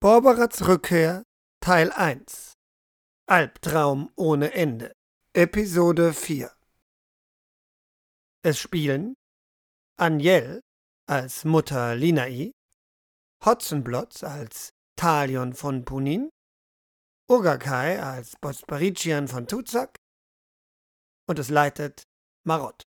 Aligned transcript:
Borberats 0.00 0.64
Rückkehr 0.68 1.24
Teil 1.60 1.90
1 1.90 2.52
Albtraum 3.26 4.12
ohne 4.14 4.52
Ende 4.52 4.92
Episode 5.32 6.12
4 6.12 6.52
Es 8.44 8.60
spielen 8.60 9.14
Aniel 9.98 10.60
als 11.08 11.44
Mutter 11.44 11.96
Linai, 11.96 12.52
Hotzenblotz 13.44 14.22
als 14.22 14.70
Talion 14.94 15.52
von 15.54 15.84
Punin, 15.84 16.30
Urgakai 17.28 18.00
als 18.00 18.36
Bosparician 18.40 19.26
von 19.26 19.48
Tuzak 19.48 19.96
und 21.28 21.40
es 21.40 21.48
leitet 21.48 22.04
Marot. 22.46 22.84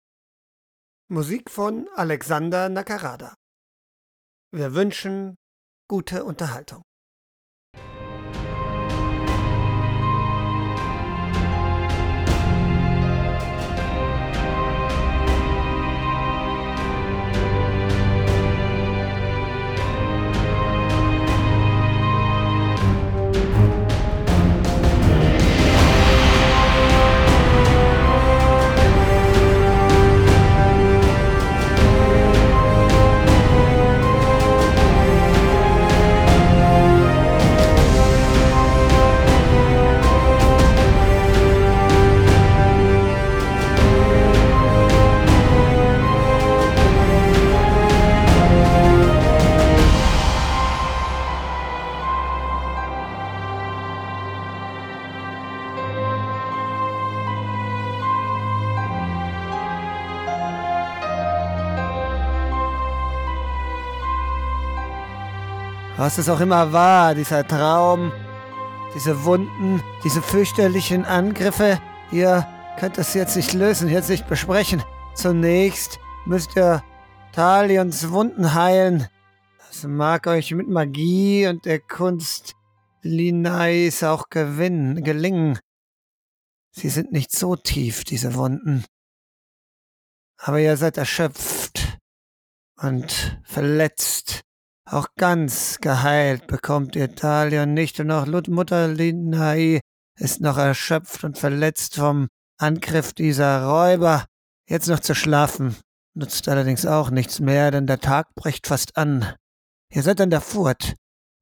Musik 1.10 1.50
von 1.50 1.89
Alexander 1.96 2.70
Nakarada. 2.70 3.34
Wir 4.52 4.76
wünschen 4.76 5.34
gute 5.88 6.23
Unterhaltung. 6.23 6.84
Was 66.09 66.17
es 66.17 66.27
auch 66.27 66.39
immer 66.39 66.73
war, 66.73 67.13
dieser 67.13 67.45
Traum, 67.45 68.11
diese 68.95 69.25
Wunden, 69.25 69.79
diese 70.03 70.23
fürchterlichen 70.23 71.05
Angriffe, 71.05 71.79
ihr 72.11 72.47
könnt 72.79 72.97
es 72.97 73.13
jetzt 73.13 73.35
nicht 73.35 73.53
lösen, 73.53 73.89
jetzt 73.89 74.09
nicht 74.09 74.27
besprechen. 74.27 74.81
Zunächst 75.13 75.99
müsst 76.25 76.55
ihr 76.57 76.83
Talions 77.31 78.09
Wunden 78.09 78.55
heilen. 78.55 79.07
Das 79.67 79.83
mag 79.83 80.25
euch 80.25 80.49
mit 80.49 80.67
Magie 80.67 81.45
und 81.45 81.66
der 81.66 81.79
Kunst 81.79 82.55
Linais 83.03 84.01
auch 84.01 84.29
gewinnen, 84.31 85.03
gelingen. 85.03 85.59
Sie 86.71 86.89
sind 86.89 87.11
nicht 87.11 87.31
so 87.31 87.55
tief, 87.55 88.03
diese 88.03 88.33
Wunden. 88.33 88.83
Aber 90.38 90.59
ihr 90.59 90.75
seid 90.75 90.97
erschöpft 90.97 91.99
und 92.77 93.39
verletzt 93.44 94.44
auch 94.91 95.07
ganz 95.17 95.79
geheilt 95.81 96.47
bekommt 96.47 96.95
ihr 96.95 97.15
Talion 97.15 97.73
nicht 97.73 97.99
und 97.99 98.11
auch 98.11 98.25
Mutter 98.47 98.87
Linai 98.87 99.81
ist 100.17 100.41
noch 100.41 100.57
erschöpft 100.57 101.23
und 101.23 101.37
verletzt 101.37 101.95
vom 101.95 102.27
Angriff 102.57 103.13
dieser 103.13 103.65
Räuber. 103.65 104.25
Jetzt 104.67 104.88
noch 104.88 104.99
zu 104.99 105.16
schlafen 105.16 105.75
nutzt 106.19 106.47
allerdings 106.47 106.85
auch 106.85 107.09
nichts 107.09 107.39
mehr, 107.39 107.72
denn 107.72 107.88
der 107.88 107.99
Tag 107.99 108.33
bricht 108.35 108.67
fast 108.67 108.97
an. 108.97 109.33
Ihr 109.91 110.03
seid 110.03 110.22
an 110.22 110.29
der 110.29 110.41
Furt. 110.41 110.95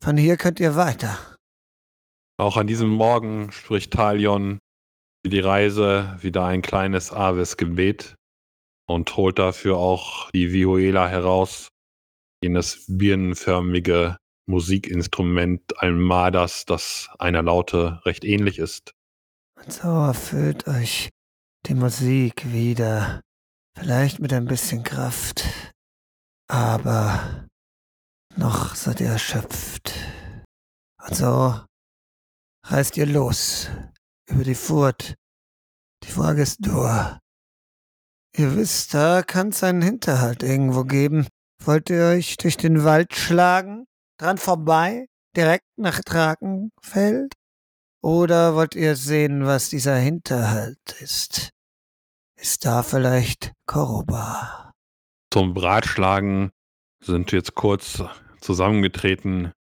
Von 0.04 0.18
hier 0.18 0.38
könnt 0.38 0.60
ihr 0.60 0.76
weiter. 0.76 1.18
Auch 2.38 2.58
an 2.58 2.68
diesem 2.68 2.90
Morgen 2.90 3.52
spricht 3.52 3.94
Talion 3.94 4.60
für 5.26 5.30
die 5.30 5.40
Reise 5.40 6.18
wieder 6.22 6.46
ein 6.46 6.62
kleines 6.62 7.12
Aves-Gebet 7.12 8.16
und 8.88 9.18
holt 9.18 9.40
dafür 9.40 9.78
auch 9.78 10.30
die 10.32 10.54
Viola 10.54 11.08
heraus, 11.08 11.70
jenes 12.44 12.86
birnenförmige 12.88 14.18
Musikinstrument 14.48 15.82
Almadas, 15.82 16.66
das 16.66 17.10
einer 17.20 17.44
Laute 17.44 18.02
recht 18.06 18.24
ähnlich 18.24 18.60
ist. 18.60 18.94
Und 19.58 19.74
so 19.74 19.88
erfüllt 19.88 20.68
euch 20.68 21.10
die 21.66 21.74
Musik 21.74 22.52
wieder, 22.52 23.22
vielleicht 23.78 24.20
mit 24.20 24.32
ein 24.32 24.46
bisschen 24.46 24.84
Kraft, 24.84 25.44
aber 26.48 27.48
noch 28.36 28.76
seid 28.76 29.02
ihr 29.02 29.08
erschöpft. 29.08 29.94
Und 31.06 31.16
so 31.16 31.60
reist 32.66 32.98
ihr 32.98 33.06
los 33.06 33.70
über 34.30 34.44
die 34.44 34.56
Furt. 34.56 35.16
Die 36.04 36.12
Frage 36.12 36.44
ist 36.44 36.62
nur, 36.62 37.20
ihr 38.36 38.56
wisst, 38.56 38.94
da 38.94 39.24
kann 39.24 39.50
es 39.50 39.64
einen 39.64 39.82
Hinterhalt 39.82 40.44
irgendwo 40.44 40.84
geben, 40.84 41.28
Wollt 41.64 41.90
ihr 41.90 42.06
euch 42.06 42.38
durch 42.38 42.58
den 42.58 42.84
Wald 42.84 43.16
schlagen, 43.16 43.86
dran 44.18 44.38
vorbei, 44.38 45.08
direkt 45.36 45.66
nach 45.78 46.00
Drakenfeld? 46.02 47.34
Oder 48.02 48.56
wollt 48.56 48.76
ihr 48.76 48.96
sehen, 48.96 49.46
was 49.46 49.70
dieser 49.70 49.98
Hinterhalt 49.98 50.96
ist? 51.00 51.50
Ist 52.40 52.66
da 52.66 52.84
vielleicht 52.84 53.54
Koroba? 53.66 54.72
Zum 55.34 55.54
Bratschlagen 55.54 56.52
sind 57.04 57.32
wir 57.32 57.40
jetzt 57.40 57.56
kurz 57.56 58.04
zusammengetreten. 58.40 59.52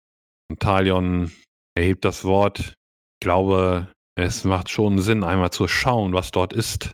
Und 0.48 0.60
Talion 0.60 1.32
erhebt 1.74 2.04
das 2.04 2.24
Wort. 2.24 2.60
Ich 2.60 3.20
glaube, 3.20 3.90
es 4.14 4.44
macht 4.44 4.70
schon 4.70 4.98
Sinn, 5.00 5.24
einmal 5.24 5.50
zu 5.50 5.66
schauen, 5.66 6.12
was 6.12 6.30
dort 6.30 6.52
ist 6.52 6.92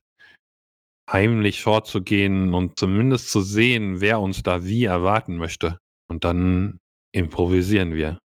heimlich 1.13 1.63
vorzugehen 1.63 2.55
und 2.55 2.79
zumindest 2.79 3.31
zu 3.31 3.43
sehen, 3.43 4.01
wer 4.01 4.21
uns 4.21 4.43
da 4.43 4.65
wie 4.65 4.85
erwarten 4.85 5.37
möchte. 5.37 5.79
Und 6.09 6.25
dann 6.25 6.79
improvisieren 7.13 7.95
wir. 7.95 8.19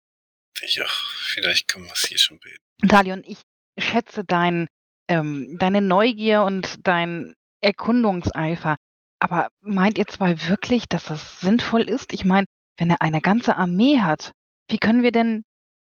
Ich 0.63 0.83
auch. 0.83 1.07
Vielleicht 1.19 1.69
können 1.69 1.85
wir 1.85 1.93
es 1.93 2.07
hier 2.07 2.19
schon 2.19 2.39
bilden. 2.39 2.89
Talion, 2.89 3.23
ich 3.27 3.39
schätze 3.79 4.25
dein, 4.25 4.69
ähm, 5.09 5.57
deine 5.59 5.83
Neugier 5.83 6.43
und 6.45 6.87
dein 6.87 7.35
Erkundungseifer. 7.61 8.77
Aber 9.19 9.49
meint 9.61 9.99
ihr 9.99 10.07
zwei 10.07 10.49
wirklich, 10.49 10.89
dass 10.89 11.05
das 11.05 11.41
sinnvoll 11.41 11.83
ist? 11.83 12.13
Ich 12.13 12.25
meine, 12.25 12.47
wenn 12.79 12.91
er 12.91 13.03
eine 13.03 13.21
ganze 13.21 13.57
Armee 13.57 14.01
hat, 14.01 14.33
wie 14.71 14.79
können 14.79 15.03
wir 15.03 15.13
denn 15.13 15.43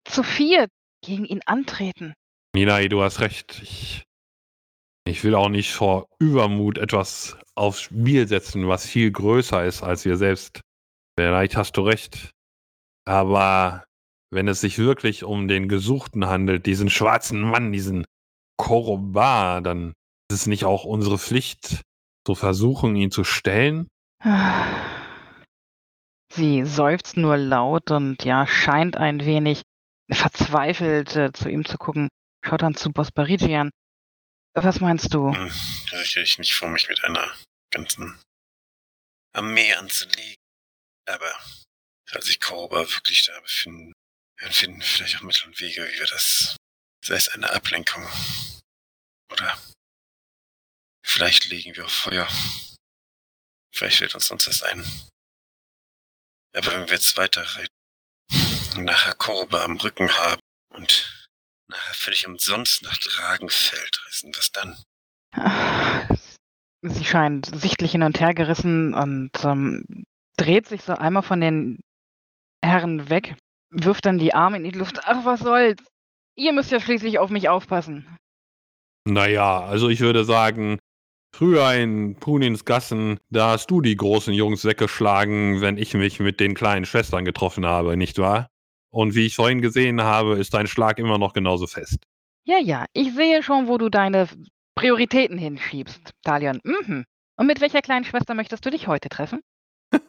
zu 0.06 0.24
viert 0.24 0.70
gegen 1.02 1.26
ihn 1.26 1.42
antreten? 1.46 2.14
Nina, 2.56 2.82
du 2.88 3.02
hast 3.02 3.20
recht. 3.20 3.60
Ich 3.62 4.04
ich 5.06 5.24
will 5.24 5.36
auch 5.36 5.50
nicht 5.50 5.74
vor 5.74 6.08
Übermut 6.20 6.78
etwas 6.78 7.38
aufs 7.56 7.82
Spiel 7.82 8.28
setzen, 8.28 8.68
was 8.68 8.86
viel 8.86 9.12
größer 9.12 9.66
ist 9.66 9.84
als 9.84 10.06
wir 10.06 10.18
selbst. 10.18 10.62
Vielleicht 11.18 11.58
hast 11.58 11.78
du 11.78 11.82
recht. 11.82 12.32
Aber 13.06 13.84
wenn 14.32 14.48
es 14.48 14.62
sich 14.62 14.78
wirklich 14.78 15.24
um 15.24 15.48
den 15.48 15.68
Gesuchten 15.68 16.28
handelt, 16.28 16.66
diesen 16.66 16.90
schwarzen 16.90 17.42
Mann, 17.42 17.72
diesen 17.72 18.06
Korobar, 18.58 19.62
dann 19.62 19.94
ist 20.30 20.42
es 20.42 20.48
nicht 20.48 20.66
auch 20.66 20.84
unsere 20.84 21.18
Pflicht, 21.18 21.82
zu 22.26 22.36
versuchen, 22.36 22.96
ihn 22.96 23.12
zu 23.12 23.24
stellen? 23.24 23.88
Sie 26.32 26.64
seufzt 26.64 27.18
nur 27.18 27.38
laut 27.38 27.90
und 27.90 28.24
ja, 28.24 28.46
scheint 28.46 28.96
ein 28.96 29.26
wenig 29.26 29.64
verzweifelt 30.12 31.16
äh, 31.16 31.32
zu 31.34 31.50
ihm 31.50 31.66
zu 31.66 31.78
gucken. 31.78 32.09
Schaut 32.46 32.62
dann 32.62 32.76
zu 32.76 32.91
Bosparigian. 32.91 33.72
Was 34.53 34.79
meinst 34.79 35.13
du? 35.13 35.34
Hm, 35.34 35.53
da 35.91 36.01
ich 36.01 36.37
nicht 36.37 36.53
vor, 36.53 36.69
mich 36.69 36.90
mit 36.90 37.03
einer 37.03 37.34
ganzen 37.72 38.19
Armee 39.34 39.73
anzulegen. 39.73 40.35
Aber 41.05 41.40
falls 42.07 42.25
sich 42.25 42.40
Koroba 42.40 42.79
wirklich 42.79 43.25
da 43.25 43.40
befinden, 43.41 43.93
wir 44.37 44.51
finden 44.51 44.81
vielleicht 44.81 45.17
auch 45.17 45.22
Mittel 45.22 45.47
und 45.47 45.59
Wege, 45.59 45.87
wie 45.87 45.99
wir 45.99 46.07
das, 46.07 46.55
sei 47.03 47.16
es 47.16 47.29
eine 47.29 47.49
Ablenkung 47.51 48.07
oder 49.31 49.61
vielleicht 51.05 51.46
legen 51.46 51.75
wir 51.75 51.85
auf 51.85 51.93
Feuer. 51.93 52.28
Vielleicht 53.73 53.97
fällt 53.97 54.16
uns 54.16 54.28
sonst 54.28 54.47
das 54.47 54.63
ein. 54.63 54.84
Aber 56.55 56.72
wenn 56.73 56.87
wir 56.87 56.96
jetzt 56.96 57.16
weiterreiten 57.17 57.73
und 58.75 58.84
nachher 58.85 59.13
Koroba 59.16 59.63
am 59.63 59.78
Rücken 59.78 60.11
haben 60.17 60.41
und 60.73 61.19
nachher 61.70 61.94
völlig 61.94 62.28
umsonst 62.28 62.84
nach 62.84 62.98
Dragenfeld 62.98 64.06
reisen. 64.06 64.32
Was 64.36 64.52
dann? 64.52 64.78
Sie 66.82 67.06
scheint 67.06 67.46
sichtlich 67.46 67.92
hin 67.92 68.04
und 68.04 68.20
her 68.20 68.34
gerissen 68.34 68.94
und 68.94 69.32
ähm, 69.44 70.06
dreht 70.38 70.68
sich 70.68 70.82
so 70.82 70.94
einmal 70.94 71.24
von 71.24 71.42
den 71.42 71.80
Herren 72.62 73.10
weg 73.10 73.36
wirft 73.72 74.06
dann 74.06 74.18
die 74.18 74.34
Arme 74.34 74.58
in 74.58 74.64
die 74.64 74.78
Luft. 74.78 75.00
Ach, 75.04 75.26
was 75.26 75.42
soll's? 75.42 75.84
Ihr 76.36 76.54
müsst 76.54 76.72
ja 76.72 76.80
schließlich 76.80 77.20
auf 77.20 77.30
mich 77.30 77.50
aufpassen. 77.50 78.18
Naja, 79.06 79.62
also 79.62 79.90
ich 79.90 80.00
würde 80.00 80.24
sagen, 80.24 80.80
früher 81.36 81.74
in 81.74 82.16
Punins 82.16 82.66
Gassen, 82.66 83.20
da 83.30 83.52
hast 83.52 83.70
du 83.72 83.82
die 83.82 83.96
großen 83.96 84.34
Jungs 84.34 84.66
weggeschlagen, 84.66 85.62
wenn 85.62 85.78
ich 85.78 85.94
mich 85.94 86.20
mit 86.20 86.40
den 86.40 86.54
kleinen 86.54 86.86
Schwestern 86.86 87.26
getroffen 87.26 87.66
habe, 87.66 87.98
nicht 87.98 88.18
wahr? 88.18 88.48
Und 88.91 89.16
wie 89.16 89.28
ich 89.28 89.36
vorhin 89.36 89.62
gesehen 89.62 90.02
habe, 90.02 90.38
ist 90.38 90.53
dein 90.53 90.68
Schlag 90.68 91.00
immer 91.00 91.18
noch 91.18 91.34
genauso 91.34 91.68
fest. 91.68 92.00
Ja, 92.46 92.58
ja, 92.58 92.86
ich 92.94 93.14
sehe 93.14 93.44
schon, 93.44 93.68
wo 93.68 93.78
du 93.78 93.90
deine 93.90 94.28
Prioritäten 94.76 95.38
hinschiebst, 95.38 96.12
Talion. 96.24 96.59
Mhm. 96.64 97.06
Und 97.38 97.47
mit 97.47 97.62
welcher 97.62 97.82
kleinen 97.82 98.06
Schwester 98.06 98.34
möchtest 98.34 98.66
du 98.66 98.72
dich 98.72 98.88
heute 98.88 99.09
treffen? 99.09 99.41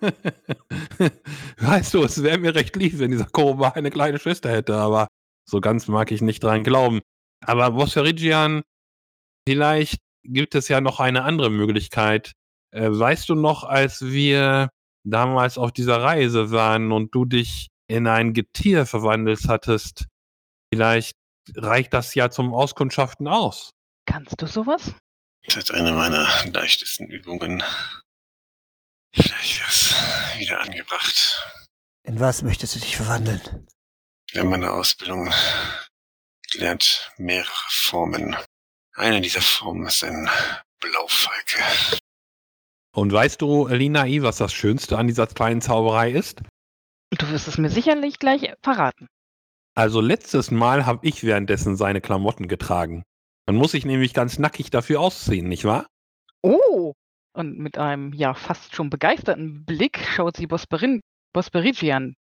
weißt 1.59 1.95
du, 1.95 2.05
es 2.05 2.23
wäre 2.23 2.39
mir 2.39 2.55
recht 2.55 2.77
lieb, 2.77 2.99
wenn 2.99 3.11
dieser 3.11 3.27
Koroba 3.27 3.71
eine 3.71 3.91
kleine 3.91 4.19
Schwester 4.19 4.51
hätte, 4.51 4.77
aber 4.77 5.09
so 5.49 5.61
ganz 5.61 5.89
mag 5.89 6.11
ich 6.13 6.23
nicht 6.23 6.43
dran 6.43 6.65
glauben. 6.65 7.01
Aber 7.45 7.71
Bosserigian, 7.73 8.63
vielleicht 9.49 9.99
gibt 10.23 10.55
es 10.55 10.69
ja 10.69 10.81
noch 10.81 11.01
eine 11.01 11.25
andere 11.25 11.51
Möglichkeit. 11.51 12.33
Äh, 12.73 12.89
weißt 12.91 13.29
du 13.29 13.35
noch, 13.35 13.65
als 13.65 14.03
wir 14.03 14.71
damals 15.05 15.59
auf 15.59 15.73
dieser 15.73 16.03
Reise 16.03 16.51
waren 16.51 16.93
und 16.93 17.15
du 17.15 17.25
dich 17.25 17.69
in 17.91 18.07
ein 18.07 18.35
Getier 18.35 18.87
verwandelt 18.87 19.49
hattest, 19.49 20.07
vielleicht 20.73 21.17
reicht 21.57 21.93
das 21.93 22.15
ja 22.15 22.31
zum 22.31 22.55
Auskundschaften 22.55 23.27
aus. 23.27 23.73
Kannst 24.07 24.41
du 24.41 24.47
sowas? 24.47 24.95
Das 25.45 25.57
ist 25.57 25.73
eine 25.73 25.93
meiner 25.93 26.29
leichtesten 26.53 27.07
Übungen. 27.07 27.65
Vielleicht 29.13 29.59
wäre 29.59 29.69
es 29.69 29.95
wieder 30.39 30.61
angebracht. 30.61 31.45
In 32.05 32.21
was 32.21 32.43
möchtest 32.43 32.77
du 32.77 32.79
dich 32.79 32.97
verwandeln? 32.97 33.67
Wir 34.31 34.43
haben 34.43 34.51
meine 34.51 34.73
Ausbildung 34.73 35.29
lernt 36.55 37.11
mehrere 37.17 37.69
Formen. 37.69 38.37
Eine 38.95 39.21
dieser 39.21 39.43
Formen 39.43 39.87
ist 39.87 40.05
ein 40.05 40.29
Blaufalke. 40.81 41.63
Und 42.93 43.13
weißt 43.13 43.41
du, 43.41 43.67
Linai, 43.67 44.23
was 44.23 44.37
das 44.37 44.53
Schönste 44.53 44.97
an 44.99 45.09
dieser 45.09 45.27
kleinen 45.27 45.61
Zauberei 45.61 46.13
ist? 46.13 46.43
Du 47.11 47.29
wirst 47.31 47.49
es 47.49 47.59
mir 47.59 47.71
sicherlich 47.71 48.19
gleich 48.19 48.53
verraten. 48.63 49.09
Also 49.75 50.01
letztes 50.01 50.51
Mal 50.51 50.87
habe 50.87 51.07
ich 51.07 51.25
währenddessen 51.25 51.77
seine 51.77 52.01
Klamotten 52.01 52.49
getragen. 52.49 53.03
Man 53.47 53.57
muss 53.57 53.73
sich 53.73 53.85
nämlich 53.85 54.15
ganz 54.15 54.39
nackig 54.39 54.71
dafür 54.71 55.01
ausziehen, 55.01 55.49
nicht 55.49 55.65
wahr? 55.65 55.87
Oh! 56.43 56.95
Und 57.33 57.59
mit 57.59 57.79
einem 57.79 58.13
ja 58.13 58.35
fast 58.35 58.75
schon 58.75 58.91
begeisterten 58.91 59.65
Blick 59.65 59.99
schaut 59.99 60.37
sie 60.37 60.47
Bosperin, 60.47 61.01
Bosperigian 61.33 62.15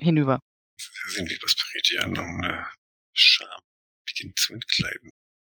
hinüber. 0.00 0.40
Sie 0.78 1.16
sind 1.16 1.30
wie 1.30 1.38
Bosperigian 1.38 2.18
um 2.18 2.42
eine 2.42 2.66
Scham 3.12 3.60
beginnt 4.06 4.38
zu 4.38 4.54
entkleiden. 4.54 5.10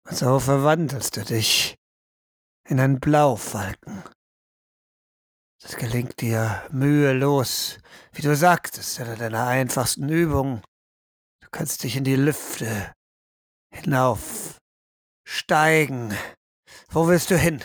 So 0.08 0.38
verwandelst 0.38 1.16
du 1.16 1.24
dich 1.24 1.74
in 2.68 2.80
einen 2.80 3.00
Blaufalken. 3.00 4.02
Das 5.62 5.76
gelingt 5.76 6.20
dir 6.20 6.66
mühelos, 6.70 7.78
wie 8.12 8.22
du 8.22 8.36
sagtest, 8.36 8.98
in 8.98 9.18
deiner 9.18 9.46
einfachsten 9.46 10.08
Übung. 10.08 10.62
Du 11.40 11.48
kannst 11.50 11.82
dich 11.82 11.96
in 11.96 12.04
die 12.04 12.16
Lüfte 12.16 12.92
hinauf 13.72 14.58
steigen. 15.26 16.16
Wo 16.90 17.08
willst 17.08 17.30
du 17.30 17.38
hin? 17.38 17.62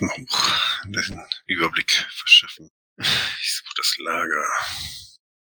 Hoch, 0.00 0.84
einen 0.84 1.26
Überblick 1.46 1.90
verschaffen. 1.90 2.70
Ich 2.98 3.56
suche 3.56 3.74
das 3.76 3.96
Lager. 3.98 4.44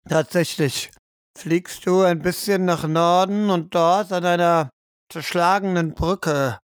Tatsächlich. 0.08 0.92
Fliegst 1.38 1.86
du 1.86 2.02
ein 2.02 2.22
bisschen 2.22 2.66
nach 2.66 2.86
Norden 2.88 3.50
und 3.50 3.74
dort 3.74 4.12
an 4.12 4.26
einer 4.26 4.70
zerschlagenen 5.12 5.94
Brücke. 5.94 6.60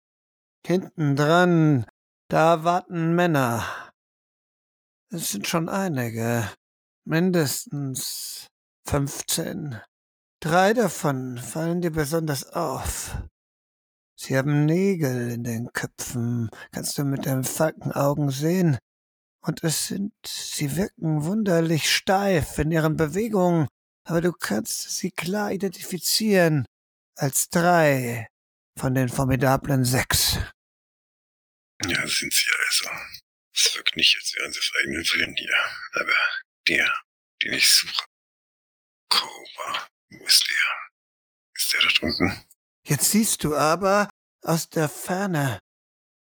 Hinten 0.66 1.16
dran, 1.16 1.86
da 2.30 2.64
warten 2.64 3.16
Männer. 3.16 3.87
Es 5.10 5.30
sind 5.30 5.48
schon 5.48 5.70
einige. 5.70 6.52
Mindestens 7.06 8.48
fünfzehn. 8.86 9.82
Drei 10.42 10.74
davon 10.74 11.38
fallen 11.38 11.82
dir 11.82 11.92
besonders 11.92 12.44
auf. 12.52 13.18
Sie 14.20 14.38
haben 14.38 14.66
Nägel 14.66 15.32
in 15.32 15.44
den 15.44 15.72
Köpfen, 15.74 16.50
kannst 16.72 16.98
du 16.98 17.06
mit 17.06 17.26
deinen 17.26 17.44
Falkenaugen 17.44 18.32
sehen. 18.32 18.78
Und 19.42 19.64
es 19.64 19.88
sind, 19.88 20.14
sie 20.26 20.76
wirken 20.76 21.24
wunderlich 21.24 21.90
steif 21.90 22.58
in 22.58 22.72
ihren 22.72 22.98
Bewegungen, 22.98 23.68
aber 24.04 24.22
du 24.22 24.34
kannst 24.34 24.98
sie 24.98 25.12
klar 25.12 25.52
identifizieren 25.54 26.66
als 27.16 27.48
drei 27.50 28.28
von 28.78 28.94
den 28.94 29.08
formidablen 29.08 29.86
sechs. 29.86 30.38
Ja, 31.86 32.06
sind 32.08 32.34
sie 32.34 32.50
also. 32.66 32.90
Es 33.58 33.76
wirkt 33.76 33.96
nicht, 33.96 34.16
als 34.16 34.36
wären 34.36 34.54
sie 34.54 34.60
auf 34.60 34.72
eigenen 34.80 35.04
Willen 35.04 35.36
hier. 35.36 35.56
Aber 35.94 36.14
der, 36.68 37.02
den 37.42 37.54
ich 37.54 37.68
suche, 37.68 38.06
Koba, 39.10 39.88
wo 40.12 40.26
ist 40.26 40.48
der? 40.48 40.90
Ist 41.56 41.74
der 41.74 41.82
dort 41.82 42.04
unten? 42.04 42.46
Jetzt 42.86 43.12
siehst 43.12 43.44
du 43.44 43.56
aber 43.56 44.10
aus 44.44 44.70
der 44.70 44.90
Ferne. 44.90 45.60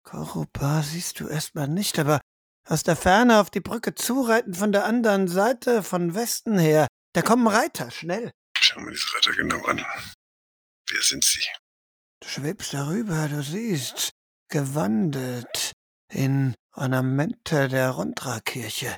Korupa 0.03 0.81
siehst 0.81 1.19
du 1.19 1.27
erstmal 1.27 1.67
nicht, 1.67 1.99
aber 1.99 2.19
aus 2.65 2.83
der 2.83 2.95
Ferne 2.95 3.39
auf 3.39 3.51
die 3.51 3.59
Brücke 3.59 3.93
zureiten 3.93 4.55
von 4.55 4.71
der 4.71 4.85
anderen 4.85 5.27
Seite, 5.27 5.83
von 5.83 6.15
Westen 6.15 6.57
her. 6.57 6.87
Da 7.13 7.21
kommen 7.21 7.47
Reiter, 7.47 7.91
schnell. 7.91 8.31
Schau 8.59 8.79
mir 8.79 8.91
diese 8.91 9.13
Reiter 9.15 9.33
genau 9.33 9.63
an. 9.65 9.85
Wer 10.87 11.01
sind 11.01 11.23
sie? 11.23 11.45
Du 12.21 12.27
schwebst 12.27 12.73
darüber, 12.73 13.27
du 13.27 13.43
siehst, 13.43 14.09
gewandelt 14.49 15.73
in 16.09 16.56
Ornamente 16.73 17.67
der 17.67 17.91
Rondra-Kirche. 17.91 18.97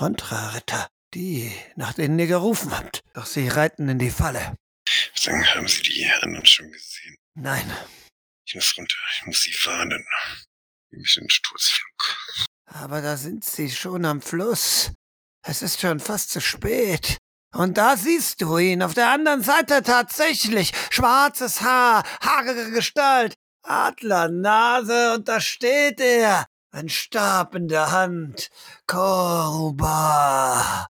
Rondra-Ritter, 0.00 0.88
die, 1.14 1.52
nach 1.76 1.94
denen 1.94 2.18
ihr 2.18 2.26
gerufen 2.26 2.76
habt. 2.76 3.00
Doch 3.14 3.26
sie 3.26 3.48
reiten 3.48 3.88
in 3.88 3.98
die 3.98 4.10
Falle. 4.10 4.56
Dann 5.24 5.54
haben 5.54 5.68
sie 5.68 5.82
die 5.82 6.10
anderen 6.22 6.46
schon 6.46 6.70
gesehen. 6.70 7.16
Nein. 7.34 7.70
Ich 8.44 8.54
muss 8.54 8.76
runter, 8.76 8.96
ich 9.16 9.26
muss 9.26 9.42
sie 9.42 9.54
warnen. 9.64 10.04
Wir 10.90 10.98
müssen 10.98 11.24
den 11.24 11.30
Sturzflug. 11.30 12.48
Aber 12.66 13.00
da 13.02 13.16
sind 13.16 13.44
sie 13.44 13.70
schon 13.70 14.04
am 14.04 14.22
Fluss. 14.22 14.92
Es 15.42 15.62
ist 15.62 15.80
schon 15.80 16.00
fast 16.00 16.30
zu 16.30 16.40
spät. 16.40 17.18
Und 17.52 17.78
da 17.78 17.96
siehst 17.96 18.40
du 18.40 18.58
ihn 18.58 18.82
auf 18.82 18.94
der 18.94 19.10
anderen 19.10 19.42
Seite 19.42 19.82
tatsächlich. 19.82 20.72
Schwarzes 20.90 21.60
Haar, 21.62 22.04
haarige 22.20 22.70
Gestalt, 22.70 23.34
Adlernase 23.62 25.14
und 25.14 25.28
da 25.28 25.40
steht 25.40 26.00
er. 26.00 26.46
Ein 26.72 26.88
Stab 26.88 27.54
in 27.54 27.68
der 27.68 27.90
Hand. 27.90 28.48
Koruba. 28.86 30.86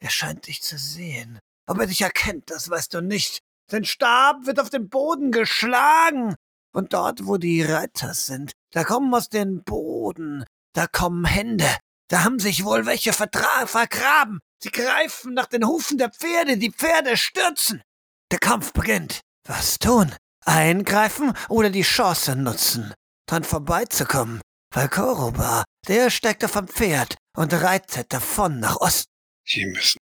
Er 0.00 0.10
scheint 0.10 0.46
dich 0.46 0.62
zu 0.62 0.76
sehen. 0.76 1.38
Ob 1.66 1.78
er 1.78 1.86
dich 1.86 2.02
erkennt, 2.02 2.50
das 2.50 2.68
weißt 2.68 2.94
du 2.94 3.00
nicht. 3.00 3.40
Sein 3.70 3.84
Stab 3.84 4.46
wird 4.46 4.60
auf 4.60 4.68
den 4.68 4.88
Boden 4.88 5.30
geschlagen. 5.30 6.34
Und 6.74 6.92
dort, 6.92 7.26
wo 7.26 7.36
die 7.36 7.62
Reiter 7.62 8.14
sind, 8.14 8.52
da 8.72 8.84
kommen 8.84 9.14
aus 9.14 9.28
dem 9.28 9.62
Boden, 9.62 10.44
da 10.74 10.86
kommen 10.86 11.24
Hände. 11.24 11.78
Da 12.08 12.24
haben 12.24 12.38
sich 12.38 12.64
wohl 12.64 12.86
welche 12.86 13.12
vergraben. 13.12 14.40
Sie 14.58 14.70
greifen 14.70 15.34
nach 15.34 15.46
den 15.46 15.66
Hufen 15.66 15.98
der 15.98 16.10
Pferde, 16.10 16.58
die 16.58 16.72
Pferde 16.72 17.16
stürzen. 17.16 17.82
Der 18.30 18.38
Kampf 18.38 18.72
beginnt. 18.72 19.20
Was 19.44 19.78
tun? 19.78 20.14
Eingreifen 20.44 21.36
oder 21.48 21.70
die 21.70 21.82
Chance 21.82 22.36
nutzen, 22.36 22.92
dran 23.26 23.44
vorbeizukommen? 23.44 24.40
Weil 24.74 24.88
Koroba, 24.88 25.64
der 25.86 26.10
steigte 26.10 26.48
vom 26.48 26.66
Pferd 26.66 27.16
und 27.36 27.52
reitet 27.52 28.12
davon 28.12 28.60
nach 28.60 28.76
Osten. 28.76 29.10
Sie 29.46 29.66
müssen 29.66 29.98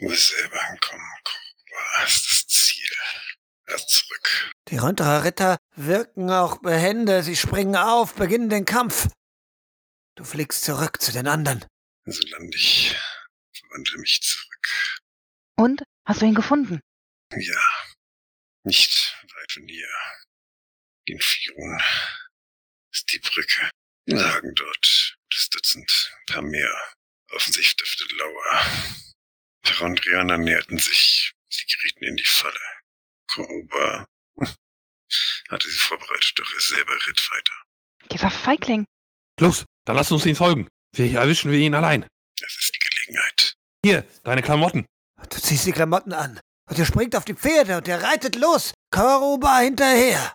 nur 0.00 0.14
selber 0.14 0.60
ankommen. 0.68 1.02
Koroba 1.24 2.04
ist 2.04 2.26
das 2.26 2.46
Ziel. 2.46 2.90
Erst 3.66 3.90
zurück. 3.90 4.52
Die 4.68 4.78
Ronterer 4.78 5.24
Ritter 5.24 5.58
wirken 5.76 6.30
auch 6.30 6.58
behende, 6.58 7.22
sie 7.22 7.36
springen 7.36 7.76
auf, 7.76 8.14
beginnen 8.14 8.48
den 8.48 8.64
Kampf. 8.64 9.08
Du 10.14 10.24
fliegst 10.24 10.64
zurück 10.64 11.00
zu 11.00 11.12
den 11.12 11.26
anderen. 11.26 11.64
Also 12.06 12.22
lande 12.28 12.56
ich 12.56 12.96
verwandle 13.52 13.98
mich 13.98 14.20
zurück. 14.22 15.00
Und? 15.56 15.82
Hast 16.06 16.22
du 16.22 16.26
ihn 16.26 16.34
gefunden? 16.34 16.80
Ja, 17.32 17.60
nicht 18.64 19.14
von 19.50 19.66
hier. 19.66 19.88
In 21.06 21.18
Firun 21.20 21.80
ist 22.92 23.12
die 23.12 23.18
Brücke. 23.18 23.70
Wir 24.06 24.16
lagen 24.16 24.54
dort 24.54 25.16
das 25.30 25.48
Dutzend, 25.50 26.12
ein 26.20 26.34
paar 26.34 26.42
mehr. 26.42 26.94
Offensichtlich 27.30 27.96
dürfte 27.96 28.16
Lauer. 28.16 28.66
Perondrianer 29.62 30.38
näherten 30.38 30.78
sich. 30.78 31.32
Sie 31.50 31.64
gerieten 31.66 32.04
in 32.04 32.16
die 32.16 32.24
Falle. 32.24 32.60
Koroba 33.30 34.06
hatte 35.48 35.70
sie 35.70 35.78
vorbereitet, 35.78 36.32
doch 36.36 36.52
er 36.52 36.60
selber 36.60 36.94
ritt 37.06 37.30
weiter. 37.30 37.52
Dieser 38.12 38.30
Feigling. 38.30 38.84
Los, 39.40 39.64
dann 39.84 39.96
lass 39.96 40.12
uns 40.12 40.26
ihn 40.26 40.36
folgen. 40.36 40.68
Vielleicht 40.94 41.14
erwischen 41.14 41.52
wir 41.52 41.58
ihn 41.58 41.74
allein. 41.74 42.06
Das 42.40 42.56
ist 42.56 42.74
die 42.74 42.78
Gelegenheit. 42.78 43.54
Hier, 43.84 44.06
deine 44.24 44.42
Klamotten. 44.42 44.86
Du 45.30 45.40
ziehst 45.40 45.66
die 45.66 45.72
Klamotten 45.72 46.12
an. 46.12 46.40
Und 46.68 46.78
ihr 46.78 46.86
springt 46.86 47.16
auf 47.16 47.24
die 47.24 47.34
Pferde 47.34 47.78
und 47.78 47.88
ihr 47.88 47.96
reitet 47.96 48.36
los. 48.36 48.72
Koruba 48.90 49.58
hinterher. 49.58 50.32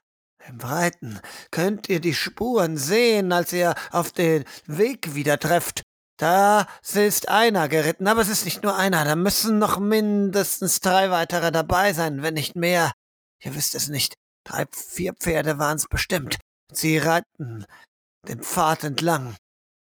Im 0.48 0.60
Reiten 0.60 1.20
könnt 1.52 1.90
ihr 1.90 2.00
die 2.00 2.14
Spuren 2.14 2.78
sehen, 2.78 3.32
als 3.32 3.54
ihr 3.54 3.76
auf 3.92 4.12
den 4.12 4.44
Weg 4.66 5.16
wieder 5.16 5.40
trefft. 5.40 5.84
Da 6.18 6.68
ist 6.94 7.30
einer 7.30 7.68
geritten, 7.70 8.08
aber 8.08 8.22
es 8.22 8.30
ist 8.30 8.46
nicht 8.46 8.64
nur 8.64 8.76
einer. 8.76 9.04
Da 9.06 9.16
müssen 9.16 9.58
noch 9.58 9.80
mindestens 9.80 10.80
drei 10.80 11.10
weitere 11.12 11.52
dabei 11.52 11.94
sein, 11.94 12.22
wenn 12.22 12.36
nicht 12.36 12.56
mehr. 12.56 12.92
Ihr 13.42 13.56
wisst 13.56 13.76
es 13.76 13.88
nicht. 13.88 14.16
Drei, 14.46 14.66
vier 14.72 15.14
Pferde 15.14 15.58
waren's 15.58 15.88
bestimmt. 15.88 16.38
Sie 16.72 16.98
reiten 16.98 17.66
den 18.28 18.42
Pfad 18.42 18.84
entlang. 18.84 19.36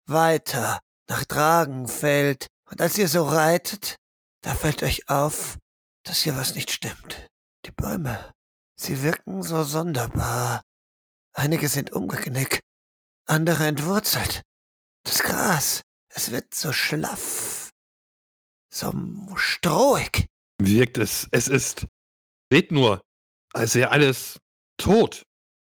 Weiter 0.07 0.81
nach 1.09 1.25
Dragenfeld. 1.25 2.47
Und 2.71 2.81
als 2.81 2.99
ihr 2.99 3.09
so 3.09 3.25
reitet, 3.25 3.97
da 4.43 4.55
fällt 4.55 4.83
euch 4.83 5.09
auf, 5.09 5.59
dass 6.05 6.23
hier 6.23 6.37
was 6.37 6.55
nicht 6.55 6.71
stimmt. 6.71 7.27
Die 7.65 7.73
Bäume, 7.73 8.33
sie 8.79 9.03
wirken 9.03 9.43
so 9.43 9.65
sonderbar. 9.65 10.63
Einige 11.33 11.69
sind 11.69 11.93
umgeknickt, 11.93 12.61
andere 13.27 13.67
entwurzelt. 13.67 14.43
Das 15.05 15.23
Gras, 15.23 15.83
es 16.09 16.31
wird 16.31 16.55
so 16.55 16.73
schlaff, 16.73 17.71
so 18.73 18.93
strohig. 19.37 20.27
Wirkt 20.61 20.99
es, 20.99 21.29
es 21.31 21.49
ist, 21.49 21.87
seht 22.51 22.73
nur, 22.73 23.01
als 23.53 23.75
wäre 23.75 23.91
alles 23.91 24.39
tot. 24.77 25.23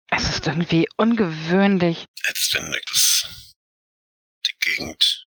Es 0.09 0.28
ist 0.28 0.47
irgendwie 0.47 0.88
ungewöhnlich. 0.97 2.04
Als 2.26 2.50
wenn 2.54 2.75
etwas 2.75 3.54
die 4.47 4.59
Gegend 4.61 5.26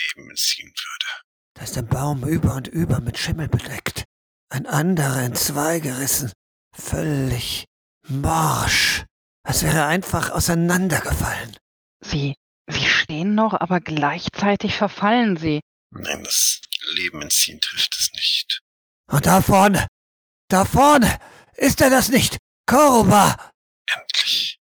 Leben 0.00 0.30
entziehen 0.30 0.68
würde. 0.68 1.06
Da 1.54 1.62
ist 1.62 1.76
ein 1.76 1.86
Baum 1.86 2.26
über 2.26 2.54
und 2.54 2.68
über 2.68 3.00
mit 3.00 3.18
Schimmel 3.18 3.48
bedeckt. 3.48 4.04
Ein 4.48 4.66
anderer 4.66 5.24
in 5.24 5.34
zwei 5.34 5.80
gerissen. 5.80 6.32
Völlig 6.72 7.66
morsch. 8.08 9.04
Als 9.42 9.62
wäre 9.62 9.78
er 9.78 9.86
einfach 9.86 10.30
auseinandergefallen. 10.30 11.56
Sie, 12.00 12.34
sie 12.66 12.84
stehen 12.84 13.34
noch, 13.34 13.54
aber 13.54 13.80
gleichzeitig 13.80 14.76
verfallen 14.76 15.36
sie. 15.36 15.60
Nein, 15.90 16.22
das 16.24 16.60
Leben 16.94 17.22
entziehen 17.22 17.60
trifft 17.60 17.96
es 17.98 18.12
nicht. 18.12 18.60
Und 19.10 19.26
da 19.26 19.42
vorne, 19.42 19.86
da 20.48 20.64
vorne, 20.64 21.18
ist 21.56 21.80
er 21.80 21.90
das 21.90 22.10
nicht? 22.10 22.38
Koruba! 22.66 23.50
Endlich. 23.92 24.58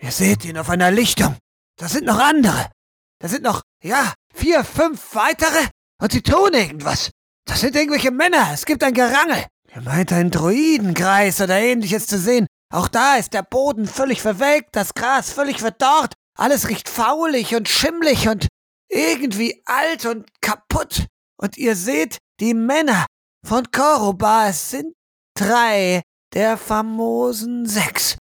Ihr 0.00 0.12
seht 0.12 0.44
ihn 0.44 0.58
auf 0.58 0.70
einer 0.70 0.90
Lichtung. 0.90 1.36
Da 1.76 1.88
sind 1.88 2.06
noch 2.06 2.18
andere. 2.18 2.70
Da 3.18 3.28
sind 3.28 3.42
noch, 3.42 3.62
ja, 3.82 4.14
vier, 4.32 4.64
fünf 4.64 5.14
weitere. 5.14 5.68
Und 6.00 6.12
sie 6.12 6.22
tun 6.22 6.52
irgendwas. 6.54 7.10
Das 7.46 7.60
sind 7.60 7.74
irgendwelche 7.74 8.10
Männer. 8.10 8.50
Es 8.52 8.64
gibt 8.64 8.82
ein 8.82 8.94
Gerangel. 8.94 9.46
Ihr 9.76 9.82
meint 9.82 10.10
einen 10.10 10.30
Druidenkreis 10.30 11.38
oder 11.42 11.58
ähnliches 11.58 12.06
zu 12.06 12.18
sehen. 12.18 12.46
Auch 12.72 12.88
da 12.88 13.16
ist 13.16 13.34
der 13.34 13.42
Boden 13.42 13.86
völlig 13.86 14.22
verwelkt, 14.22 14.74
das 14.74 14.94
Gras 14.94 15.30
völlig 15.30 15.58
verdorrt. 15.58 16.14
Alles 16.38 16.70
riecht 16.70 16.88
faulig 16.88 17.54
und 17.54 17.68
schimmlig 17.68 18.26
und 18.26 18.48
irgendwie 18.88 19.62
alt 19.66 20.06
und 20.06 20.28
kaputt. 20.40 21.06
Und 21.38 21.58
ihr 21.58 21.76
seht 21.76 22.16
die 22.40 22.54
Männer 22.54 23.04
von 23.46 23.70
Koruba. 23.70 24.48
Es 24.48 24.70
sind 24.70 24.94
drei 25.34 26.00
der 26.32 26.56
famosen 26.56 27.66
sechs. 27.66 28.16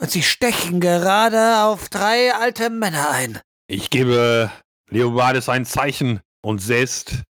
Und 0.00 0.10
sie 0.10 0.24
stechen 0.24 0.80
gerade 0.80 1.62
auf 1.62 1.88
drei 1.88 2.34
alte 2.34 2.68
Männer 2.68 3.10
ein. 3.10 3.40
Ich 3.68 3.90
gebe 3.90 4.50
Leobardes 4.90 5.48
ein 5.48 5.64
Zeichen 5.64 6.18
und 6.42 6.58
selbst 6.58 7.22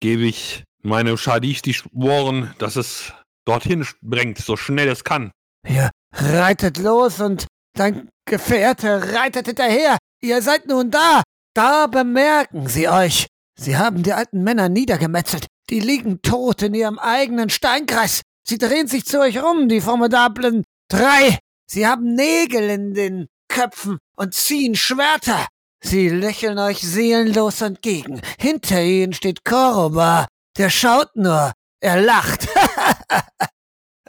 gebe 0.00 0.24
ich 0.24 0.64
meine 0.84 1.16
Schadis 1.16 1.62
die 1.62 1.74
Sporen, 1.74 2.54
dass 2.58 2.76
es 2.76 3.12
dorthin 3.44 3.86
bringt, 4.02 4.38
so 4.38 4.56
schnell 4.56 4.88
es 4.88 5.04
kann. 5.04 5.32
Ihr 5.66 5.90
reitet 6.12 6.78
los 6.78 7.20
und 7.20 7.46
dein 7.74 8.08
Gefährte 8.26 9.14
reitet 9.14 9.46
hinterher. 9.46 9.98
Ihr 10.22 10.42
seid 10.42 10.66
nun 10.66 10.90
da. 10.90 11.22
Da 11.54 11.86
bemerken 11.86 12.68
sie 12.68 12.88
euch. 12.88 13.26
Sie 13.58 13.76
haben 13.76 14.02
die 14.02 14.12
alten 14.12 14.42
Männer 14.42 14.68
niedergemetzelt. 14.68 15.46
Die 15.70 15.80
liegen 15.80 16.20
tot 16.22 16.62
in 16.62 16.74
ihrem 16.74 16.98
eigenen 16.98 17.50
Steinkreis. 17.50 18.22
Sie 18.46 18.58
drehen 18.58 18.88
sich 18.88 19.04
zu 19.06 19.20
euch 19.20 19.42
rum, 19.42 19.68
die 19.68 19.80
formidablen 19.80 20.64
drei. 20.88 21.38
Sie 21.66 21.86
haben 21.86 22.14
Nägel 22.14 22.68
in 22.68 22.94
den 22.94 23.26
Köpfen 23.48 23.98
und 24.16 24.34
ziehen 24.34 24.74
Schwerter. 24.74 25.46
Sie 25.82 26.08
lächeln 26.08 26.58
euch 26.58 26.80
seelenlos 26.80 27.60
entgegen. 27.60 28.20
Hinter 28.38 28.82
ihnen 28.82 29.12
steht 29.12 29.44
Koroba. 29.44 30.26
Der 30.56 30.70
schaut 30.70 31.14
nur. 31.16 31.52
Er 31.80 32.00
lacht. 32.00 32.48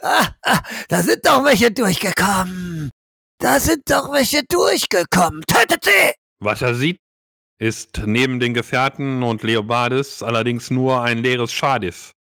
da 0.88 1.02
sind 1.02 1.26
doch 1.26 1.44
welche 1.44 1.70
durchgekommen. 1.70 2.90
Da 3.38 3.60
sind 3.60 3.82
doch 3.90 4.12
welche 4.12 4.44
durchgekommen. 4.44 5.42
Tötet 5.42 5.84
sie! 5.84 6.12
Was 6.40 6.62
er 6.62 6.74
sieht, 6.74 7.00
ist 7.58 8.02
neben 8.06 8.40
den 8.40 8.54
Gefährten 8.54 9.22
und 9.22 9.42
Leobardes 9.42 10.22
allerdings 10.22 10.70
nur 10.70 11.02
ein 11.02 11.18
leeres 11.18 11.52
Schadis. 11.52 12.12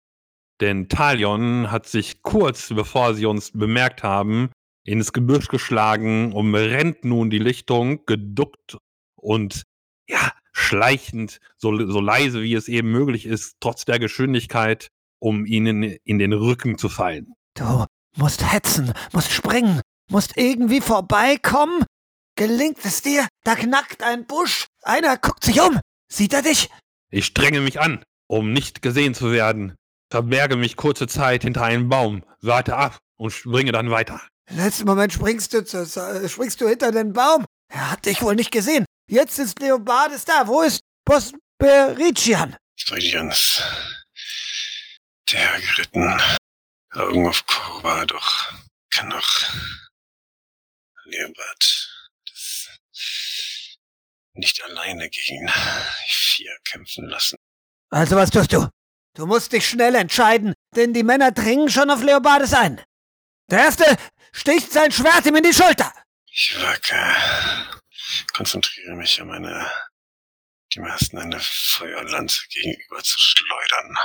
Denn 0.61 0.89
Talion 0.89 1.71
hat 1.71 1.87
sich 1.87 2.23
kurz 2.23 2.69
bevor 2.69 3.15
sie 3.15 3.27
uns 3.27 3.51
bemerkt 3.53 4.03
haben, 4.03 4.51
ins 4.85 5.13
Gebüsch 5.13 5.49
geschlagen, 5.49 6.33
umrennt 6.33 7.05
nun 7.05 7.31
die 7.31 7.39
Lichtung, 7.39 8.07
geduckt 8.07 8.77
und 9.17 9.65
ja, 10.09 10.33
schleichend, 10.55 11.41
so, 11.57 11.77
so 11.87 12.01
leise 12.01 12.43
wie 12.43 12.55
es 12.55 12.69
eben 12.69 12.91
möglich 12.91 13.27
ist, 13.27 13.57
trotz 13.61 13.85
der 13.85 13.99
Geschwindigkeit, 13.99 14.89
um 15.19 15.45
ihnen 15.45 15.83
in 16.05 16.19
den 16.19 16.33
Rücken 16.33 16.79
zu 16.79 16.89
fallen. 16.89 17.35
Du 17.55 17.85
musst 18.17 18.51
hetzen, 18.53 18.93
musst 19.13 19.33
springen, 19.33 19.81
musst 20.11 20.37
irgendwie 20.37 20.81
vorbeikommen. 20.81 21.85
Gelingt 22.37 22.79
es 22.85 23.03
dir? 23.03 23.27
Da 23.45 23.55
knackt 23.55 24.03
ein 24.03 24.27
Busch. 24.27 24.67
Einer 24.83 25.17
guckt 25.17 25.45
sich 25.45 25.61
um. 25.61 25.81
Sieht 26.11 26.33
er 26.33 26.43
dich? 26.43 26.71
Ich 27.11 27.27
strenge 27.27 27.61
mich 27.61 27.81
an, 27.81 28.03
um 28.29 28.53
nicht 28.53 28.83
gesehen 28.83 29.15
zu 29.15 29.33
werden, 29.33 29.75
verberge 30.11 30.57
mich 30.57 30.77
kurze 30.77 31.07
Zeit 31.07 31.43
hinter 31.43 31.65
einem 31.65 31.89
Baum, 31.89 32.25
warte 32.41 32.77
ab 32.77 32.99
und 33.17 33.33
springe 33.33 33.73
dann 33.73 33.91
weiter. 33.91 34.21
Im 34.51 34.59
letzten 34.59 34.87
Moment 34.87 35.13
springst 35.13 35.53
du, 35.55 35.65
zu, 35.65 35.87
springst 36.29 36.61
du 36.61 36.69
hinter 36.69 36.93
den 36.93 37.13
Baum. 37.13 37.45
Er 37.73 37.91
hat 37.91 38.07
dich 38.07 38.23
wohl 38.23 38.35
nicht 38.35 38.51
gesehen. 38.53 38.85
Jetzt 39.15 39.39
ist 39.39 39.61
Leobardes 39.61 40.25
da. 40.25 40.45
Wo 40.45 40.63
ist 40.63 40.81
Bosberician? 41.05 42.57
Bosberician 42.77 43.31
ist 43.31 43.63
der 45.31 45.61
geritten. 45.61 46.21
Irgendwo 46.93 47.29
auf 47.29 47.47
Kurva, 47.47 48.07
doch 48.07 48.53
kann 48.91 49.11
doch 49.11 49.53
Leobard 51.05 51.89
das 52.29 52.69
nicht 54.33 54.61
alleine 54.65 55.09
gegen 55.09 55.49
vier 56.09 56.57
kämpfen 56.65 57.07
lassen. 57.09 57.39
Also 57.91 58.17
was 58.17 58.31
tust 58.31 58.53
du? 58.53 58.69
Du 59.15 59.27
musst 59.27 59.53
dich 59.53 59.69
schnell 59.69 59.95
entscheiden, 59.95 60.55
denn 60.75 60.93
die 60.93 61.05
Männer 61.05 61.31
dringen 61.31 61.71
schon 61.71 61.89
auf 61.89 62.03
Leobardes 62.03 62.53
ein. 62.53 62.83
Der 63.49 63.61
erste 63.61 63.97
sticht 64.33 64.73
sein 64.73 64.91
Schwert 64.91 65.25
ihm 65.27 65.37
in 65.37 65.45
die 65.45 65.55
Schulter. 65.55 65.93
Ich 66.27 66.57
wacke, 66.61 66.97
konzentriere 68.33 68.95
mich, 68.95 69.21
um 69.21 69.31
eine, 69.31 69.71
dem 70.75 70.85
ersten 70.85 71.19
eine 71.19 71.39
Feuerlanze 71.41 72.43
gegenüber 72.49 73.03
zu 73.03 73.19
schleudern. 73.19 73.97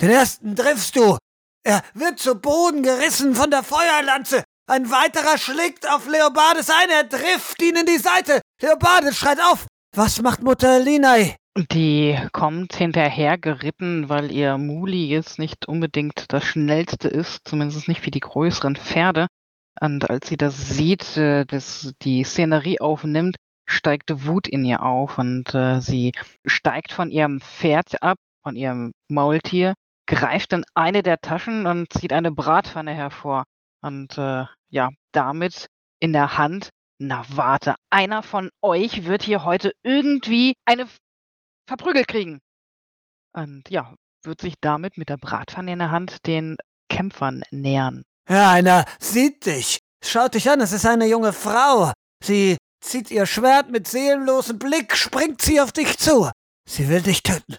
Den 0.00 0.10
ersten 0.10 0.56
triffst 0.56 0.96
du. 0.96 1.18
Er 1.62 1.82
wird 1.94 2.18
zu 2.18 2.34
Boden 2.34 2.82
gerissen 2.82 3.34
von 3.34 3.50
der 3.50 3.62
Feuerlanze. 3.62 4.44
Ein 4.66 4.90
weiterer 4.90 5.36
schlägt 5.36 5.88
auf 5.88 6.06
Leobardes 6.06 6.70
ein, 6.70 6.88
er 6.90 7.08
trifft 7.08 7.60
ihn 7.60 7.76
in 7.76 7.86
die 7.86 7.98
Seite. 7.98 8.40
Leobardes 8.62 9.18
schreit 9.18 9.40
auf. 9.40 9.66
Was 9.94 10.22
macht 10.22 10.42
Mutter 10.42 10.78
Linai? 10.78 11.36
Die 11.72 12.16
kommt 12.32 12.76
hinterher 12.76 13.36
geritten, 13.36 14.08
weil 14.08 14.30
ihr 14.30 14.56
Muli 14.56 15.06
jetzt 15.06 15.38
nicht 15.40 15.66
unbedingt 15.66 16.26
das 16.28 16.44
schnellste 16.44 17.08
ist, 17.08 17.40
zumindest 17.44 17.88
nicht 17.88 18.06
wie 18.06 18.12
die 18.12 18.20
größeren 18.20 18.76
Pferde. 18.76 19.26
Und 19.80 20.10
als 20.10 20.28
sie 20.28 20.36
das 20.36 20.68
sieht, 20.68 21.16
äh, 21.16 21.46
dass 21.46 21.92
die 22.02 22.22
Szenerie 22.24 22.80
aufnimmt, 22.80 23.36
steigt 23.66 24.26
Wut 24.26 24.46
in 24.46 24.64
ihr 24.64 24.82
auf 24.82 25.18
und 25.18 25.54
äh, 25.54 25.80
sie 25.80 26.12
steigt 26.44 26.92
von 26.92 27.10
ihrem 27.10 27.40
Pferd 27.40 28.02
ab, 28.02 28.18
von 28.42 28.56
ihrem 28.56 28.92
Maultier, 29.08 29.74
greift 30.06 30.52
in 30.52 30.64
eine 30.74 31.02
der 31.02 31.20
Taschen 31.20 31.66
und 31.66 31.92
zieht 31.92 32.12
eine 32.12 32.32
Bratpfanne 32.32 32.92
hervor. 32.92 33.44
Und 33.80 34.18
äh, 34.18 34.44
ja, 34.68 34.90
damit 35.12 35.68
in 36.00 36.12
der 36.12 36.36
Hand, 36.36 36.70
na 36.98 37.24
warte, 37.28 37.76
einer 37.90 38.22
von 38.22 38.50
euch 38.60 39.06
wird 39.06 39.22
hier 39.22 39.44
heute 39.44 39.72
irgendwie 39.82 40.54
eine 40.66 40.86
verprügelt 41.66 42.08
kriegen. 42.08 42.40
Und 43.32 43.70
ja, 43.70 43.94
wird 44.24 44.40
sich 44.40 44.54
damit 44.60 44.98
mit 44.98 45.08
der 45.08 45.16
Bratpfanne 45.16 45.72
in 45.72 45.78
der 45.78 45.90
Hand 45.90 46.26
den 46.26 46.56
Kämpfern 46.88 47.44
nähern. 47.50 48.02
Ja, 48.30 48.52
einer 48.52 48.84
sieht 49.00 49.44
dich. 49.46 49.80
Schaut 50.04 50.34
dich 50.34 50.48
an, 50.48 50.60
es 50.60 50.70
ist 50.70 50.86
eine 50.86 51.06
junge 51.06 51.32
Frau. 51.32 51.92
Sie 52.22 52.56
zieht 52.80 53.10
ihr 53.10 53.26
Schwert 53.26 53.70
mit 53.70 53.88
seelenlosem 53.88 54.56
Blick, 54.56 54.96
springt 54.96 55.42
sie 55.42 55.60
auf 55.60 55.72
dich 55.72 55.98
zu. 55.98 56.30
Sie 56.64 56.88
will 56.88 57.02
dich 57.02 57.24
töten. 57.24 57.56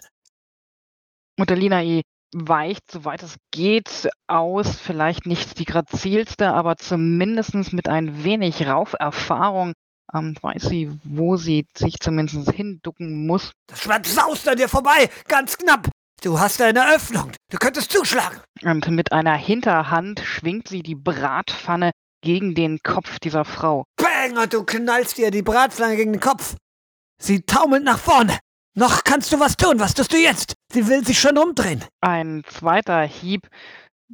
Mutter 1.38 1.56
weicht, 2.34 2.90
soweit 2.90 3.22
es 3.22 3.36
geht, 3.50 4.08
aus. 4.26 4.80
Vielleicht 4.80 5.26
nicht 5.26 5.58
die 5.58 5.66
grazilste, 5.66 6.54
aber 6.54 6.78
zumindest 6.78 7.74
mit 7.74 7.88
ein 7.88 8.24
wenig 8.24 8.66
Rauferfahrung 8.66 9.74
ähm, 10.14 10.34
weiß 10.40 10.62
sie, 10.62 10.90
wo 11.04 11.36
sie 11.36 11.66
sich 11.76 11.98
zumindest 12.00 12.50
hinducken 12.50 13.26
muss. 13.26 13.52
Das 13.66 13.80
Schwert 13.80 14.06
saust 14.06 14.48
an 14.48 14.56
dir 14.56 14.68
vorbei, 14.68 15.10
ganz 15.28 15.58
knapp. 15.58 15.88
Du 16.22 16.38
hast 16.38 16.62
eine 16.62 16.94
Öffnung. 16.94 17.32
Du 17.50 17.58
könntest 17.58 17.90
zuschlagen. 17.90 18.38
Und 18.62 18.88
mit 18.88 19.10
einer 19.10 19.34
Hinterhand 19.34 20.20
schwingt 20.20 20.68
sie 20.68 20.84
die 20.84 20.94
Bratpfanne 20.94 21.90
gegen 22.22 22.54
den 22.54 22.78
Kopf 22.80 23.18
dieser 23.18 23.44
Frau. 23.44 23.86
Bang! 23.96 24.38
Und 24.38 24.54
du 24.54 24.62
knallst 24.62 25.18
ihr 25.18 25.32
die 25.32 25.42
Bratpfanne 25.42 25.96
gegen 25.96 26.12
den 26.12 26.20
Kopf. 26.20 26.54
Sie 27.20 27.42
taumelt 27.42 27.82
nach 27.82 27.98
vorne. 27.98 28.38
Noch 28.76 29.02
kannst 29.02 29.32
du 29.32 29.40
was 29.40 29.56
tun. 29.56 29.80
Was 29.80 29.94
tust 29.94 30.12
du 30.12 30.16
jetzt? 30.16 30.54
Sie 30.72 30.86
will 30.86 31.04
sich 31.04 31.18
schon 31.18 31.36
umdrehen. 31.36 31.84
Ein 32.00 32.44
zweiter 32.46 33.02
Hieb 33.02 33.48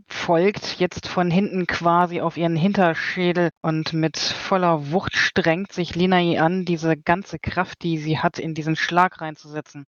folgt 0.06 0.78
jetzt 0.78 1.08
von 1.08 1.30
hinten 1.30 1.66
quasi 1.66 2.22
auf 2.22 2.38
ihren 2.38 2.56
Hinterschädel 2.56 3.50
und 3.60 3.92
mit 3.92 4.16
voller 4.16 4.92
Wucht 4.92 5.14
strengt 5.14 5.72
sich 5.72 5.94
Linai 5.94 6.40
an, 6.40 6.64
diese 6.64 6.96
ganze 6.96 7.38
Kraft, 7.38 7.82
die 7.82 7.98
sie 7.98 8.18
hat, 8.18 8.38
in 8.38 8.54
diesen 8.54 8.76
Schlag 8.76 9.20
reinzusetzen. 9.20 9.84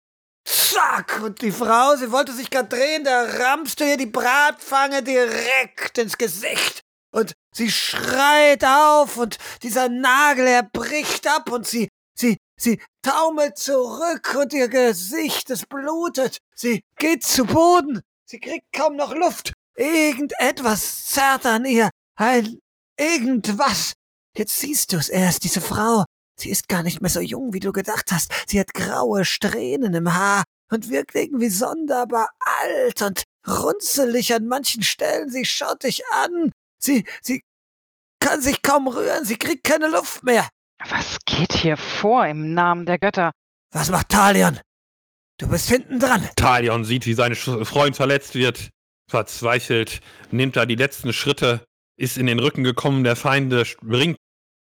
Zack! 0.73 1.21
Und 1.23 1.42
die 1.42 1.52
Frau, 1.52 1.97
sie 1.97 2.11
wollte 2.11 2.33
sich 2.33 2.50
gerade 2.50 2.68
drehen, 2.68 3.04
da 3.04 3.25
rammst 3.25 3.80
du 3.80 3.85
ihr 3.85 3.97
die 3.97 4.06
Bratpfanne 4.06 5.02
direkt 5.02 5.99
ins 5.99 6.16
Gesicht. 6.16 6.80
Und 7.12 7.35
sie 7.52 7.71
schreit 7.71 8.64
auf 8.64 9.16
und 9.16 9.38
dieser 9.62 9.88
Nagel, 9.88 10.47
er 10.47 10.62
bricht 10.62 11.26
ab 11.26 11.50
und 11.52 11.66
sie, 11.66 11.88
sie, 12.18 12.38
sie 12.59 12.80
taumelt 13.02 13.59
zurück 13.59 14.35
und 14.37 14.52
ihr 14.52 14.68
Gesicht, 14.68 15.50
es 15.50 15.66
blutet. 15.66 16.38
Sie 16.54 16.83
geht 16.99 17.25
zu 17.25 17.44
Boden. 17.44 18.00
Sie 18.25 18.40
kriegt 18.40 18.73
kaum 18.73 18.97
noch 18.97 19.14
Luft. 19.14 19.52
Irgendetwas 19.76 21.06
zerrt 21.06 21.47
an 21.47 21.66
ihr. 21.66 21.90
Ein 22.16 22.59
irgendwas. 22.99 23.92
Jetzt 24.37 24.59
siehst 24.59 24.92
du's 24.92 25.09
erst, 25.09 25.44
diese 25.44 25.61
Frau. 25.61 26.04
Sie 26.37 26.50
ist 26.50 26.68
gar 26.68 26.83
nicht 26.83 27.00
mehr 27.00 27.11
so 27.11 27.21
jung, 27.21 27.52
wie 27.52 27.61
du 27.61 27.71
gedacht 27.71 28.11
hast. 28.11 28.33
Sie 28.49 28.59
hat 28.59 28.75
graue 28.75 29.25
Strähnen 29.25 29.94
im 29.94 30.14
Haar 30.14 30.42
und 30.75 30.90
wirkt 30.90 31.14
irgendwie 31.14 31.49
sonderbar 31.49 32.28
alt 32.61 33.00
und 33.02 33.23
runzelig 33.47 34.35
an 34.35 34.47
manchen 34.47 34.83
Stellen. 34.83 35.31
Sie 35.31 35.45
schaut 35.45 35.85
dich 35.85 36.02
an. 36.12 36.52
Sie, 36.78 37.04
sie 37.23 37.43
kann 38.21 38.40
sich 38.40 38.62
kaum 38.62 38.88
rühren. 38.88 39.25
Sie 39.25 39.37
kriegt 39.37 39.64
keine 39.64 39.88
Luft 39.88 40.25
mehr. 40.25 40.49
Was 40.88 41.19
geht 41.25 41.52
hier 41.52 41.76
vor 41.76 42.26
im 42.26 42.52
Namen 42.52 42.85
der 42.85 42.99
Götter? 42.99 43.33
Was 43.73 43.90
macht 43.90 44.11
Talion? 44.11 44.61
Du 45.38 45.49
bist 45.49 45.69
hinten 45.69 45.99
dran. 45.99 46.28
Talion 46.37 46.85
sieht, 46.85 47.07
wie 47.07 47.14
sein 47.14 47.35
Freund 47.35 47.97
verletzt 47.97 48.35
wird. 48.35 48.71
Verzweifelt 49.11 50.00
nimmt 50.31 50.57
er 50.57 50.66
die 50.66 50.76
letzten 50.76 51.12
Schritte, 51.12 51.64
ist 51.97 52.16
in 52.16 52.26
den 52.26 52.38
Rücken 52.38 52.64
gekommen 52.64 53.04
der 53.04 53.16
Feinde, 53.16 53.64
springt 53.64 54.16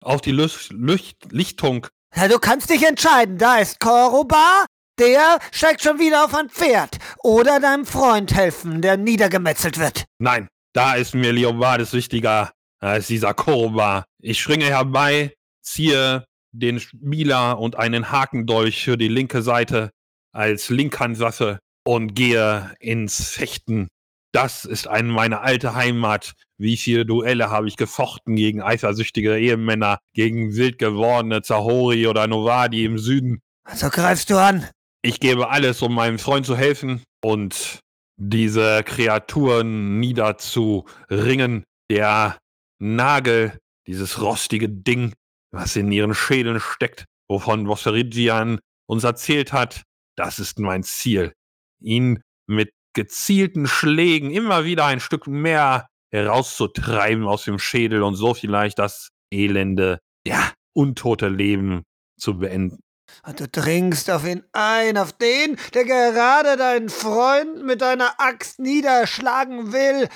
auf 0.04 0.22
die 0.22 0.32
Lücht, 0.32 0.72
Lücht, 0.72 1.32
Lichtung. 1.32 1.88
Ja, 2.16 2.28
du 2.28 2.40
kannst 2.40 2.70
dich 2.70 2.86
entscheiden. 2.86 3.38
Da 3.38 3.58
ist 3.58 3.80
Koroba, 3.80 4.66
der 5.00 5.40
steigt 5.52 5.82
schon 5.82 6.00
wieder 6.00 6.26
auf 6.26 6.34
ein 6.34 6.50
Pferd. 6.50 6.98
Oder 7.24 7.60
deinem 7.60 7.86
Freund 7.86 8.34
helfen, 8.34 8.82
der 8.82 8.98
niedergemetzelt 8.98 9.80
wird. 9.80 10.06
Nein, 10.20 10.48
da 10.74 10.96
ist 10.96 11.16
mir 11.16 11.32
Leobardes 11.32 11.94
wichtiger 11.94 12.52
als 12.80 13.08
dieser 13.08 13.34
Koroba. 13.34 14.06
Ich 14.20 14.40
schringe 14.40 14.66
herbei, 14.66 15.34
ziehe 15.62 16.26
den 16.52 16.80
Spieler 16.80 17.60
und 17.60 17.76
einen 17.78 18.12
Hakendolch 18.12 18.84
für 18.84 18.98
die 18.98 19.08
linke 19.08 19.42
Seite 19.42 19.92
als 20.32 20.70
Linkhandwaffe 20.70 21.60
und 21.84 22.14
gehe 22.14 22.74
ins 22.80 23.30
Fechten. 23.30 23.88
Das 24.34 24.66
ist 24.66 24.88
eine 24.88 25.08
meine 25.08 25.42
alte 25.42 25.74
Heimat. 25.74 26.34
Wie 26.58 26.78
viele 26.78 27.06
Duelle 27.06 27.50
habe 27.50 27.68
ich 27.68 27.78
gefochten 27.78 28.36
gegen 28.36 28.62
eifersüchtige 28.62 29.38
Ehemänner, 29.38 30.00
gegen 30.14 30.56
wild 30.56 30.78
gewordene 30.80 31.42
Zahori 31.42 32.08
oder 32.08 32.28
Novadi 32.28 32.86
im 32.86 32.98
Süden. 32.98 33.40
Also 33.64 33.90
greifst 33.90 34.30
du 34.30 34.38
an. 34.38 34.68
Ich 35.04 35.20
gebe 35.20 35.50
alles, 35.50 35.82
um 35.82 35.94
meinem 35.94 36.20
Freund 36.20 36.46
zu 36.46 36.58
helfen 36.58 37.04
und 37.24 37.80
diese 38.20 38.84
Kreaturen 38.84 40.00
niederzuringen. 40.00 41.64
Der 41.90 42.38
Nagel, 42.80 43.58
dieses 43.88 44.22
rostige 44.22 44.70
Ding, 44.70 45.14
was 45.52 45.76
in 45.76 45.92
ihren 45.92 46.14
Schädeln 46.14 46.60
steckt, 46.60 47.06
wovon 47.30 47.68
Vosserigian 47.68 48.60
uns 48.90 49.04
erzählt 49.04 49.54
hat, 49.54 49.84
das 50.18 50.40
ist 50.40 50.60
mein 50.60 50.84
Ziel. 50.84 51.34
Ihn 51.80 52.22
mit 52.48 52.72
gezielten 52.94 53.68
Schlägen 53.68 54.32
immer 54.32 54.66
wieder 54.66 54.86
ein 54.86 55.00
Stück 55.00 55.28
mehr 55.28 55.88
herauszutreiben 56.12 57.26
aus 57.28 57.46
dem 57.46 57.60
Schädel 57.60 58.02
und 58.02 58.16
so 58.16 58.34
vielleicht 58.34 58.80
das 58.80 59.10
elende, 59.32 60.00
ja, 60.26 60.54
untote 60.74 61.28
Leben 61.28 61.84
zu 62.20 62.40
beenden. 62.40 62.80
Und 63.24 63.40
du 63.40 63.48
dringst 63.48 64.10
auf 64.10 64.26
ihn 64.26 64.44
ein, 64.52 64.98
auf 64.98 65.14
den, 65.14 65.58
der 65.74 65.86
gerade 65.86 66.58
deinen 66.58 66.90
Freund 66.90 67.64
mit 67.64 67.82
deiner 67.82 68.20
Axt 68.20 68.60
niederschlagen 68.60 69.74
will. 69.74 70.10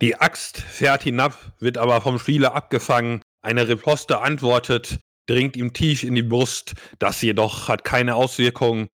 Die 0.00 0.16
Axt 0.16 0.58
fährt 0.58 1.04
hinab, 1.04 1.38
wird 1.58 1.78
aber 1.78 2.00
vom 2.00 2.18
Spieler 2.18 2.54
abgefangen. 2.54 3.22
Eine 3.40 3.68
Riposte 3.68 4.20
antwortet, 4.20 4.98
dringt 5.26 5.56
ihm 5.56 5.72
tief 5.72 6.02
in 6.02 6.14
die 6.14 6.22
Brust. 6.22 6.74
Das 6.98 7.22
jedoch 7.22 7.68
hat 7.68 7.84
keine 7.84 8.16
Auswirkung. 8.16 8.88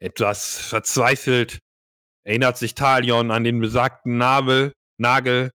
Etwas 0.00 0.58
verzweifelt 0.58 1.58
erinnert 2.24 2.58
sich 2.58 2.74
Talion 2.74 3.30
an 3.30 3.44
den 3.44 3.60
besagten 3.60 4.16
Nabel, 4.16 4.72
Nagel 4.98 5.50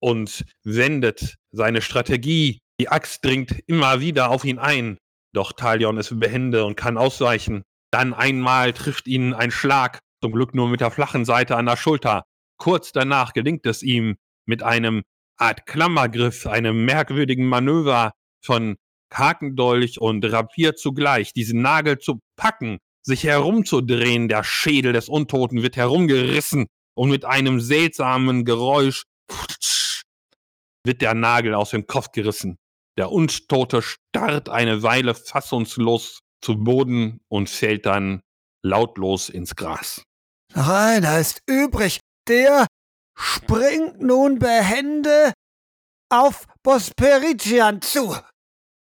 und 0.00 0.44
wendet 0.62 1.34
seine 1.50 1.82
Strategie. 1.82 2.60
Die 2.80 2.88
Axt 2.88 3.24
dringt 3.24 3.58
immer 3.66 4.00
wieder 4.00 4.30
auf 4.30 4.44
ihn 4.44 4.58
ein. 4.58 4.98
Doch 5.34 5.52
Talion 5.52 5.98
ist 5.98 6.18
behende 6.18 6.64
und 6.64 6.76
kann 6.76 6.96
ausweichen. 6.96 7.64
Dann 7.90 8.14
einmal 8.14 8.72
trifft 8.72 9.06
ihn 9.06 9.34
ein 9.34 9.50
Schlag, 9.50 9.98
zum 10.22 10.32
Glück 10.32 10.54
nur 10.54 10.68
mit 10.68 10.80
der 10.80 10.90
flachen 10.90 11.24
Seite 11.24 11.56
an 11.56 11.66
der 11.66 11.76
Schulter. 11.76 12.22
Kurz 12.56 12.92
danach 12.92 13.32
gelingt 13.32 13.66
es 13.66 13.82
ihm, 13.82 14.16
mit 14.46 14.62
einem 14.62 15.02
Art 15.36 15.66
Klammergriff, 15.66 16.46
einem 16.46 16.84
merkwürdigen 16.84 17.46
Manöver 17.46 18.12
von 18.44 18.76
Hakendolch 19.12 20.00
und 20.00 20.24
Rapier 20.24 20.76
zugleich, 20.76 21.32
diesen 21.32 21.62
Nagel 21.62 21.98
zu 21.98 22.20
packen, 22.36 22.78
sich 23.02 23.24
herumzudrehen. 23.24 24.28
Der 24.28 24.44
Schädel 24.44 24.92
des 24.92 25.08
Untoten 25.08 25.62
wird 25.62 25.76
herumgerissen 25.76 26.66
und 26.94 27.10
mit 27.10 27.24
einem 27.24 27.60
seltsamen 27.60 28.44
Geräusch 28.44 29.02
wird 30.84 31.00
der 31.02 31.14
Nagel 31.14 31.54
aus 31.54 31.70
dem 31.70 31.86
Kopf 31.86 32.12
gerissen. 32.12 32.56
Der 32.96 33.10
Untote 33.10 33.82
starrt 33.82 34.48
eine 34.48 34.82
Weile 34.82 35.14
fassungslos 35.14 36.20
zu 36.40 36.56
Boden 36.56 37.20
und 37.28 37.50
fällt 37.50 37.86
dann 37.86 38.20
lautlos 38.62 39.28
ins 39.28 39.56
Gras. 39.56 40.02
Noch 40.54 40.68
einer 40.68 41.18
ist 41.18 41.40
übrig. 41.48 42.00
Der 42.28 42.66
springt 43.16 44.00
nun 44.00 44.38
behende 44.38 45.32
auf 46.10 46.46
Bosperician 46.62 47.82
zu, 47.82 48.16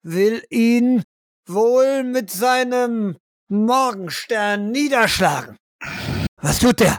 will 0.02 0.42
ihn 0.50 1.02
wohl 1.46 2.04
mit 2.04 2.30
seinem 2.30 3.16
Morgenstern 3.48 4.70
niederschlagen. 4.70 5.56
Was 6.40 6.60
tut 6.60 6.80
der? 6.80 6.98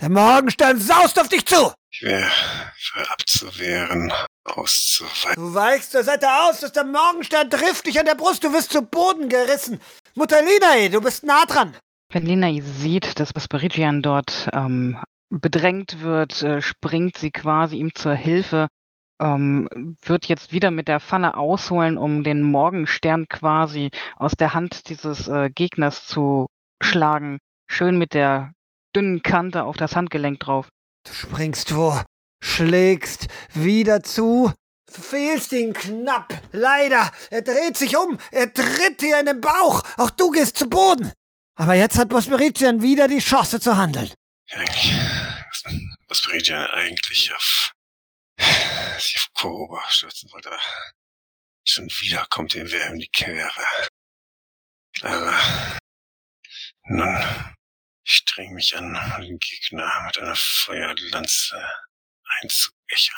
Der 0.00 0.08
Morgenstern 0.08 0.78
saust 0.78 1.18
auf 1.18 1.28
dich 1.28 1.46
zu! 1.46 1.72
Schwer 1.90 2.30
für 2.76 3.10
abzuwehren, 3.10 4.12
auszuweichen. 4.44 5.34
Du 5.34 5.54
weichst 5.54 5.92
zur 5.92 6.04
Seite 6.04 6.26
aus, 6.44 6.60
dass 6.60 6.72
der 6.72 6.84
Morgenstern 6.84 7.50
trifft 7.50 7.86
dich 7.86 7.98
an 7.98 8.06
der 8.06 8.14
Brust, 8.14 8.44
du 8.44 8.52
wirst 8.52 8.72
zu 8.72 8.82
Boden 8.82 9.28
gerissen. 9.28 9.80
Mutter 10.14 10.40
Linae, 10.42 10.88
du 10.88 11.00
bist 11.00 11.24
nah 11.24 11.44
dran. 11.46 11.76
Wenn 12.12 12.26
Linae 12.26 12.60
sieht, 12.60 13.18
dass 13.20 13.32
Vesperigian 13.32 14.02
dort 14.02 14.48
ähm, 14.52 14.98
bedrängt 15.30 16.00
wird, 16.00 16.42
äh, 16.42 16.62
springt 16.62 17.18
sie 17.18 17.30
quasi 17.30 17.76
ihm 17.76 17.94
zur 17.94 18.14
Hilfe 18.14 18.68
ähm, 19.20 19.96
wird 20.02 20.26
jetzt 20.26 20.52
wieder 20.52 20.70
mit 20.70 20.88
der 20.88 20.98
Pfanne 20.98 21.36
ausholen, 21.36 21.98
um 21.98 22.24
den 22.24 22.42
Morgenstern 22.42 23.28
quasi 23.28 23.90
aus 24.16 24.32
der 24.32 24.54
Hand 24.54 24.88
dieses 24.88 25.28
äh, 25.28 25.50
Gegners 25.50 26.06
zu 26.06 26.46
schlagen. 26.82 27.38
Schön 27.68 27.98
mit 27.98 28.14
der 28.14 28.52
dünnen 28.96 29.22
Kante 29.22 29.64
auf 29.64 29.76
das 29.76 29.94
Handgelenk 29.94 30.40
drauf. 30.40 30.68
Du 31.04 31.12
springst 31.12 31.70
vor, 31.70 32.04
schlägst 32.42 33.28
wieder 33.54 34.02
zu, 34.02 34.52
fehlst 34.90 35.52
ihn 35.52 35.72
knapp. 35.72 36.40
Leider, 36.52 37.10
er 37.30 37.42
dreht 37.42 37.76
sich 37.76 37.96
um, 37.96 38.18
er 38.30 38.52
tritt 38.52 39.00
dir 39.00 39.20
in 39.20 39.26
den 39.26 39.40
Bauch. 39.40 39.82
Auch 39.96 40.10
du 40.10 40.30
gehst 40.30 40.56
zu 40.58 40.68
Boden. 40.68 41.12
Aber 41.54 41.74
jetzt 41.74 41.98
hat 41.98 42.08
Bosmeritian 42.08 42.82
wieder 42.82 43.08
die 43.08 43.18
Chance 43.18 43.60
zu 43.60 43.76
handeln. 43.76 44.12
Eigentlich, 44.50 44.94
Bosmeritian 46.08 46.66
eigentlich 46.70 47.34
auf 47.34 47.72
sich 48.98 49.16
auf 49.18 49.32
Koroba 49.34 49.82
stürzen 49.88 50.30
wollte. 50.32 50.50
Schon 51.64 51.86
wieder 52.00 52.26
kommt 52.30 52.54
ihm 52.54 52.70
wer 52.70 52.88
in 52.88 52.98
die 52.98 53.10
Quere. 53.10 53.50
Aber 55.02 55.38
nun 56.84 57.54
Ich 58.04 58.12
streng 58.12 58.54
mich 58.54 58.76
an, 58.76 58.98
den 59.20 59.38
Gegner 59.38 59.90
mit 60.06 60.18
einer 60.18 60.34
Feuerlanze 60.34 61.62
einzuächern. 62.40 63.16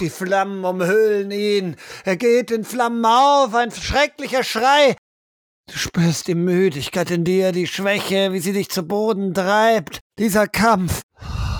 Die 0.00 0.10
Flammen 0.10 0.64
umhüllen 0.64 1.30
ihn. 1.30 1.76
Er 2.04 2.16
geht 2.16 2.50
in 2.50 2.64
Flammen 2.64 3.04
auf, 3.04 3.54
ein 3.54 3.70
schrecklicher 3.70 4.42
Schrei. 4.42 4.96
Du 5.66 5.76
spürst 5.76 6.26
die 6.26 6.34
Müdigkeit 6.34 7.10
in 7.10 7.24
dir, 7.24 7.52
die 7.52 7.66
Schwäche, 7.66 8.32
wie 8.32 8.40
sie 8.40 8.52
dich 8.52 8.70
zu 8.70 8.82
Boden 8.82 9.34
treibt. 9.34 10.00
Dieser 10.18 10.48
Kampf. 10.48 11.02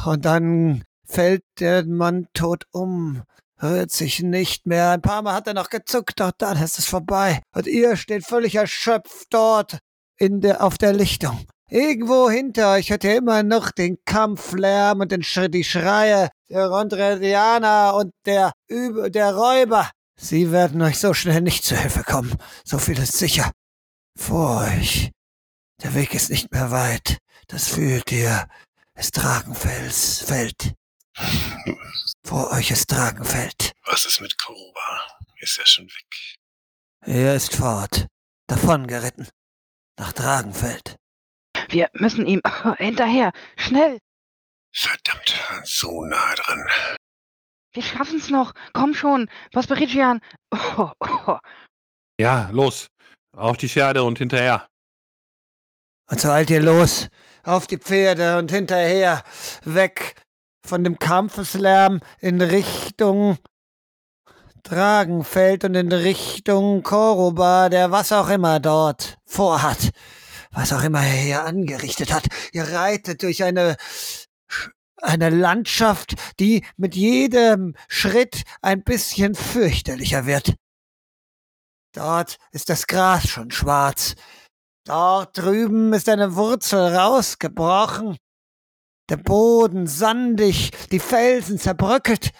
Und 0.05 0.25
dann 0.25 0.85
fällt 1.07 1.45
der 1.61 1.85
Mann 1.85 2.27
tot 2.33 2.65
um, 2.73 3.23
rührt 3.63 3.93
sich 3.93 4.21
nicht 4.21 4.67
mehr. 4.67 4.91
Ein 4.91 5.03
paar 5.03 5.23
Mal 5.23 5.35
hat 5.35 5.47
er 5.47 5.55
noch 5.55 5.69
gezuckt, 5.69 6.19
doch 6.19 6.33
dann 6.37 6.61
ist 6.61 6.79
es 6.79 6.87
vorbei. 6.87 7.41
Und 7.55 7.67
ihr 7.67 7.97
steht 7.97 8.27
völlig 8.27 8.55
erschöpft 8.57 9.27
dort 9.31 9.79
in 10.21 10.41
der, 10.41 10.63
auf 10.63 10.79
der 10.79 10.93
Lichtung. 10.93 11.47
Irgendwo 11.69 12.29
hinter 12.29 12.73
euch 12.73 12.91
hört 12.91 13.05
ihr 13.05 13.17
immer 13.17 13.43
noch 13.43 13.71
den 13.71 13.99
Kampflärm 14.05 15.01
und 15.01 15.13
den 15.13 15.23
Sch 15.23 15.49
die 15.49 15.65
Schreie 15.65 16.29
der 16.49 16.69
Rondredianer 16.69 17.95
und 17.95 18.13
der, 18.27 18.53
Üb 18.71 19.13
der 19.13 19.35
Räuber. 19.35 19.91
Sie 20.17 20.53
werden 20.53 20.83
euch 20.83 20.99
so 20.99 21.15
schnell 21.15 21.41
nicht 21.41 21.65
zu 21.65 21.77
Hilfe 21.77 22.03
kommen. 22.03 22.37
So 22.65 22.79
viel 22.79 22.99
ist 22.99 23.17
sicher. 23.17 23.51
Vor 24.19 24.63
euch. 24.63 25.13
Der 25.83 25.95
Weg 25.95 26.13
ist 26.13 26.29
nicht 26.29 26.53
mehr 26.53 26.71
weit. 26.71 27.19
Das 27.47 27.69
fühlt 27.69 28.13
ihr. 28.13 28.47
Es 28.95 29.13
Dragenfels 29.13 30.23
fällt. 30.23 30.75
Vor 32.25 32.51
euch 32.51 32.71
ist 32.71 32.91
Dragenfeld. 32.93 33.73
Was 33.87 34.05
ist 34.05 34.21
mit 34.21 34.37
Koroba? 34.39 35.07
Ist 35.39 35.59
er 35.59 35.67
schon 35.67 35.87
weg? 35.87 36.37
Er 37.03 37.35
ist 37.35 37.57
fort. 37.57 38.07
Davon 38.47 38.87
geritten. 38.87 39.27
Nach 40.01 40.15
Dragenfeld. 40.15 40.97
Wir 41.69 41.91
müssen 41.93 42.27
ihm 42.27 42.41
hinterher. 42.79 43.33
Schnell. 43.59 43.99
Verdammt, 44.73 45.39
so 45.65 46.07
nah 46.07 46.35
dran. 46.37 46.67
Wir 47.75 47.83
schaffen's 47.83 48.31
noch. 48.31 48.55
Komm 48.73 48.95
schon. 48.95 49.29
Bosperigian. 49.53 50.23
Oh, 50.51 50.91
oh. 51.01 51.37
Ja, 52.19 52.49
los. 52.51 52.87
Auf 53.37 53.59
die 53.59 53.69
Pferde 53.69 54.03
und 54.03 54.17
hinterher. 54.17 54.67
Und 56.11 56.19
so 56.19 56.31
eilt 56.31 56.49
ihr 56.49 56.63
los. 56.63 57.09
Auf 57.45 57.67
die 57.67 57.77
Pferde 57.77 58.39
und 58.39 58.51
hinterher. 58.51 59.23
Weg 59.65 60.15
von 60.67 60.83
dem 60.83 60.99
Kampfeslärm 60.99 62.01
in 62.21 62.41
Richtung 62.41 63.37
Dragenfeld 64.62 65.64
und 65.64 65.75
in 65.75 65.92
Richtung 65.92 66.83
Koroba, 66.83 67.68
der 67.68 67.90
was 67.90 68.12
auch 68.12 68.29
immer 68.29 68.61
dort 68.61 69.18
vorhat. 69.27 69.90
Was 70.53 70.73
auch 70.73 70.83
immer 70.83 71.01
er 71.01 71.23
hier 71.23 71.44
angerichtet 71.44 72.12
hat. 72.12 72.27
Ihr 72.53 72.64
reitet 72.64 73.23
durch 73.23 73.44
eine 73.44 73.77
eine 75.03 75.31
Landschaft, 75.31 76.14
die 76.38 76.64
mit 76.77 76.94
jedem 76.94 77.75
Schritt 77.88 78.42
ein 78.62 78.83
bisschen 78.83 79.35
fürchterlicher 79.35 80.27
wird. 80.27 80.55
Dort 81.92 82.37
ist 82.53 82.68
das 82.68 82.87
Gras 82.87 83.27
schon 83.29 83.51
schwarz. 83.51 84.14
Dort 84.85 85.37
drüben 85.38 85.92
ist 85.92 86.09
eine 86.09 86.37
Wurzel 86.37 86.94
rausgebrochen. 86.94 88.16
Der 89.09 89.16
Boden 89.16 89.87
sandig, 89.87 90.70
die 90.90 91.01
Felsen 91.01 91.59
zerbröckelt. 91.59 92.31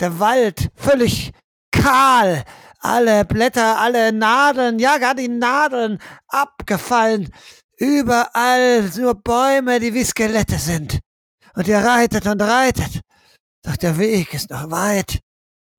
Der 0.00 0.18
Wald 0.18 0.70
völlig 0.74 1.32
kahl. 1.70 2.44
Alle 2.80 3.24
Blätter, 3.24 3.78
alle 3.80 4.12
Nadeln, 4.12 4.78
ja 4.78 4.98
gar 4.98 5.14
die 5.14 5.28
Nadeln 5.28 5.98
abgefallen. 6.28 7.32
Überall 7.78 8.90
nur 8.96 9.14
Bäume, 9.14 9.80
die 9.80 9.94
wie 9.94 10.04
Skelette 10.04 10.58
sind. 10.58 11.00
Und 11.54 11.68
ihr 11.68 11.78
reitet 11.78 12.26
und 12.26 12.40
reitet. 12.42 13.00
Doch 13.62 13.76
der 13.76 13.98
Weg 13.98 14.34
ist 14.34 14.50
noch 14.50 14.70
weit. 14.70 15.20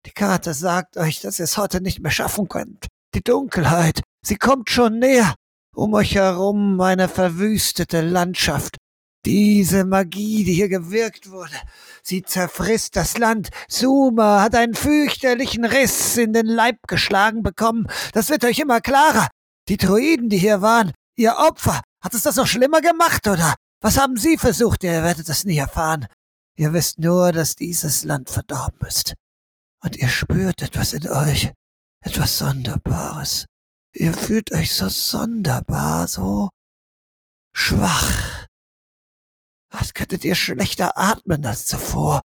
Die 0.06 0.12
Karte 0.12 0.54
sagt 0.54 0.98
euch, 0.98 1.22
dass 1.22 1.40
ihr 1.40 1.46
es 1.46 1.58
heute 1.58 1.82
nicht 1.82 2.00
mehr 2.00 2.12
schaffen 2.12 2.48
könnt. 2.48 2.88
Die 3.14 3.24
Dunkelheit, 3.24 4.02
sie 4.22 4.38
kommt 4.38 4.70
schon 4.70 5.00
näher. 5.00 5.36
Um 5.76 5.94
euch 5.94 6.16
herum 6.16 6.82
eine 6.82 7.08
verwüstete 7.08 8.02
Landschaft. 8.02 8.78
Diese 9.26 9.84
Magie, 9.84 10.44
die 10.44 10.54
hier 10.54 10.70
gewirkt 10.70 11.32
wurde, 11.32 11.56
sie 12.02 12.24
zerfrisst 12.24 12.96
das 12.96 13.18
Land. 13.18 13.50
Suma 13.68 14.42
hat 14.42 14.56
einen 14.56 14.74
fürchterlichen 14.74 15.66
Riss 15.66 16.18
in 16.18 16.34
den 16.34 16.46
Leib 16.46 16.78
geschlagen 16.88 17.44
bekommen. 17.44 17.88
Das 18.14 18.30
wird 18.30 18.46
euch 18.46 18.60
immer 18.60 18.80
klarer. 18.80 19.28
Die 19.68 19.78
Druiden, 19.78 20.30
die 20.30 20.38
hier 20.38 20.62
waren, 20.62 20.94
ihr 21.18 21.36
Opfer, 21.36 21.82
hat 22.02 22.14
es 22.14 22.24
das 22.24 22.38
noch 22.38 22.48
schlimmer 22.48 22.80
gemacht, 22.82 23.28
oder? 23.28 23.56
Was 23.82 23.98
haben 23.98 24.18
Sie 24.18 24.38
versucht? 24.38 24.84
Ihr 24.84 25.04
werdet 25.04 25.28
es 25.30 25.44
nie 25.44 25.58
erfahren. 25.58 26.08
Ihr 26.56 26.74
wisst 26.74 27.00
nur, 27.00 27.32
dass 27.32 27.56
dieses 27.56 28.04
Land 28.04 28.30
verdorben 28.30 28.88
ist. 28.88 29.14
Und 29.84 29.96
ihr 29.98 30.10
spürt 30.10 30.62
etwas 30.62 30.94
in 30.94 31.08
euch, 31.08 31.52
etwas 32.04 32.38
Sonderbares. 32.40 33.46
Ihr 33.94 34.14
fühlt 34.14 34.52
euch 34.52 34.74
so 34.74 34.90
sonderbar, 34.90 36.08
so 36.08 36.50
schwach. 37.54 38.37
Was 39.70 39.94
könntet 39.94 40.24
ihr 40.24 40.36
schlechter 40.36 40.98
atmen 40.98 41.46
als 41.46 41.66
zuvor? 41.66 42.22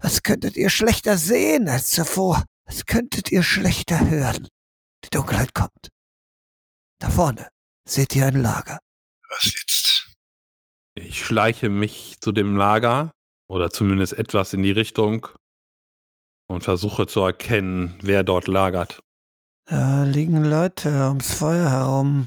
Was 0.00 0.22
könntet 0.22 0.56
ihr 0.56 0.70
schlechter 0.70 1.18
sehen 1.18 1.68
als 1.68 1.90
zuvor? 1.90 2.44
Was 2.64 2.86
könntet 2.86 3.32
ihr 3.32 3.42
schlechter 3.42 4.08
hören? 4.08 4.48
Die 5.04 5.10
Dunkelheit 5.10 5.54
kommt. 5.54 5.88
Da 7.00 7.10
vorne 7.10 7.48
seht 7.88 8.14
ihr 8.16 8.26
ein 8.26 8.40
Lager. 8.40 8.78
Was 9.30 9.44
jetzt? 9.44 10.14
Ich 10.94 11.24
schleiche 11.24 11.68
mich 11.68 12.20
zu 12.20 12.32
dem 12.32 12.56
Lager 12.56 13.12
oder 13.48 13.70
zumindest 13.70 14.14
etwas 14.14 14.52
in 14.52 14.62
die 14.62 14.72
Richtung 14.72 15.28
und 16.48 16.64
versuche 16.64 17.06
zu 17.06 17.20
erkennen, 17.20 17.98
wer 18.02 18.24
dort 18.24 18.48
lagert. 18.48 19.00
Da 19.66 20.04
liegen 20.04 20.44
Leute 20.44 21.08
ums 21.08 21.34
Feuer 21.34 21.70
herum. 21.70 22.26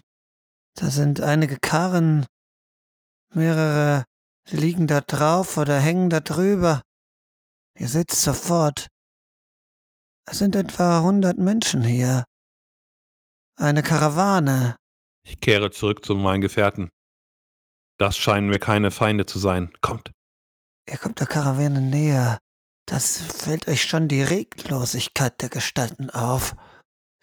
Da 0.75 0.89
sind 0.89 1.21
einige 1.21 1.57
Karren, 1.59 2.25
mehrere 3.33 4.05
liegen 4.49 4.87
da 4.87 5.01
drauf 5.01 5.57
oder 5.57 5.79
hängen 5.79 6.09
da 6.09 6.19
drüber. 6.19 6.81
Ihr 7.77 7.87
seht 7.87 8.11
sofort. 8.11 8.87
Es 10.25 10.39
sind 10.39 10.55
etwa 10.55 11.01
hundert 11.01 11.37
Menschen 11.37 11.83
hier. 11.83 12.25
Eine 13.55 13.83
Karawane. 13.83 14.75
Ich 15.23 15.39
kehre 15.39 15.71
zurück 15.71 16.03
zu 16.03 16.15
meinen 16.15 16.41
Gefährten. 16.41 16.89
Das 17.97 18.17
scheinen 18.17 18.49
mir 18.49 18.59
keine 18.59 18.91
Feinde 18.91 19.25
zu 19.25 19.39
sein. 19.39 19.71
Kommt. 19.81 20.11
Ihr 20.89 20.97
kommt 20.97 21.19
der 21.19 21.27
Karawane 21.27 21.81
näher. 21.81 22.39
Das 22.87 23.17
fällt 23.17 23.67
euch 23.67 23.83
schon 23.83 24.07
die 24.07 24.23
Reglosigkeit 24.23 25.41
der 25.41 25.49
Gestalten 25.49 26.09
auf. 26.09 26.55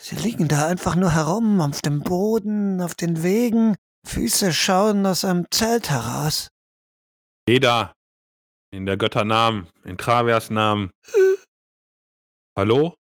Sie 0.00 0.14
liegen 0.14 0.46
da 0.46 0.66
einfach 0.66 0.94
nur 0.94 1.12
herum, 1.12 1.60
auf 1.60 1.82
dem 1.82 2.00
Boden, 2.02 2.80
auf 2.80 2.94
den 2.94 3.22
Wegen, 3.24 3.74
Füße 4.06 4.52
schauen 4.52 5.04
aus 5.04 5.24
einem 5.24 5.46
Zelt 5.50 5.90
heraus. 5.90 6.48
Jeder. 7.48 7.94
In 8.70 8.84
der 8.84 8.98
Götternamen, 8.98 9.68
in 9.82 9.96
Travers 9.96 10.50
Namen. 10.50 10.90
Hallo? 12.54 12.94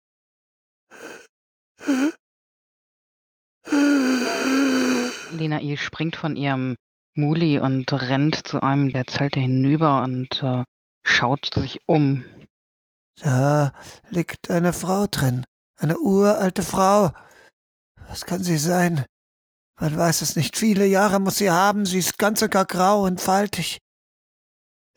Lena 5.32 5.60
Il 5.60 5.78
springt 5.78 6.16
von 6.16 6.38
ihrem 6.38 6.78
Muli 7.14 7.60
und 7.60 7.92
rennt 7.92 8.48
zu 8.48 8.64
einem 8.64 8.94
der 8.94 9.06
Zelte 9.06 9.42
hinüber 9.42 10.02
und 10.04 10.42
äh, 10.42 10.64
schaut 11.04 11.54
sich 11.54 11.82
um. 11.86 12.24
Da 13.22 13.74
liegt 14.10 14.50
eine 14.50 14.72
Frau 14.72 15.08
drin, 15.08 15.44
eine 15.76 15.98
uralte 16.00 16.64
Frau. 16.64 17.12
Was 18.08 18.26
kann 18.26 18.44
sie 18.44 18.58
sein? 18.58 19.04
Man 19.78 19.98
weiß 19.98 20.22
es 20.22 20.38
nicht. 20.38 20.56
Viele 20.56 20.86
Jahre 20.86 21.20
muss 21.20 21.36
sie 21.36 21.52
haben. 21.52 21.86
Sie 21.86 22.00
ist 22.00 22.18
ganz 22.18 22.40
sogar 22.40 22.64
grau 22.64 23.04
und 23.04 23.20
faltig. 23.20 23.80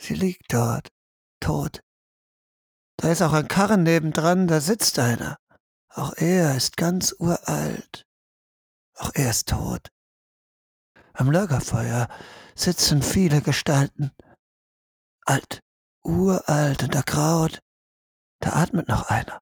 Sie 0.01 0.15
liegt 0.15 0.53
dort, 0.53 0.89
tot. 1.41 1.83
Da 2.97 3.13
ist 3.13 3.21
auch 3.21 3.35
ein 3.35 3.49
Karren 3.49 3.83
nebendran, 3.83 4.47
da 4.47 4.61
sitzt 4.61 4.99
einer. 4.99 5.37
Auch 5.91 6.15
er 6.17 6.57
ist 6.57 6.79
ganz 6.79 7.15
uralt. 7.19 8.07
Auch 8.97 9.11
er 9.15 9.31
ist 9.31 9.49
tot. 9.49 9.89
Am 11.13 11.31
Lagerfeuer 11.31 12.09
sitzen 12.55 13.03
viele 13.03 13.43
Gestalten. 13.43 14.11
Alt, 15.27 15.61
uralt 16.03 16.83
und 16.83 16.95
ergraut. 16.95 17.61
Da 18.41 18.55
atmet 18.55 18.89
noch 18.89 19.11
einer. 19.11 19.39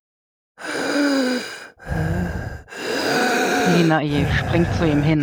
Lena 3.77 4.03
Il 4.03 4.27
springt 4.33 4.75
zu 4.77 4.89
ihm 4.89 5.03
hin. 5.03 5.21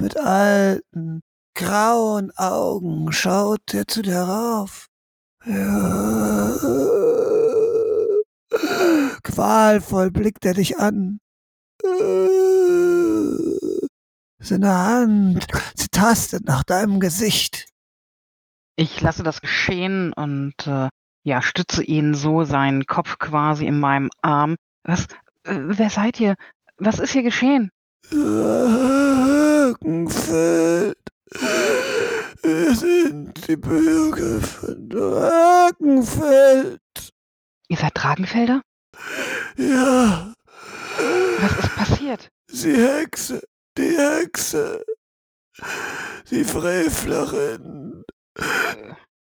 Mit 0.00 0.16
alten, 0.16 1.22
grauen 1.54 2.32
Augen 2.36 3.12
schaut 3.12 3.74
er 3.74 3.86
zu 3.86 4.02
dir 4.02 4.20
rauf. 4.20 4.88
Ja. 5.44 6.52
Qualvoll 9.22 10.10
blickt 10.10 10.44
er 10.44 10.54
dich 10.54 10.78
an. 10.78 11.20
Seine 14.38 14.76
Hand. 14.76 15.46
Sie 15.76 15.88
tastet 15.88 16.44
nach 16.44 16.64
deinem 16.64 17.00
Gesicht. 17.00 17.68
Ich 18.76 19.00
lasse 19.00 19.22
das 19.22 19.40
geschehen 19.40 20.12
und 20.12 20.66
äh, 20.66 20.88
ja, 21.24 21.40
stütze 21.42 21.84
ihn 21.84 22.14
so 22.14 22.42
seinen 22.44 22.86
Kopf 22.86 23.18
quasi 23.18 23.66
in 23.66 23.78
meinem 23.78 24.10
Arm. 24.22 24.56
Was? 24.82 25.04
Äh, 25.44 25.58
wer 25.60 25.90
seid 25.90 26.18
ihr? 26.18 26.34
Was 26.78 26.98
ist 26.98 27.12
hier 27.12 27.22
geschehen? 27.22 27.70
Drakenfeld. 28.10 30.98
Wir 31.34 32.74
sind 32.74 33.46
die 33.48 33.56
Bürger 33.56 34.40
von 34.40 34.88
Drakenfeld. 34.88 36.80
Ihr 37.68 37.76
seid 37.76 37.92
Dragenfelder? 37.94 38.60
Ja, 39.56 40.34
Was 41.40 41.58
ist 41.58 41.74
passiert? 41.76 42.28
sie 42.48 42.74
Hexe, 42.76 43.42
die 43.78 43.96
Hexe. 43.96 44.84
Die 46.30 46.44
Frevlerin. 46.44 48.04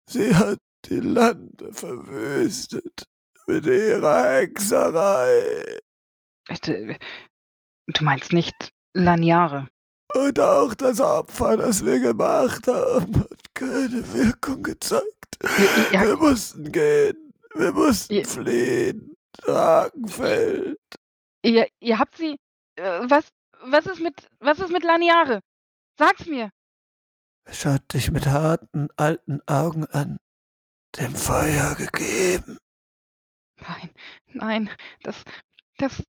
Sie 0.10 0.36
hat 0.36 0.60
die 0.86 1.00
Lande 1.00 1.72
verwüstet 1.74 3.04
mit 3.48 3.66
ihrer 3.66 4.24
Hexerei. 4.36 5.80
äh, 6.50 6.96
Du 7.88 8.04
meinst 8.04 8.32
nicht 8.34 8.56
Laniare? 8.94 9.68
Und 10.14 10.40
auch 10.40 10.74
das 10.76 11.00
Opfer, 11.00 11.58
das 11.58 11.84
wir 11.86 12.00
gemacht 12.00 12.68
haben, 12.68 13.16
hat 13.22 13.54
keine 13.54 14.14
Wirkung 14.14 14.62
gezeigt. 14.64 15.04
Ihr, 15.42 15.92
ihr, 15.94 16.08
Wir 16.08 16.18
mussten 16.18 16.72
gehen. 16.72 17.34
Wir 17.56 17.72
mussten 17.72 18.14
Ihr- 18.14 18.26
fliehen. 18.26 19.16
Dragenfeld. 19.34 20.80
ihr, 21.44 21.68
ihr 21.80 21.98
habt 22.00 22.16
sie. 22.18 22.38
Äh, 22.76 23.02
was, 23.10 23.30
was, 23.64 23.86
ist 23.88 24.00
mit, 24.00 24.28
was 24.40 24.60
ist 24.60 24.72
mit 24.72 24.84
Laniare? 24.84 25.40
Sag's 25.98 26.26
mir. 26.28 26.50
Er 27.46 27.54
schaut 27.54 27.94
dich 27.94 28.12
mit 28.12 28.28
harten, 28.28 28.90
alten 28.96 29.42
Augen 29.48 29.86
an. 29.88 30.18
Dem 31.00 31.16
Feuer 31.16 31.74
gegeben. 31.76 32.58
Nein, 33.60 33.90
nein, 34.28 34.70
das, 35.02 35.24
das, 35.80 36.04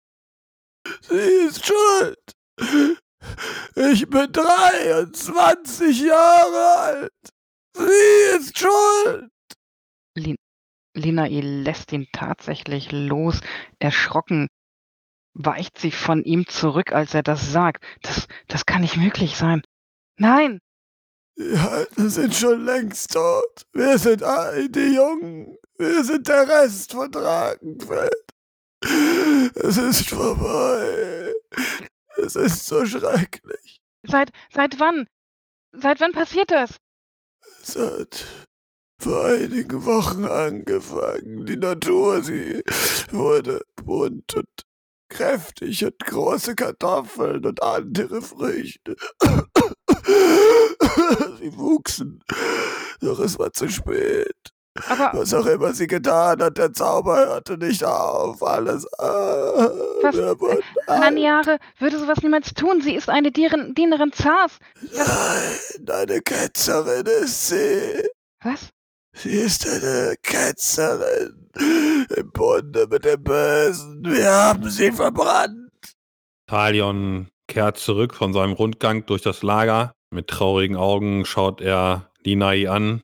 Sie 1.01 1.15
ist 1.15 1.65
schuld. 1.65 3.01
Ich 3.77 4.09
bin 4.09 4.31
23 4.33 6.01
Jahre 6.03 6.79
alt. 6.79 7.13
Sie 7.77 8.37
ist 8.37 8.59
schuld. 8.59 9.31
Linae 10.97 11.41
lässt 11.41 11.93
ihn 11.93 12.07
tatsächlich 12.13 12.93
los. 12.93 13.41
Erschrocken 13.81 14.49
weicht 15.35 15.79
sie 15.79 15.91
von 15.91 16.23
ihm 16.23 16.47
zurück, 16.47 16.93
als 16.93 17.15
er 17.15 17.25
das 17.25 17.51
sagt. 17.53 17.85
Das, 18.03 18.29
das 18.47 18.65
kann 18.67 18.83
nicht 18.83 18.97
möglich 18.97 19.37
sein. 19.37 19.63
Nein, 20.17 20.61
Die 21.37 21.57
Alten 21.57 22.09
sind 22.09 22.33
schon 22.35 22.65
längst 22.65 23.13
tot. 23.13 23.67
Wir 23.73 23.99
sind 23.99 24.23
all 24.23 24.69
die 24.69 24.95
Jungen. 24.95 25.59
Wir 25.77 26.05
sind 26.05 26.29
der 26.29 26.49
Rest 26.49 26.93
von 26.93 27.11
Dragenfeld. 27.11 28.25
Es 29.57 29.77
ist 29.77 30.09
vorbei. 30.11 31.34
Es 32.25 32.37
ist 32.37 32.67
so 32.67 32.87
schrecklich. 32.87 33.83
seit, 34.03 34.31
seit 34.51 34.81
wann? 34.81 35.07
Seit 35.73 36.01
wann 36.01 36.13
passiert 36.13 36.51
das? 36.51 36.79
Es 37.63 37.77
hat 37.77 38.25
vor 38.99 39.27
einigen 39.27 39.85
Wochen 39.85 40.25
angefangen. 40.25 41.45
Die 41.45 41.57
Natur, 41.57 42.23
sie 42.23 42.63
wurde 43.11 43.61
bunt 43.77 44.35
und 44.35 44.49
kräftig 45.11 45.85
und 45.85 45.99
große 45.99 46.55
Kartoffeln 46.55 47.45
und 47.45 47.63
andere 47.63 48.23
Früchte. 48.23 48.97
Sie 51.39 51.57
wuchsen, 51.57 52.25
doch 53.01 53.19
es 53.19 53.39
war 53.39 53.53
zu 53.53 53.69
spät. 53.69 54.54
Aber 54.89 55.21
Was 55.21 55.33
auch 55.33 55.47
immer 55.47 55.73
sie 55.73 55.87
getan 55.87 56.43
hat, 56.43 56.59
der 56.59 56.73
Zauber 56.73 57.17
hörte 57.17 57.57
nicht 57.57 57.85
auf. 57.85 58.43
Alles. 58.43 58.87
Ah, 58.99 59.71
Was? 60.03 60.19
alt. 60.19 60.65
Laniare 60.89 61.59
würde 61.79 61.99
sowas 61.99 62.19
niemals 62.23 62.53
tun. 62.55 62.81
Sie 62.83 62.95
ist 62.95 63.09
eine 63.09 63.31
Dienerin, 63.31 63.75
Dienerin 63.75 64.13
Zars. 64.13 64.59
Nein, 64.83 65.89
eine 65.89 66.21
Ketzerin 66.21 67.07
ist 67.23 67.49
sie. 67.49 68.09
Was? 68.43 68.71
Sie 69.17 69.31
ist 69.31 69.65
eine 69.69 70.17
Ketzerin 70.23 71.51
im 72.17 72.31
Bunde 72.33 72.89
mit 72.91 73.05
dem 73.05 73.23
Bösen. 73.23 74.05
Wir 74.05 74.29
haben 74.29 74.69
sie 74.69 74.91
verbrannt. 74.91 75.71
Talion 76.49 77.29
kehrt 77.47 77.79
zurück 77.79 78.13
von 78.13 78.33
seinem 78.33 78.53
Rundgang 78.55 79.07
durch 79.07 79.23
das 79.23 79.45
Lager. 79.45 79.95
Mit 80.11 80.27
traurigen 80.27 80.77
Augen 80.77 81.25
schaut 81.25 81.61
er 81.61 82.11
Linai 82.25 82.69
an 82.69 83.03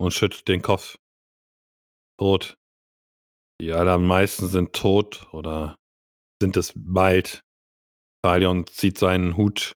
und 0.00 0.12
schüttelt 0.12 0.48
den 0.48 0.62
Kopf. 0.62 0.96
Tot. 2.18 2.56
Die 3.60 3.72
allermeisten 3.72 4.48
sind 4.48 4.72
tot 4.72 5.26
oder 5.32 5.76
sind 6.40 6.56
es 6.56 6.72
bald. 6.74 7.40
Talion 8.24 8.66
zieht 8.66 8.98
seinen 8.98 9.36
Hut, 9.36 9.72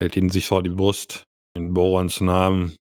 hält 0.00 0.16
ihn 0.16 0.30
sich 0.30 0.46
vor 0.46 0.62
die 0.62 0.70
Brust, 0.70 1.24
in 1.54 1.74
Borons 1.74 2.20
Namen. 2.20 2.76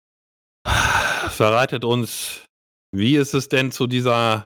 Verratet 0.65 1.83
uns, 1.83 2.45
wie 2.93 3.15
ist 3.17 3.33
es 3.33 3.49
denn 3.49 3.71
zu 3.71 3.87
dieser 3.87 4.45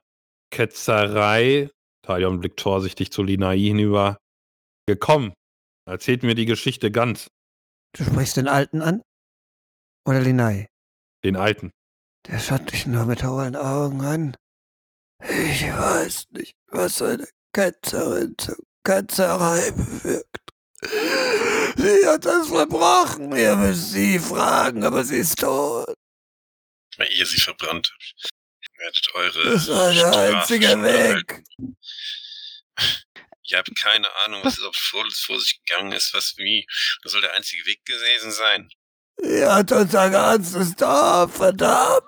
Ketzerei? 0.52 1.70
Talion 2.04 2.40
blickt 2.40 2.62
vorsichtig 2.62 3.12
zu 3.12 3.22
Linai 3.24 3.60
hinüber. 3.60 4.18
Gekommen. 4.88 5.34
Erzählt 5.88 6.24
mir 6.24 6.36
die 6.36 6.46
Geschichte 6.46 6.92
ganz. 6.92 7.28
Du 7.96 8.04
sprichst 8.04 8.38
den 8.38 8.48
Alten 8.48 8.82
an? 8.82 9.02
Oder 10.08 10.22
Linai? 10.22 10.68
Den 11.24 11.36
Alten. 11.36 11.72
Der 12.32 12.38
schaut 12.38 12.72
dich 12.72 12.86
nur 12.86 13.06
mit 13.06 13.24
hohlen 13.24 13.56
Augen 13.56 14.06
an. 14.06 14.38
Ich 15.24 15.64
weiß 15.64 16.28
nicht, 16.30 16.56
was 16.68 17.02
eine 17.02 17.28
Ketzerin 17.54 18.36
zur 18.38 18.58
Ketzerei 18.84 19.72
bewirkt. 19.72 20.38
Sie 21.76 22.08
hat 22.08 22.26
das 22.26 22.50
verbrochen. 22.50 23.36
Ihr 23.36 23.56
müsst 23.56 23.92
sie 23.92 24.20
fragen, 24.20 24.84
aber 24.84 25.04
sie 25.04 25.18
ist 25.18 25.40
tot. 25.40 25.92
Weil 26.98 27.12
ihr 27.14 27.26
sie 27.26 27.40
verbrannt 27.40 27.92
habt. 27.92 28.32
Ihr 28.62 28.80
werdet 28.80 29.16
eure 29.16 29.54
Das 29.54 29.68
war 29.68 29.92
der 29.92 30.38
einzige. 30.38 30.84
Weg. 30.84 31.44
Ihr 33.44 33.58
habt 33.58 33.76
keine 33.76 34.08
Ahnung, 34.26 34.42
was 34.44 34.58
überhaupt 34.58 34.78
vor, 34.78 35.04
vor 35.12 35.40
sich 35.40 35.60
gegangen 35.66 35.94
ist, 35.94 36.14
was 36.14 36.36
wie. 36.38 36.68
Das 37.02 37.12
soll 37.14 37.22
der 37.22 37.34
einzige 37.34 37.66
Weg 37.66 37.84
gewesen 37.86 38.32
sein. 38.32 38.70
Sie 39.18 39.44
hat 39.46 39.72
unser 39.72 40.12
ganzes 40.12 40.76
Dorf 40.76 41.36
verdammt. 41.36 42.04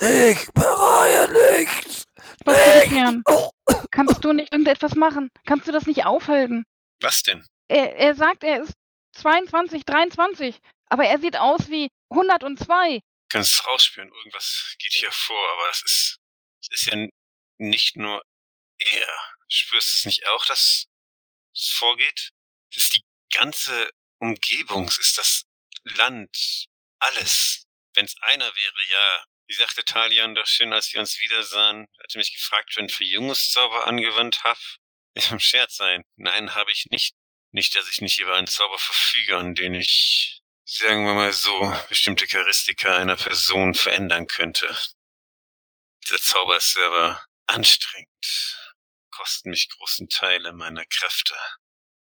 Ich 0.00 0.46
bereue 0.52 1.58
nichts. 1.58 2.04
Was 2.44 2.56
Nicht. 2.56 2.72
Christian? 2.82 3.24
Kannst 3.90 4.24
du 4.24 4.32
nicht 4.32 4.52
irgendetwas 4.52 4.94
machen? 4.94 5.30
Kannst 5.46 5.68
du 5.68 5.72
das 5.72 5.86
nicht 5.86 6.04
aufhalten? 6.04 6.64
Was 7.00 7.22
denn? 7.22 7.46
Er, 7.68 7.96
er 7.96 8.14
sagt, 8.14 8.44
er 8.44 8.62
ist 8.62 8.74
22, 9.14 9.84
23, 9.84 10.58
aber 10.86 11.04
er 11.04 11.18
sieht 11.18 11.36
aus 11.36 11.68
wie 11.68 11.88
102. 12.10 13.00
kannst 13.28 13.66
rausspüren, 13.66 14.10
irgendwas 14.12 14.74
geht 14.78 14.92
hier 14.92 15.10
vor, 15.12 15.52
aber 15.52 15.70
es 15.70 15.82
ist, 15.82 16.18
es 16.62 16.68
ist 16.80 16.86
ja 16.92 17.08
nicht 17.58 17.96
nur 17.96 18.22
er. 18.78 19.08
Spürst 19.48 19.90
du 19.90 19.96
es 19.98 20.04
nicht 20.06 20.26
auch, 20.28 20.46
dass 20.46 20.86
es 21.54 21.68
vorgeht? 21.70 22.30
Es 22.70 22.84
ist 22.84 22.94
die 22.94 23.04
ganze 23.32 23.90
Umgebung, 24.18 24.84
es 24.88 24.98
ist 24.98 25.18
das 25.18 25.44
Land, 25.84 26.66
alles. 26.98 27.64
Wenn 27.94 28.06
es 28.06 28.14
einer 28.22 28.46
wäre, 28.54 28.82
ja. 28.90 29.24
Wie 29.52 29.56
sagte 29.56 29.84
Talian 29.84 30.34
doch 30.34 30.46
schön, 30.46 30.72
als 30.72 30.94
wir 30.94 31.00
uns 31.00 31.20
wiedersahen, 31.20 31.86
hat 32.02 32.14
er 32.14 32.18
mich 32.18 32.32
gefragt, 32.32 32.74
wenn 32.74 32.86
ich 32.86 32.94
Verjüngungszauber 32.94 33.86
angewandt 33.86 34.44
habe. 34.44 34.58
Ich 35.14 35.30
im 35.30 35.40
Scherz 35.40 35.76
sein. 35.76 36.04
Nein, 36.16 36.54
habe 36.54 36.72
ich 36.72 36.86
nicht. 36.90 37.14
Nicht, 37.50 37.74
dass 37.74 37.86
ich 37.90 38.00
nicht 38.00 38.18
über 38.18 38.34
einen 38.34 38.46
Zauber 38.46 38.78
verfüge, 38.78 39.36
an 39.36 39.54
den 39.54 39.74
ich 39.74 40.40
sagen 40.64 41.04
wir 41.04 41.12
mal 41.12 41.34
so, 41.34 41.76
bestimmte 41.90 42.26
Charistika 42.26 42.96
einer 42.96 43.16
Person 43.16 43.74
verändern 43.74 44.26
könnte. 44.26 44.74
Dieser 46.02 46.18
Zauber 46.18 46.56
ist 46.56 46.78
aber 46.78 47.22
anstrengend, 47.46 48.72
kosten 49.10 49.50
mich 49.50 49.68
großen 49.68 50.08
Teile 50.08 50.54
meiner 50.54 50.86
Kräfte 50.86 51.34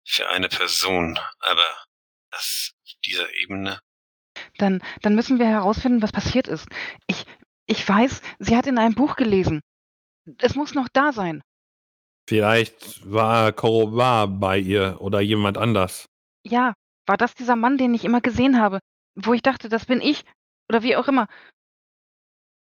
für 0.04 0.28
eine 0.30 0.50
Person, 0.50 1.20
aber 1.38 1.86
das 2.32 2.72
auf 2.84 2.94
dieser 3.06 3.32
Ebene, 3.36 3.80
Dann, 4.58 4.82
dann 5.02 5.16
müssen 5.16 5.40
wir 5.40 5.48
herausfinden, 5.48 6.02
was 6.02 6.12
passiert 6.12 6.48
ist. 6.48 6.68
Ich, 7.08 7.26
ich 7.66 7.88
weiß, 7.88 8.22
sie 8.40 8.56
hat 8.56 8.68
in 8.68 8.78
einem 8.78 8.96
Buch 8.96 9.16
gelesen. 9.16 9.62
Es 10.40 10.56
muss 10.56 10.74
noch 10.74 10.88
da 10.92 11.14
sein. 11.14 11.42
Vielleicht 12.28 13.10
war 13.10 13.54
Korobar 13.54 14.28
bei 14.28 14.58
ihr 14.58 14.98
oder 15.00 15.22
jemand 15.22 15.58
anders. 15.58 16.06
Ja, 16.44 16.74
war 17.06 17.18
das 17.18 17.36
dieser 17.36 17.56
Mann, 17.56 17.78
den 17.78 17.94
ich 17.94 18.04
immer 18.04 18.20
gesehen 18.20 18.60
habe, 18.60 18.80
wo 19.16 19.34
ich 19.34 19.42
dachte, 19.42 19.70
das 19.70 19.86
bin 19.86 20.02
ich 20.02 20.24
oder 20.70 20.84
wie 20.84 20.96
auch 20.98 21.08
immer. 21.08 21.28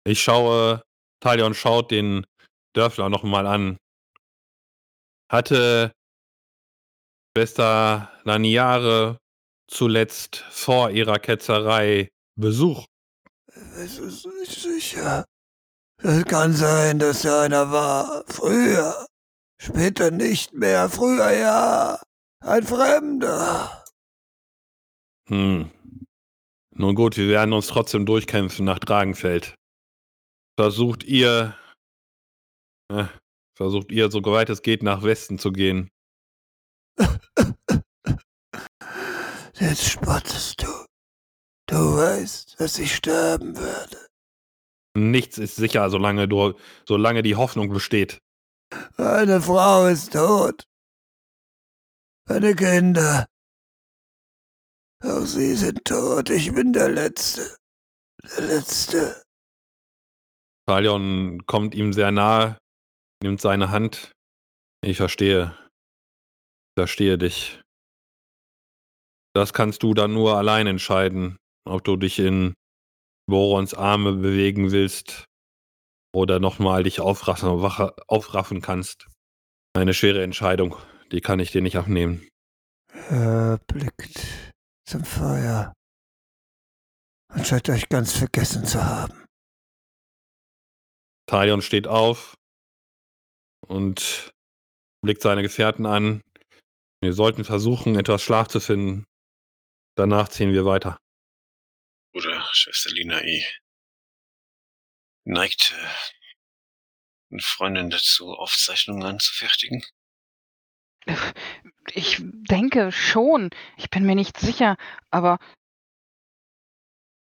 Ich 0.06 0.22
schaue, 0.22 0.84
Talion 1.20 1.54
schaut 1.56 1.92
den 1.92 2.26
Dörfler 2.74 3.10
nochmal 3.10 3.48
an. 3.48 3.78
Hatte 5.30 5.92
Schwester 7.36 8.12
Laniare 8.24 9.18
zuletzt 9.68 10.38
vor 10.50 10.90
ihrer 10.92 11.20
Ketzerei 11.20 12.10
Besuch? 12.36 12.86
Es 13.78 13.98
ist 13.98 14.26
nicht 14.40 14.62
sicher. 14.62 15.26
Es 16.04 16.26
kann 16.26 16.54
sein, 16.54 17.00
dass 17.00 17.26
er 17.26 17.42
einer 17.42 17.72
war. 17.72 18.24
Früher. 18.28 19.08
Später 19.60 20.12
nicht 20.12 20.54
mehr. 20.54 20.90
Früher 20.90 21.32
ja. 21.32 22.00
Ein 22.42 22.64
Fremder. 22.64 23.84
Hm. 25.28 25.72
Nun 26.76 26.96
gut, 26.96 27.18
wir 27.18 27.28
werden 27.28 27.54
uns 27.54 27.68
trotzdem 27.68 28.06
durchkämpfen 28.06 28.64
nach 28.64 28.78
Dragenfeld. 28.78 29.56
Versucht 30.60 31.04
ihr, 31.04 31.56
äh, 32.92 33.06
versucht 33.56 33.92
ihr, 33.92 34.12
so 34.12 34.24
weit 34.24 34.50
es 34.50 34.62
geht, 34.62 34.84
nach 34.84 35.02
Westen 35.02 35.40
zu 35.40 35.52
gehen. 35.52 35.90
Jetzt 39.60 39.90
spottest 39.90 40.62
du. 40.62 40.86
Du 41.68 41.98
weißt, 41.98 42.60
dass 42.60 42.78
ich 42.78 42.96
sterben 42.96 43.58
werde. 43.58 44.08
Nichts 44.96 45.38
ist 45.38 45.56
sicher, 45.56 45.90
solange 45.90 46.28
du, 46.28 46.54
solange 46.88 47.24
die 47.24 47.36
Hoffnung 47.36 47.70
besteht. 47.70 48.20
Meine 48.98 49.42
Frau 49.42 49.88
ist 49.88 50.14
tot. 50.14 50.64
Meine 52.28 52.56
Kinder. 52.56 53.28
Auch 55.04 55.26
sie 55.26 55.56
sind 55.56 55.86
tot. 55.86 56.30
Ich 56.30 56.54
bin 56.54 56.74
der 56.74 56.90
Letzte. 56.90 57.56
Der 58.24 58.46
Letzte. 58.46 59.24
Talion 60.68 61.46
kommt 61.46 61.76
ihm 61.76 61.94
sehr 61.94 62.12
nahe, 62.12 62.58
nimmt 63.24 63.40
seine 63.40 63.72
Hand. 63.72 64.12
Ich 64.82 64.98
verstehe. 64.98 65.58
Ich 66.70 66.80
verstehe 66.82 67.18
dich. 67.18 67.62
Das 69.38 69.54
kannst 69.54 69.84
du 69.84 69.94
dann 69.94 70.16
nur 70.16 70.36
allein 70.36 70.66
entscheiden, 70.66 71.38
ob 71.64 71.84
du 71.84 71.96
dich 71.96 72.18
in 72.18 72.56
Borons 73.30 73.76
Arme 73.76 74.14
bewegen 74.14 74.72
willst 74.72 75.26
oder 76.12 76.40
nochmal 76.40 76.82
dich 76.82 77.02
aufraffen, 77.02 77.48
aufraffen 78.08 78.62
kannst. 78.62 79.08
Eine 79.76 79.94
schwere 79.94 80.24
Entscheidung, 80.24 80.76
die 81.12 81.22
kann 81.22 81.38
ich 81.38 81.52
dir 81.52 81.62
nicht 81.62 81.78
abnehmen. 81.78 82.28
Er 83.12 83.60
blickt 83.68 84.54
zum 84.90 85.06
Feuer 85.06 85.72
und 87.32 87.46
scheint 87.46 87.70
euch 87.70 87.90
ganz 87.90 88.14
vergessen 88.18 88.66
zu 88.66 88.84
haben. 88.84 89.24
Talion 91.28 91.62
steht 91.62 91.86
auf 91.86 92.34
und 93.68 94.32
blickt 95.04 95.22
seine 95.22 95.44
Gefährten 95.44 95.86
an. 95.86 96.22
Wir 97.04 97.14
sollten 97.14 97.44
versuchen, 97.44 98.00
etwas 98.00 98.24
Schlaf 98.24 98.48
zu 98.48 98.60
finden. 98.60 99.06
Danach 99.98 100.30
ziehen 100.30 100.54
wir 100.54 100.64
weiter. 100.64 101.00
Oder 102.14 102.48
Schwester 102.52 102.92
Lina 102.92 103.20
E. 103.24 103.44
Neigt 105.24 105.74
äh, 105.76 107.32
eine 107.32 107.42
Freundin 107.42 107.90
dazu, 107.90 108.32
Aufzeichnungen 108.34 109.04
anzufertigen? 109.04 109.84
Ich 111.94 112.18
denke 112.22 112.92
schon. 112.92 113.50
Ich 113.78 113.90
bin 113.90 114.06
mir 114.06 114.16
nicht 114.16 114.38
sicher, 114.38 114.76
aber 115.10 115.40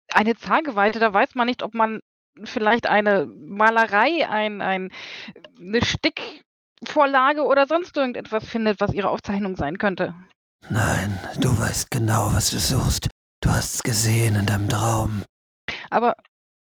eine 0.07 0.37
Zahlgeweihte, 0.37 0.99
da 0.99 1.13
weiß 1.13 1.35
man 1.35 1.47
nicht, 1.47 1.63
ob 1.63 1.73
man 1.73 1.99
vielleicht 2.45 2.87
eine 2.87 3.25
Malerei, 3.25 4.27
ein, 4.29 4.61
ein, 4.61 4.89
eine 5.59 5.81
Stickvorlage 5.83 7.43
oder 7.43 7.67
sonst 7.67 7.97
irgendetwas 7.97 8.47
findet, 8.47 8.79
was 8.79 8.93
ihre 8.93 9.09
Aufzeichnung 9.09 9.57
sein 9.57 9.77
könnte. 9.77 10.15
Nein, 10.69 11.19
du 11.39 11.57
weißt 11.57 11.91
genau, 11.91 12.33
was 12.33 12.51
du 12.51 12.59
suchst. 12.59 13.09
Du 13.41 13.49
hast's 13.49 13.83
gesehen 13.83 14.35
in 14.35 14.45
deinem 14.45 14.69
Traum. 14.69 15.23
Aber 15.89 16.15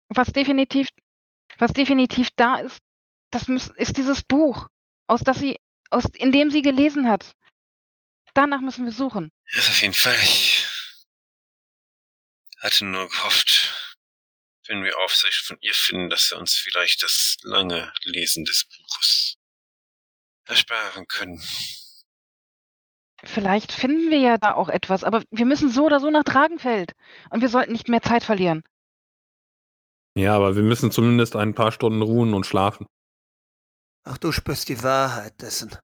was 0.09 0.27
definitiv, 0.31 0.87
was 1.57 1.73
definitiv 1.73 2.29
da 2.35 2.57
ist, 2.59 2.79
das 3.31 3.47
ist 3.47 3.97
dieses 3.97 4.23
Buch, 4.23 4.67
aus 5.07 5.21
das 5.21 5.39
sie, 5.39 5.59
aus, 5.89 6.05
in 6.13 6.31
dem 6.31 6.51
sie 6.51 6.61
gelesen 6.61 7.09
hat. 7.09 7.35
Danach 8.33 8.61
müssen 8.61 8.85
wir 8.85 8.91
suchen. 8.91 9.31
Ja, 9.51 9.59
auf 9.59 9.81
jeden 9.81 9.93
Fall. 9.93 10.15
Ich 10.21 10.67
hatte 12.59 12.85
nur 12.85 13.09
gehofft, 13.09 13.97
wenn 14.67 14.83
wir 14.83 14.97
Aufsicht 14.99 15.45
von 15.45 15.57
ihr 15.61 15.73
finden, 15.73 16.09
dass 16.09 16.31
wir 16.31 16.37
uns 16.37 16.53
vielleicht 16.53 17.01
das 17.01 17.37
lange 17.41 17.91
Lesen 18.03 18.45
des 18.45 18.65
Buches 18.65 19.35
ersparen 20.45 21.07
können. 21.07 21.41
Vielleicht 23.23 23.71
finden 23.71 24.09
wir 24.11 24.19
ja 24.19 24.37
da 24.37 24.53
auch 24.53 24.69
etwas, 24.69 25.03
aber 25.03 25.23
wir 25.31 25.45
müssen 25.45 25.69
so 25.69 25.85
oder 25.85 25.99
so 25.99 26.09
nach 26.09 26.23
Dragenfeld. 26.23 26.93
Und 27.29 27.41
wir 27.41 27.49
sollten 27.49 27.73
nicht 27.73 27.89
mehr 27.89 28.01
Zeit 28.01 28.23
verlieren. 28.23 28.63
Ja, 30.15 30.35
aber 30.35 30.55
wir 30.55 30.63
müssen 30.63 30.91
zumindest 30.91 31.35
ein 31.35 31.53
paar 31.53 31.71
Stunden 31.71 32.01
ruhen 32.01 32.33
und 32.33 32.45
schlafen. 32.45 32.87
Ach, 34.03 34.17
du 34.17 34.31
spürst 34.31 34.69
die 34.69 34.83
Wahrheit 34.83 35.41
dessen. 35.41 35.75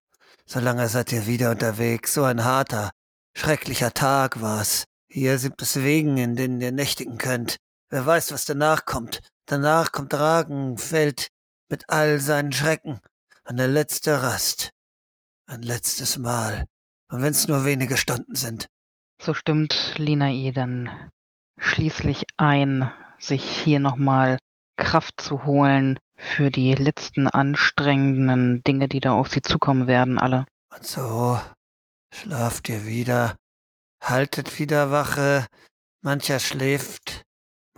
So 0.46 0.60
lange 0.60 0.88
seid 0.90 1.12
ihr 1.12 1.28
wieder 1.28 1.52
unterwegs. 1.52 2.14
So 2.14 2.24
ein 2.24 2.44
harter, 2.44 2.92
schrecklicher 3.36 3.94
Tag 3.94 4.42
war's. 4.42 4.86
Hier 5.10 5.38
sind 5.38 5.62
es 5.62 5.82
Wegen, 5.82 6.18
in 6.18 6.36
denen 6.36 6.62
ihr 6.62 6.72
nächtigen 6.72 7.18
könnt. 7.18 7.58
Wer 7.90 8.06
weiß, 8.06 8.32
was 8.32 8.46
danach 8.46 8.86
kommt. 8.86 9.22
Danach 9.46 9.92
kommt 9.92 10.14
Dragenfeld 10.14 11.30
mit 11.70 11.86
all 11.88 12.20
seinen 12.20 12.52
Schrecken. 12.52 13.00
Eine 13.44 13.68
letzte 13.68 14.24
Rast. 14.24 14.72
Ein 15.46 15.62
letztes 15.62 16.18
Mal. 16.18 16.66
Und 17.10 17.22
wenn's 17.22 17.48
nur 17.48 17.66
wenige 17.66 17.98
Stunden 17.98 18.36
sind. 18.36 18.68
So 19.22 19.34
stimmt 19.34 19.96
Linae 19.98 20.52
dann 20.52 20.90
schließlich 21.58 22.24
ein, 22.38 22.92
sich 23.20 23.44
hier 23.44 23.80
nochmal 23.80 24.38
Kraft 24.78 25.22
zu 25.22 25.46
holen 25.46 26.00
für 26.18 26.50
die 26.50 26.74
letzten 26.74 27.28
anstrengenden 27.28 28.64
Dinge, 28.64 28.88
die 28.88 29.00
da 29.00 29.14
auf 29.14 29.30
sie 29.30 29.42
zukommen 29.42 29.88
werden, 29.88 30.18
alle. 30.18 30.46
Und 30.74 30.86
so 30.86 31.40
schlaft 32.14 32.70
ihr 32.70 32.86
wieder, 32.86 33.36
haltet 34.02 34.60
wieder 34.60 34.92
Wache, 34.92 35.48
mancher 36.02 36.40
schläft, 36.40 37.24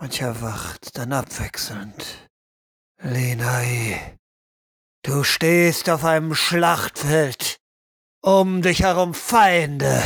mancher 0.00 0.40
wacht, 0.42 0.96
dann 0.96 1.12
abwechselnd. 1.12 2.28
Lenai, 3.00 4.16
du 5.02 5.22
stehst 5.22 5.88
auf 5.88 6.04
einem 6.04 6.34
Schlachtfeld, 6.34 7.58
um 8.22 8.62
dich 8.62 8.82
herum 8.82 9.14
Feinde. 9.14 10.02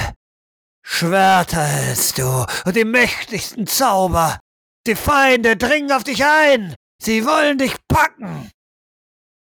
Schwerter 0.83 1.63
hältst 1.63 2.19
du 2.19 2.47
und 2.65 2.77
die 2.77 2.85
mächtigsten 2.85 3.67
Zauber. 3.67 4.41
Die 4.87 4.97
Feinde 4.97 5.57
dringen 5.57 5.93
auf 5.93 6.05
dich 6.05 6.25
ein. 6.25 6.75
Sie 7.01 7.25
wollen 7.25 7.59
dich 7.59 7.77
packen. 7.89 8.51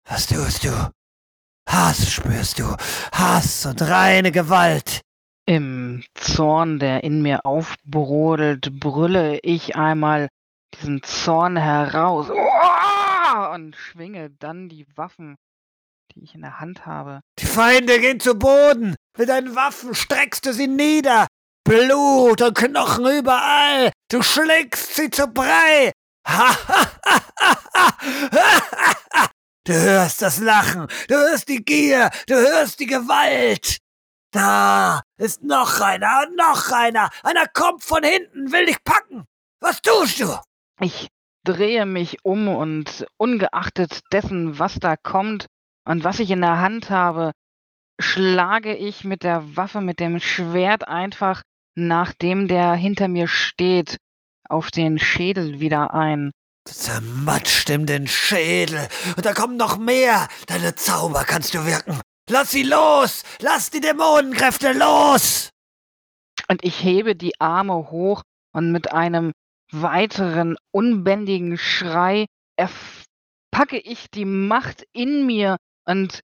Was 0.08 0.26
tust 0.26 0.64
du? 0.64 0.90
Hass 1.68 2.10
spürst 2.10 2.58
du. 2.58 2.76
Hass 3.12 3.66
und 3.66 3.82
reine 3.82 4.32
Gewalt. 4.32 5.00
Im 5.46 6.04
Zorn, 6.14 6.78
der 6.78 7.02
in 7.02 7.22
mir 7.22 7.44
aufbrodelt, 7.44 8.78
brülle 8.78 9.38
ich 9.42 9.74
einmal 9.74 10.28
diesen 10.74 11.02
Zorn 11.02 11.56
heraus 11.56 12.30
und 13.52 13.74
schwinge 13.76 14.30
dann 14.30 14.68
die 14.68 14.86
Waffen, 14.96 15.36
die 16.14 16.24
ich 16.24 16.34
in 16.34 16.42
der 16.42 16.60
Hand 16.60 16.84
habe. 16.86 17.20
Die 17.38 17.46
Feinde 17.46 17.98
gehen 18.00 18.20
zu 18.20 18.34
Boden. 18.34 18.96
Mit 19.16 19.28
deinen 19.28 19.54
Waffen 19.54 19.94
streckst 19.94 20.44
du 20.46 20.52
sie 20.52 20.68
nieder. 20.68 21.26
Blut 21.64 22.42
und 22.42 22.56
Knochen 22.56 23.06
überall. 23.06 23.92
Du 24.10 24.22
schlägst 24.22 24.94
sie 24.96 25.10
zu 25.10 25.26
Brei. 25.28 25.92
du 29.64 29.72
hörst 29.72 30.22
das 30.22 30.38
Lachen, 30.38 30.86
du 31.08 31.14
hörst 31.16 31.48
die 31.48 31.64
Gier, 31.64 32.10
du 32.28 32.34
hörst 32.34 32.78
die 32.78 32.86
Gewalt. 32.86 33.78
Da 34.32 35.02
ist 35.18 35.42
noch 35.42 35.80
einer 35.80 36.26
und 36.26 36.36
noch 36.36 36.70
einer. 36.70 37.10
Einer 37.22 37.46
kommt 37.48 37.82
von 37.84 38.02
hinten, 38.02 38.52
will 38.52 38.66
dich 38.66 38.82
packen. 38.84 39.24
Was 39.60 39.82
tust 39.82 40.20
du? 40.20 40.38
Ich 40.80 41.08
drehe 41.44 41.86
mich 41.86 42.24
um 42.24 42.48
und 42.48 43.06
ungeachtet 43.16 44.00
dessen, 44.12 44.58
was 44.58 44.74
da 44.80 44.96
kommt 44.96 45.46
und 45.84 46.04
was 46.04 46.20
ich 46.20 46.30
in 46.30 46.40
der 46.40 46.58
Hand 46.58 46.90
habe, 46.90 47.32
schlage 48.00 48.74
ich 48.74 49.04
mit 49.04 49.22
der 49.22 49.56
Waffe, 49.56 49.80
mit 49.80 50.00
dem 50.00 50.20
Schwert 50.20 50.88
einfach 50.88 51.42
nach 51.74 52.12
dem, 52.12 52.48
der 52.48 52.74
hinter 52.74 53.08
mir 53.08 53.28
steht, 53.28 53.96
auf 54.48 54.70
den 54.70 54.98
Schädel 54.98 55.60
wieder 55.60 55.94
ein. 55.94 56.32
Zermatscht 56.68 57.70
ihm 57.70 57.86
den 57.86 58.06
Schädel. 58.06 58.88
Und 59.16 59.24
da 59.24 59.32
kommen 59.32 59.56
noch 59.56 59.78
mehr. 59.78 60.28
Deine 60.46 60.74
Zauber 60.74 61.24
kannst 61.24 61.54
du 61.54 61.64
wirken. 61.64 62.00
Lass 62.30 62.52
sie 62.52 62.62
los! 62.62 63.24
Lass 63.40 63.70
die 63.70 63.80
Dämonenkräfte 63.80 64.72
los! 64.72 65.50
Und 66.48 66.62
ich 66.64 66.82
hebe 66.82 67.16
die 67.16 67.40
Arme 67.40 67.90
hoch 67.90 68.22
und 68.52 68.70
mit 68.70 68.92
einem 68.92 69.32
weiteren 69.72 70.56
unbändigen 70.70 71.58
Schrei 71.58 72.26
packe 73.50 73.78
ich 73.78 74.10
die 74.10 74.24
Macht 74.24 74.86
in 74.92 75.26
mir 75.26 75.56
und 75.86 76.20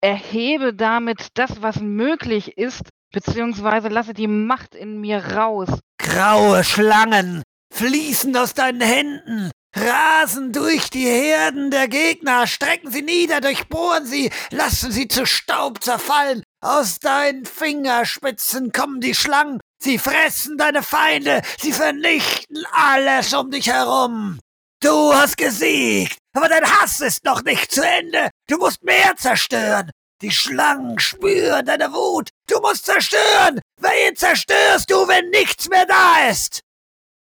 erhebe 0.00 0.74
damit 0.74 1.28
das, 1.34 1.62
was 1.62 1.80
möglich 1.80 2.56
ist, 2.56 2.88
beziehungsweise 3.12 3.88
lasse 3.88 4.14
die 4.14 4.28
Macht 4.28 4.74
in 4.74 5.00
mir 5.00 5.18
raus. 5.18 5.68
Graue 5.98 6.64
Schlangen 6.64 7.42
fließen 7.72 8.36
aus 8.36 8.54
deinen 8.54 8.80
Händen, 8.80 9.50
rasen 9.76 10.52
durch 10.52 10.90
die 10.90 11.06
Herden 11.06 11.70
der 11.70 11.88
Gegner, 11.88 12.46
strecken 12.46 12.90
sie 12.90 13.02
nieder, 13.02 13.40
durchbohren 13.40 14.06
sie, 14.06 14.30
lassen 14.50 14.90
sie 14.90 15.08
zu 15.08 15.26
Staub 15.26 15.82
zerfallen. 15.82 16.42
Aus 16.60 16.98
deinen 16.98 17.44
Fingerspitzen 17.44 18.72
kommen 18.72 19.00
die 19.00 19.14
Schlangen, 19.14 19.60
sie 19.82 19.98
fressen 19.98 20.58
deine 20.58 20.82
Feinde, 20.82 21.42
sie 21.58 21.72
vernichten 21.72 22.64
alles 22.72 23.32
um 23.34 23.50
dich 23.50 23.68
herum. 23.68 24.40
Du 24.80 25.12
hast 25.12 25.36
gesiegt, 25.36 26.18
aber 26.36 26.48
dein 26.48 26.64
Hass 26.64 27.00
ist 27.00 27.24
noch 27.24 27.42
nicht 27.42 27.72
zu 27.72 27.84
Ende. 27.84 28.30
Du 28.46 28.58
musst 28.58 28.84
mehr 28.84 29.16
zerstören. 29.16 29.90
Die 30.22 30.30
Schlangen 30.30 30.98
spüren 31.00 31.66
deine 31.66 31.92
Wut. 31.92 32.30
Du 32.46 32.60
musst 32.60 32.86
zerstören. 32.86 33.60
Wen 33.80 34.14
zerstörst 34.14 34.88
du, 34.90 35.08
wenn 35.08 35.30
nichts 35.30 35.68
mehr 35.68 35.84
da 35.86 36.28
ist? 36.28 36.60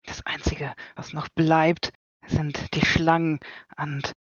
Das 0.04 0.24
Einzige, 0.26 0.74
was 0.96 1.12
noch 1.12 1.28
bleibt, 1.34 1.90
sind 2.26 2.74
die 2.74 2.84
Schlangen 2.84 3.38
und 3.76 4.12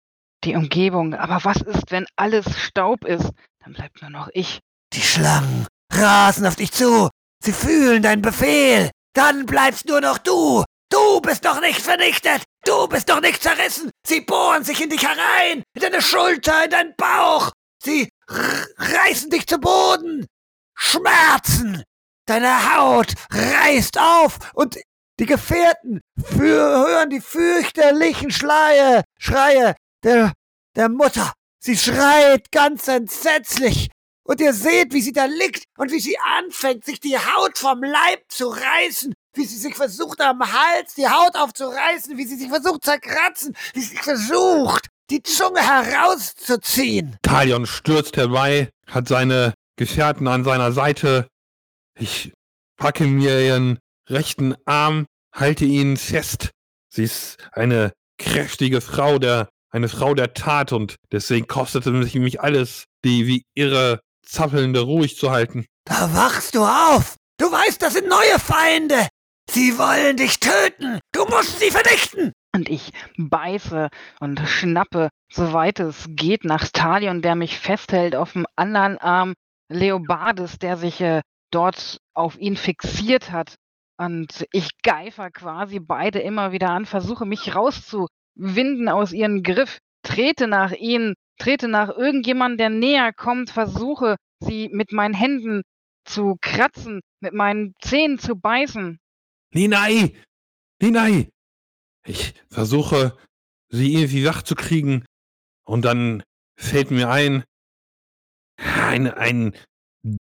die 0.43 0.55
Umgebung. 0.55 1.15
Aber 1.15 1.43
was 1.43 1.61
ist, 1.61 1.91
wenn 1.91 2.05
alles 2.17 2.45
Staub 2.59 3.03
ist? 3.03 3.31
Dann 3.63 3.73
bleibt 3.73 4.01
nur 4.01 4.11
noch 4.11 4.29
ich. 4.33 4.59
Die 4.93 5.01
Schlangen 5.01 5.65
rasen 5.91 6.45
auf 6.45 6.55
dich 6.55 6.71
zu. 6.71 7.09
Sie 7.43 7.53
fühlen 7.53 8.03
deinen 8.03 8.21
Befehl. 8.21 8.91
Dann 9.13 9.47
bleibst 9.47 9.87
nur 9.87 10.01
noch 10.01 10.19
du. 10.19 10.63
Du 10.89 11.21
bist 11.21 11.45
doch 11.45 11.59
nicht 11.59 11.81
vernichtet! 11.81 12.43
Du 12.65 12.87
bist 12.87 13.09
doch 13.09 13.21
nicht 13.21 13.41
zerrissen! 13.41 13.91
Sie 14.05 14.21
bohren 14.21 14.63
sich 14.63 14.81
in 14.81 14.89
dich 14.89 15.03
herein! 15.03 15.63
In 15.73 15.81
deine 15.81 16.01
Schulter, 16.01 16.65
in 16.65 16.69
deinen 16.69 16.95
Bauch! 16.95 17.51
Sie 17.83 18.09
reißen 18.27 19.29
dich 19.29 19.47
zu 19.47 19.57
Boden! 19.57 20.25
Schmerzen! 20.75 21.83
Deine 22.25 22.75
Haut 22.75 23.13
reißt 23.31 23.97
auf 23.99 24.37
und 24.53 24.77
die 25.19 25.25
Gefährten 25.25 26.01
hören 26.35 27.09
die 27.09 27.21
fürchterlichen 27.21 28.31
Schleie, 28.31 29.03
Schreie 29.17 29.75
der, 30.03 30.33
der 30.75 30.89
Mutter. 30.89 31.33
Sie 31.59 31.77
schreit 31.77 32.51
ganz 32.51 32.87
entsetzlich. 32.87 33.89
Und 34.23 34.41
ihr 34.41 34.53
seht, 34.53 34.93
wie 34.93 35.01
sie 35.01 35.13
da 35.13 35.25
liegt 35.25 35.63
und 35.77 35.91
wie 35.91 36.01
sie 36.01 36.19
anfängt, 36.19 36.83
sich 36.83 36.99
die 36.99 37.17
Haut 37.17 37.57
vom 37.57 37.81
Leib 37.81 38.23
zu 38.27 38.49
reißen 38.49 39.13
wie 39.37 39.45
sie 39.45 39.57
sich 39.57 39.75
versucht 39.75 40.21
am 40.21 40.41
Hals 40.41 40.95
die 40.95 41.07
Haut 41.07 41.35
aufzureißen, 41.35 42.17
wie 42.17 42.25
sie 42.25 42.37
sich 42.37 42.49
versucht 42.49 42.83
zu 42.83 42.99
kratzen, 42.99 43.55
wie 43.73 43.81
sie 43.81 43.89
sich 43.89 44.01
versucht, 44.01 44.87
die 45.09 45.23
Zunge 45.23 45.61
herauszuziehen. 45.61 47.17
Talion 47.21 47.65
stürzt 47.65 48.17
herbei, 48.17 48.69
hat 48.87 49.07
seine 49.07 49.53
Gefährten 49.77 50.27
an 50.27 50.43
seiner 50.43 50.71
Seite. 50.71 51.27
Ich 51.97 52.33
packe 52.77 53.05
mir 53.05 53.45
ihren 53.45 53.79
rechten 54.09 54.55
Arm, 54.65 55.05
halte 55.33 55.65
ihn 55.65 55.97
fest. 55.97 56.51
Sie 56.89 57.03
ist 57.03 57.37
eine 57.51 57.93
kräftige 58.17 58.81
Frau, 58.81 59.19
der, 59.19 59.49
eine 59.69 59.89
Frau 59.89 60.13
der 60.13 60.33
Tat 60.33 60.73
und 60.73 60.95
deswegen 61.11 61.47
kostete 61.47 61.95
es 61.99 62.13
mich 62.15 62.41
alles, 62.41 62.85
die 63.05 63.27
wie 63.27 63.43
irre 63.53 63.99
zappelnde 64.25 64.81
ruhig 64.81 65.17
zu 65.17 65.31
halten. 65.31 65.65
Da 65.85 66.13
wachst 66.13 66.55
du 66.55 66.63
auf! 66.63 67.15
Du 67.39 67.51
weißt, 67.51 67.81
das 67.81 67.93
sind 67.93 68.07
neue 68.07 68.39
Feinde! 68.39 69.07
Sie 69.49 69.77
wollen 69.77 70.17
dich 70.17 70.39
töten! 70.39 70.99
Du 71.11 71.25
musst 71.25 71.59
sie 71.59 71.71
vernichten! 71.71 72.33
Und 72.53 72.69
ich 72.69 72.91
beiße 73.17 73.89
und 74.19 74.39
schnappe, 74.41 75.09
soweit 75.31 75.79
es 75.79 76.05
geht, 76.09 76.43
nach 76.43 76.67
Talion, 76.69 77.21
der 77.21 77.35
mich 77.35 77.57
festhält, 77.57 78.15
auf 78.15 78.33
dem 78.33 78.45
anderen 78.55 78.97
Arm 78.97 79.33
Leobardes, 79.69 80.59
der 80.59 80.77
sich 80.77 81.01
äh, 81.01 81.21
dort 81.51 81.97
auf 82.13 82.37
ihn 82.37 82.57
fixiert 82.57 83.31
hat. 83.31 83.55
Und 83.99 84.45
ich 84.51 84.69
geifer 84.83 85.31
quasi 85.31 85.79
beide 85.79 86.19
immer 86.19 86.51
wieder 86.51 86.69
an, 86.69 86.85
versuche 86.85 87.25
mich 87.25 87.55
rauszuwinden 87.55 88.89
aus 88.89 89.11
ihrem 89.11 89.43
Griff, 89.43 89.79
trete 90.03 90.47
nach 90.47 90.71
ihnen, 90.71 91.15
trete 91.39 91.67
nach 91.67 91.89
irgendjemandem, 91.89 92.57
der 92.57 92.69
näher 92.69 93.13
kommt, 93.13 93.49
versuche 93.49 94.17
sie 94.39 94.69
mit 94.71 94.91
meinen 94.91 95.15
Händen 95.15 95.63
zu 96.05 96.37
kratzen, 96.41 97.01
mit 97.21 97.33
meinen 97.33 97.73
Zähnen 97.81 98.19
zu 98.19 98.35
beißen. 98.35 98.99
Ninai! 99.53 100.13
Ninai! 100.81 101.29
Ich 102.05 102.33
versuche, 102.49 103.17
sie 103.69 103.93
irgendwie 103.93 104.25
wach 104.25 104.41
zu 104.41 104.55
kriegen. 104.55 105.05
Und 105.65 105.83
dann 105.83 106.23
fällt 106.57 106.91
mir 106.91 107.09
ein, 107.09 107.43
ein, 108.57 109.07
ein 109.11 109.53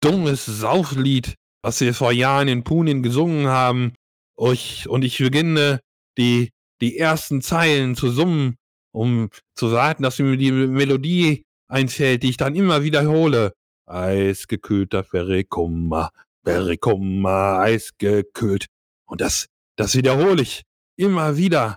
dummes 0.01 0.45
Sauflied, 0.45 1.35
was 1.63 1.79
wir 1.81 1.93
vor 1.93 2.11
Jahren 2.11 2.47
in 2.47 2.63
Punin 2.63 3.03
gesungen 3.03 3.47
haben. 3.47 3.93
Ich, 4.37 4.89
und 4.89 5.03
ich 5.03 5.17
beginne, 5.19 5.79
die, 6.17 6.49
die 6.81 6.97
ersten 6.97 7.41
Zeilen 7.41 7.95
zu 7.95 8.11
summen, 8.11 8.57
um 8.93 9.29
zu 9.55 9.71
warten, 9.71 10.03
dass 10.03 10.19
mir 10.19 10.35
die 10.37 10.51
Melodie 10.51 11.43
einfällt, 11.67 12.23
die 12.23 12.29
ich 12.29 12.37
dann 12.37 12.55
immer 12.55 12.83
wiederhole. 12.83 13.53
Eisgekühlter 13.85 15.03
Perikummer, 15.03 16.11
Perikummer, 16.43 17.59
eisgekühlt. 17.59 18.67
Und 19.11 19.19
das, 19.19 19.47
das 19.75 19.93
wiederhole 19.95 20.41
ich 20.41 20.63
immer 20.97 21.35
wieder, 21.35 21.75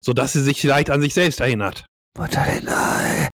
sodass 0.00 0.34
sie 0.34 0.42
sich 0.42 0.60
vielleicht 0.60 0.90
an 0.90 1.00
sich 1.00 1.14
selbst 1.14 1.40
erinnert. 1.40 1.86
Mutterlinai, 2.18 3.30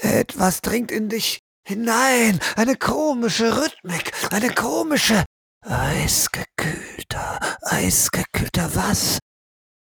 etwas 0.00 0.60
dringt 0.60 0.92
in 0.92 1.08
dich 1.08 1.40
hinein, 1.66 2.38
eine 2.54 2.76
komische 2.76 3.56
Rhythmik, 3.56 4.12
eine 4.32 4.54
komische, 4.54 5.24
eisgekühlter, 5.64 7.40
eisgekühlter 7.62 8.74
was? 8.76 9.18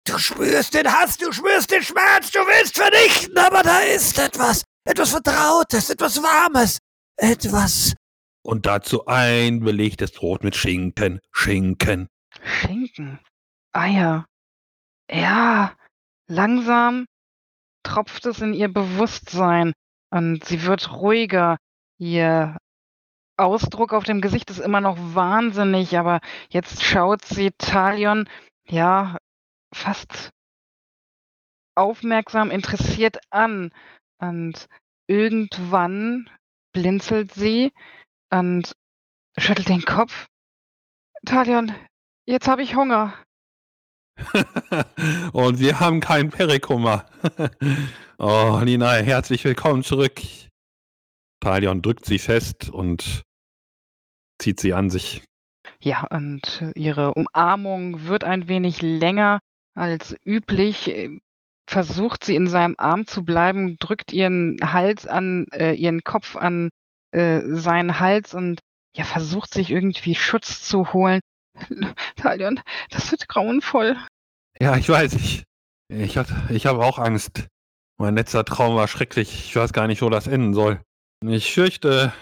Du 0.07 0.19
spürst 0.19 0.75
den 0.75 0.87
Hass, 0.87 1.17
du 1.17 1.33
spürst 1.33 1.71
den 1.73 1.83
Schmerz, 1.83 2.31
du 2.31 2.39
willst 2.39 2.77
vernichten, 2.77 3.37
aber 3.39 3.65
da 3.65 3.81
ist 3.81 4.17
etwas, 4.19 4.63
etwas 4.85 5.11
Vertrautes, 5.11 5.91
etwas 5.91 6.23
Warmes, 6.23 6.79
etwas. 7.17 7.93
Und 8.45 8.67
dazu 8.67 9.07
ein 9.07 9.61
belegtes 9.61 10.13
Brot 10.13 10.45
mit 10.45 10.55
Schinken, 10.55 11.21
Schinken. 11.33 12.09
Schinken, 12.43 13.21
Eier. 13.73 14.27
Ja, 15.11 15.75
langsam 16.29 17.07
tropft 17.83 18.27
es 18.27 18.41
in 18.41 18.55
ihr 18.55 18.73
Bewusstsein 18.73 19.73
und 20.11 20.45
sie 20.45 20.63
wird 20.65 20.93
ruhiger. 20.93 21.59
Ihr 21.99 22.57
Ausdruck 23.37 23.93
auf 23.93 24.05
dem 24.05 24.21
Gesicht 24.21 24.51
ist 24.51 24.59
immer 24.59 24.81
noch 24.81 24.97
wahnsinnig, 24.99 25.97
aber 25.99 26.21
jetzt 26.51 26.83
schaut 26.83 27.25
sie 27.25 27.51
Talion, 27.59 28.29
ja, 28.69 29.19
fast 29.75 30.31
aufmerksam 31.75 32.51
interessiert 32.51 33.19
an. 33.31 33.73
Und 34.19 34.69
irgendwann 35.07 36.31
blinzelt 36.73 37.33
sie 37.33 37.73
und 38.31 38.73
schüttelt 39.37 39.69
den 39.69 39.85
Kopf. 39.85 40.27
Talion, 41.25 41.75
Jetzt 42.25 42.47
habe 42.47 42.63
ich 42.63 42.77
Hunger. 42.77 43.15
Und 45.33 45.59
wir 45.59 45.81
haben 45.81 45.99
keinen 45.99 46.31
Perikummer. 46.31 47.07
oh, 48.19 48.61
Nina, 48.63 48.93
herzlich 48.93 49.45
willkommen 49.45 49.83
zurück. 49.83 50.21
Talion 51.41 51.83
drückt 51.83 52.05
sie 52.05 52.21
fest 52.21 52.71
und 52.71 53.23
zieht 54.39 54.61
sie 54.61 54.73
an 54.73 54.91
sich. 54.91 55.25
Ja, 55.81 56.07
und 56.07 56.65
ihre 56.77 57.15
Umarmung 57.15 58.07
wird 58.07 58.23
ein 58.23 58.47
wenig 58.47 58.81
länger 58.81 59.41
als 59.75 60.15
üblich. 60.25 60.95
Versucht 61.69 62.23
sie 62.23 62.37
in 62.37 62.47
seinem 62.47 62.77
Arm 62.79 63.09
zu 63.09 63.25
bleiben, 63.25 63.77
drückt 63.81 64.13
ihren 64.13 64.59
Hals 64.63 65.09
an, 65.09 65.47
äh, 65.53 65.73
ihren 65.75 66.05
Kopf 66.05 66.37
an 66.37 66.69
äh, 67.11 67.41
seinen 67.45 67.99
Hals 67.99 68.35
und 68.35 68.61
ja, 68.95 69.03
versucht 69.03 69.53
sich 69.53 69.73
irgendwie 69.73 70.15
Schutz 70.15 70.63
zu 70.63 70.93
holen. 70.93 71.21
Talion, 72.17 72.61
das 72.91 73.11
wird 73.11 73.29
grauenvoll. 73.29 73.97
Ja, 74.61 74.77
ich 74.77 74.89
weiß. 74.89 75.15
Ich, 75.15 75.45
ich, 75.89 76.19
ich 76.51 76.67
habe 76.67 76.85
auch 76.85 76.99
Angst. 76.99 77.47
Mein 77.99 78.15
letzter 78.15 78.45
Traum 78.45 78.77
war 78.77 78.89
schrecklich. 78.89 79.47
Ich 79.47 79.57
weiß 79.57 79.73
gar 79.73 79.87
nicht, 79.87 80.03
wo 80.03 80.11
das 80.11 80.27
enden 80.27 80.55
soll. 80.55 80.81
Ich 81.25 81.53
fürchte, 81.53 82.13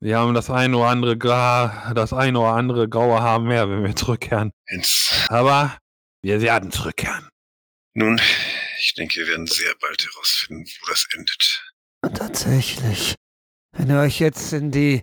wir 0.00 0.18
haben 0.18 0.34
das 0.34 0.50
eine 0.50 0.76
oder 0.76 0.88
andere 0.88 1.16
Gra 1.16 1.92
das 1.94 2.12
eine 2.12 2.38
oder 2.40 2.52
andere 2.52 2.88
graue 2.88 3.20
Haar 3.20 3.38
mehr, 3.38 3.68
wenn 3.68 3.84
wir 3.84 3.96
zurückkehren. 3.96 4.50
Ins 4.66 5.26
Aber 5.28 5.78
wir 6.22 6.40
werden 6.42 6.70
zurückkehren. 6.70 7.28
Nun, 7.94 8.20
ich 8.78 8.94
denke, 8.94 9.16
wir 9.16 9.26
werden 9.28 9.46
sehr 9.46 9.74
bald 9.80 10.06
herausfinden, 10.06 10.64
wo 10.64 10.86
das 10.88 11.06
endet. 11.14 11.72
Und 12.02 12.16
tatsächlich, 12.16 13.14
wenn 13.72 13.90
ihr 13.90 14.00
euch 14.00 14.20
jetzt 14.20 14.52
in 14.52 14.70
die 14.70 15.02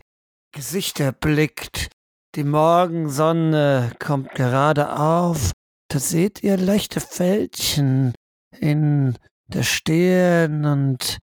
Gesichter 0.51 1.11
blickt, 1.11 1.89
die 2.37 2.43
Morgensonne 2.43 3.91
kommt 3.97 4.35
gerade 4.35 4.95
auf. 4.95 5.51
Da 5.89 5.99
seht 5.99 6.43
ihr 6.43 6.55
leichte 6.55 6.99
Fältchen 6.99 8.13
in 8.51 9.17
der 9.47 9.63
Stirn 9.63 10.63
und 10.65 11.17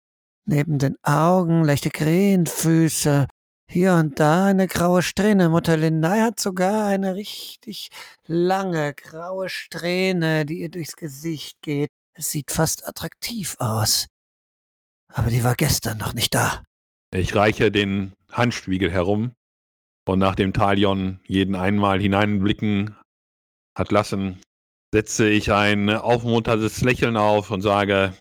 neben 0.45 0.79
den 0.79 0.95
Augen 1.03 1.65
leichte 1.65 1.89
Krähenfüße. 1.89 3.27
hier 3.69 3.93
und 3.95 4.19
da 4.21 4.45
eine 4.45 4.67
graue 4.67 5.01
Strähne. 5.01 5.49
Mutter 5.49 5.75
Lindei 5.75 6.21
hat 6.21 6.39
sogar 6.39 6.87
eine 6.87 7.15
richtig 7.15 7.89
lange 8.25 8.93
graue 8.93 9.49
Strähne, 9.49 10.45
die 10.45 10.61
ihr 10.61 10.69
durchs 10.69 10.95
Gesicht 10.95 11.57
geht. 11.61 11.89
Es 12.13 12.31
sieht 12.31 12.51
fast 12.51 12.87
attraktiv 12.87 13.57
aus. 13.59 14.07
Aber 15.09 15.29
die 15.29 15.43
war 15.43 15.55
gestern 15.55 15.97
noch 15.97 16.13
nicht 16.13 16.33
da. 16.33 16.63
Ich 17.13 17.35
reiche 17.35 17.69
den 17.69 18.13
Handspiegel 18.31 18.89
herum 18.91 19.33
und 20.07 20.19
nachdem 20.19 20.53
Talion 20.53 21.19
jeden 21.25 21.55
einmal 21.55 21.99
hineinblicken 21.99 22.95
hat 23.77 23.91
lassen, 23.91 24.41
setze 24.93 25.29
ich 25.29 25.51
ein 25.51 25.89
aufmunterndes 25.89 26.81
Lächeln 26.81 27.17
auf 27.17 27.51
und 27.51 27.61
sage, 27.61 28.13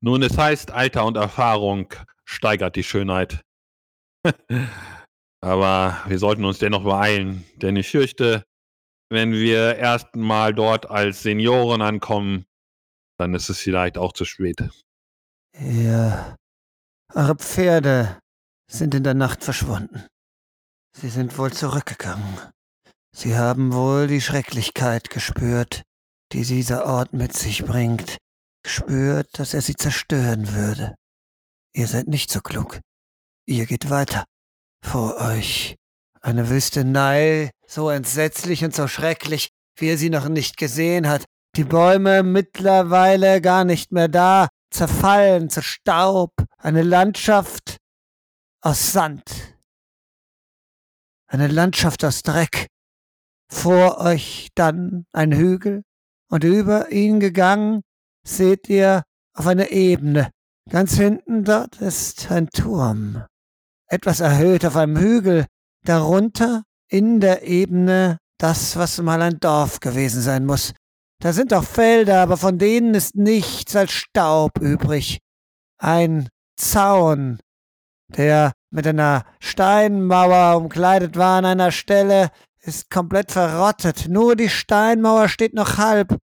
nun 0.00 0.22
es 0.22 0.38
heißt, 0.38 0.70
Alter 0.70 1.04
und 1.04 1.16
Erfahrung 1.16 1.92
steigert 2.24 2.76
die 2.76 2.82
Schönheit. 2.82 3.42
Aber 5.42 6.02
wir 6.06 6.18
sollten 6.18 6.44
uns 6.44 6.58
dennoch 6.58 6.84
beeilen, 6.84 7.44
denn 7.56 7.76
ich 7.76 7.90
fürchte, 7.90 8.44
wenn 9.10 9.32
wir 9.32 9.76
erst 9.76 10.16
mal 10.16 10.54
dort 10.54 10.90
als 10.90 11.22
Senioren 11.22 11.82
ankommen, 11.82 12.46
dann 13.18 13.34
ist 13.34 13.50
es 13.50 13.60
vielleicht 13.60 13.98
auch 13.98 14.12
zu 14.12 14.24
spät. 14.24 14.70
Ja, 15.58 16.36
eure 17.14 17.36
Pferde 17.36 18.18
sind 18.70 18.94
in 18.94 19.04
der 19.04 19.14
Nacht 19.14 19.44
verschwunden. 19.44 20.06
Sie 20.96 21.08
sind 21.08 21.36
wohl 21.38 21.52
zurückgegangen. 21.52 22.38
Sie 23.14 23.36
haben 23.36 23.72
wohl 23.72 24.06
die 24.06 24.20
Schrecklichkeit 24.20 25.10
gespürt, 25.10 25.82
die 26.32 26.44
dieser 26.44 26.86
Ort 26.86 27.12
mit 27.12 27.36
sich 27.36 27.64
bringt, 27.64 28.16
gespürt, 28.62 29.28
dass 29.38 29.54
er 29.54 29.62
sie 29.62 29.76
zerstören 29.76 30.52
würde. 30.52 30.94
Ihr 31.74 31.88
seid 31.88 32.08
nicht 32.08 32.30
so 32.30 32.40
klug. 32.40 32.80
Ihr 33.46 33.66
geht 33.66 33.90
weiter. 33.90 34.24
Vor 34.84 35.16
euch 35.16 35.76
eine 36.20 36.48
Wüstenei, 36.48 37.50
so 37.66 37.90
entsetzlich 37.90 38.64
und 38.64 38.74
so 38.74 38.88
schrecklich, 38.88 39.50
wie 39.76 39.88
er 39.88 39.98
sie 39.98 40.10
noch 40.10 40.28
nicht 40.28 40.56
gesehen 40.56 41.08
hat. 41.08 41.24
Die 41.56 41.64
Bäume 41.64 42.22
mittlerweile 42.22 43.40
gar 43.40 43.64
nicht 43.64 43.92
mehr 43.92 44.08
da, 44.08 44.48
zerfallen 44.70 45.50
zu 45.50 45.62
Staub, 45.62 46.32
eine 46.58 46.82
Landschaft 46.82 47.76
aus 48.60 48.92
Sand, 48.92 49.53
eine 51.34 51.48
Landschaft 51.48 52.04
aus 52.04 52.22
Dreck, 52.22 52.68
vor 53.50 53.98
euch 53.98 54.48
dann 54.54 55.04
ein 55.12 55.32
Hügel, 55.32 55.82
und 56.30 56.44
über 56.44 56.90
ihn 56.92 57.20
gegangen 57.20 57.82
seht 58.26 58.68
ihr 58.68 59.02
auf 59.34 59.46
eine 59.46 59.70
Ebene. 59.70 60.30
Ganz 60.70 60.94
hinten 60.94 61.44
dort 61.44 61.80
ist 61.80 62.30
ein 62.30 62.48
Turm, 62.48 63.24
etwas 63.88 64.20
erhöht 64.20 64.64
auf 64.64 64.76
einem 64.76 64.96
Hügel, 64.96 65.46
darunter 65.84 66.62
in 66.88 67.20
der 67.20 67.42
Ebene 67.42 68.18
das, 68.38 68.76
was 68.76 68.98
mal 68.98 69.20
ein 69.20 69.38
Dorf 69.40 69.80
gewesen 69.80 70.22
sein 70.22 70.46
muss. 70.46 70.72
Da 71.20 71.32
sind 71.32 71.52
auch 71.52 71.64
Felder, 71.64 72.22
aber 72.22 72.36
von 72.36 72.58
denen 72.58 72.94
ist 72.94 73.16
nichts 73.16 73.74
als 73.74 73.92
Staub 73.92 74.58
übrig. 74.60 75.18
Ein 75.78 76.28
Zaun, 76.56 77.40
der 78.08 78.52
mit 78.74 78.86
einer 78.86 79.24
Steinmauer 79.40 80.56
umkleidet 80.56 81.16
war 81.16 81.38
an 81.38 81.44
einer 81.44 81.72
Stelle, 81.72 82.30
ist 82.60 82.90
komplett 82.90 83.32
verrottet. 83.32 84.08
Nur 84.08 84.36
die 84.36 84.48
Steinmauer 84.48 85.28
steht 85.28 85.54
noch 85.54 85.78
halb. 85.78 86.18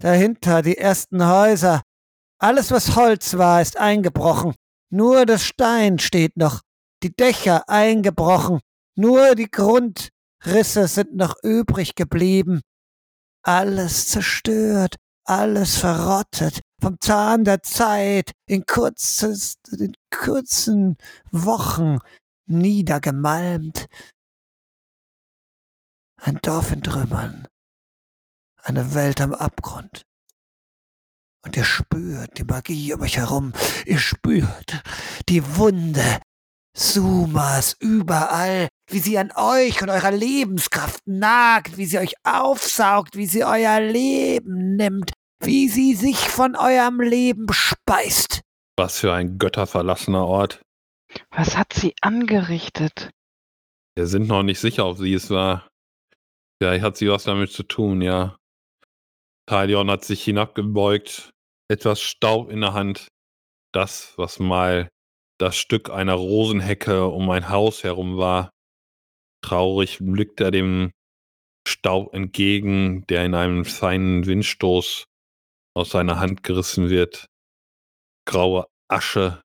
Dahinter 0.00 0.62
die 0.62 0.78
ersten 0.78 1.26
Häuser. 1.26 1.82
Alles, 2.38 2.70
was 2.70 2.94
Holz 2.94 3.36
war, 3.36 3.60
ist 3.60 3.76
eingebrochen. 3.76 4.54
Nur 4.90 5.26
das 5.26 5.44
Stein 5.44 5.98
steht 5.98 6.36
noch. 6.36 6.60
Die 7.02 7.14
Dächer 7.14 7.68
eingebrochen. 7.68 8.60
Nur 8.96 9.34
die 9.34 9.50
Grundrisse 9.50 10.86
sind 10.86 11.16
noch 11.16 11.34
übrig 11.42 11.94
geblieben 11.94 12.60
alles 13.48 14.08
zerstört, 14.08 14.96
alles 15.24 15.78
verrottet, 15.78 16.60
vom 16.80 17.00
Zahn 17.00 17.44
der 17.44 17.62
Zeit 17.62 18.32
in, 18.46 18.64
kurzes, 18.64 19.56
in 19.76 19.94
kurzen 20.10 20.96
Wochen 21.30 21.98
niedergemalmt. 22.46 23.86
Ein 26.20 26.38
Dorf 26.42 26.72
in 26.72 26.82
Trümmern, 26.82 27.46
eine 28.62 28.94
Welt 28.94 29.20
am 29.20 29.34
Abgrund. 29.34 30.02
Und 31.44 31.56
ihr 31.56 31.64
spürt 31.64 32.38
die 32.38 32.44
Magie 32.44 32.92
um 32.92 33.00
euch 33.00 33.16
herum, 33.16 33.52
ihr 33.86 33.98
spürt 33.98 34.82
die 35.28 35.56
Wunde, 35.56 36.20
Sumas 36.76 37.76
überall, 37.80 38.68
wie 38.88 39.00
sie 39.00 39.18
an 39.18 39.32
euch 39.34 39.82
und 39.82 39.90
eurer 39.90 40.12
Lebenskraft 40.12 41.00
nagt, 41.06 41.76
wie 41.76 41.86
sie 41.86 41.98
euch 41.98 42.14
aufsaugt, 42.22 43.16
wie 43.16 43.26
sie 43.26 43.44
euer 43.44 43.80
Leben 43.80 44.76
nimmt, 44.76 45.12
wie 45.40 45.68
sie 45.68 45.94
sich 45.94 46.16
von 46.16 46.56
eurem 46.56 47.00
Leben 47.00 47.46
speist. 47.52 48.42
Was 48.76 49.00
für 49.00 49.12
ein 49.12 49.38
götterverlassener 49.38 50.24
Ort. 50.24 50.60
Was 51.30 51.56
hat 51.56 51.72
sie 51.72 51.94
angerichtet? 52.00 53.10
Wir 53.96 54.06
sind 54.06 54.28
noch 54.28 54.42
nicht 54.42 54.60
sicher, 54.60 54.86
ob 54.86 54.98
sie 54.98 55.14
es 55.14 55.30
war. 55.30 55.68
Vielleicht 56.60 56.84
hat 56.84 56.96
sie 56.96 57.08
was 57.08 57.24
damit 57.24 57.50
zu 57.50 57.62
tun, 57.62 58.02
ja. 58.02 58.36
Talion 59.46 59.90
hat 59.90 60.04
sich 60.04 60.22
hinabgebeugt, 60.22 61.30
etwas 61.68 62.00
Staub 62.00 62.50
in 62.50 62.60
der 62.60 62.74
Hand. 62.74 63.08
Das, 63.72 64.14
was 64.16 64.38
mal 64.38 64.88
das 65.38 65.56
Stück 65.56 65.90
einer 65.90 66.14
Rosenhecke 66.14 67.06
um 67.06 67.30
ein 67.30 67.48
Haus 67.48 67.84
herum 67.84 68.16
war. 68.18 68.50
Traurig 69.44 69.98
blickt 70.00 70.40
er 70.40 70.50
dem 70.50 70.90
Staub 71.66 72.12
entgegen, 72.14 73.06
der 73.06 73.24
in 73.24 73.34
einem 73.34 73.64
feinen 73.64 74.26
Windstoß 74.26 75.04
aus 75.74 75.90
seiner 75.90 76.18
Hand 76.18 76.42
gerissen 76.42 76.90
wird. 76.90 77.26
Graue 78.26 78.66
Asche, 78.88 79.42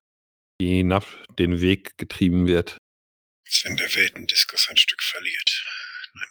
die 0.59 0.77
hinab 0.77 1.05
den 1.37 1.61
Weg 1.61 1.97
getrieben 1.97 2.47
wird. 2.47 2.77
Wenn 3.63 3.77
der 3.77 3.93
Weltendiskus 3.95 4.67
ein 4.69 4.77
Stück 4.77 5.01
verliert. 5.01 5.65
Nein. 6.13 6.27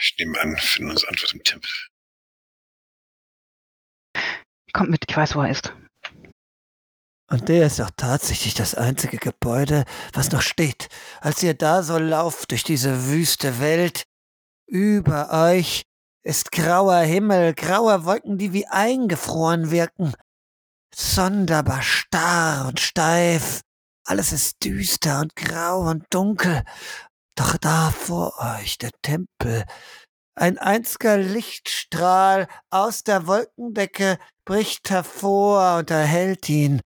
Ich 0.00 0.14
nehme 0.18 0.40
an, 0.40 0.56
finden 0.56 0.90
uns 0.90 1.04
Antwort 1.04 1.32
im 1.32 1.44
Tempel. 1.44 1.70
Kommt 4.72 4.90
mit, 4.90 5.04
ich 5.08 5.16
weiß, 5.16 5.34
wo 5.34 5.42
er 5.42 5.50
ist. 5.50 5.72
Und 7.30 7.48
der 7.48 7.66
ist 7.66 7.80
auch 7.80 7.90
tatsächlich 7.96 8.54
das 8.54 8.74
einzige 8.74 9.16
Gebäude, 9.16 9.84
was 10.12 10.32
noch 10.32 10.42
steht. 10.42 10.88
Als 11.20 11.42
ihr 11.42 11.54
da 11.54 11.82
so 11.82 11.96
lauft 11.96 12.50
durch 12.50 12.62
diese 12.62 13.06
wüste 13.06 13.58
Welt, 13.58 14.02
über 14.66 15.30
euch 15.30 15.82
ist 16.22 16.52
grauer 16.52 17.00
Himmel, 17.00 17.54
graue 17.54 18.04
Wolken, 18.04 18.38
die 18.38 18.52
wie 18.52 18.66
eingefroren 18.66 19.70
wirken. 19.70 20.14
Sonderbar 20.94 21.82
starr 21.82 22.68
und 22.68 22.80
steif. 22.80 23.62
Alles 24.04 24.32
ist 24.32 24.64
düster 24.64 25.20
und 25.20 25.36
grau 25.36 25.88
und 25.88 26.04
dunkel. 26.10 26.64
Doch 27.34 27.56
da 27.56 27.90
vor 27.90 28.34
euch 28.38 28.78
der 28.78 28.90
Tempel. 29.02 29.64
Ein 30.34 30.58
einziger 30.58 31.18
Lichtstrahl 31.18 32.48
aus 32.70 33.04
der 33.04 33.26
Wolkendecke 33.26 34.18
bricht 34.44 34.90
hervor 34.90 35.78
und 35.78 35.90
erhellt 35.90 36.48
ihn. 36.48 36.80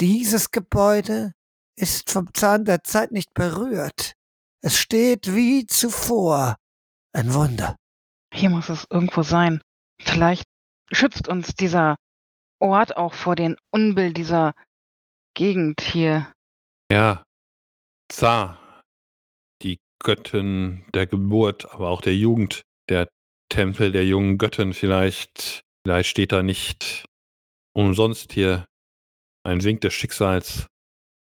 Dieses 0.00 0.50
Gebäude 0.50 1.32
ist 1.76 2.10
vom 2.10 2.32
Zahn 2.34 2.64
der 2.64 2.82
Zeit 2.84 3.12
nicht 3.12 3.34
berührt. 3.34 4.14
Es 4.62 4.76
steht 4.76 5.34
wie 5.34 5.66
zuvor. 5.66 6.56
Ein 7.12 7.34
Wunder. 7.34 7.76
Hier 8.32 8.50
muss 8.50 8.68
es 8.68 8.86
irgendwo 8.90 9.22
sein. 9.22 9.60
Vielleicht 10.00 10.44
schützt 10.92 11.28
uns 11.28 11.54
dieser 11.54 11.96
Ort 12.60 12.96
auch 12.96 13.14
vor 13.14 13.36
den 13.36 13.56
Unbill 13.70 14.12
dieser 14.12 14.54
Gegend 15.34 15.80
hier. 15.80 16.32
Ja, 16.90 17.24
Zar, 18.10 18.82
die 19.62 19.78
Göttin 20.02 20.84
der 20.94 21.06
Geburt, 21.06 21.70
aber 21.72 21.90
auch 21.90 22.00
der 22.00 22.16
Jugend, 22.16 22.62
der 22.88 23.08
Tempel 23.48 23.92
der 23.92 24.06
jungen 24.06 24.38
Göttin 24.38 24.72
vielleicht, 24.72 25.62
vielleicht 25.84 26.10
steht 26.10 26.32
da 26.32 26.42
nicht 26.42 27.04
umsonst 27.74 28.32
hier 28.32 28.66
ein 29.44 29.62
Wink 29.62 29.80
des 29.82 29.94
Schicksals. 29.94 30.66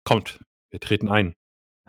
Kommt, 0.03 0.39
wir 0.71 0.79
treten 0.79 1.09
ein. 1.09 1.33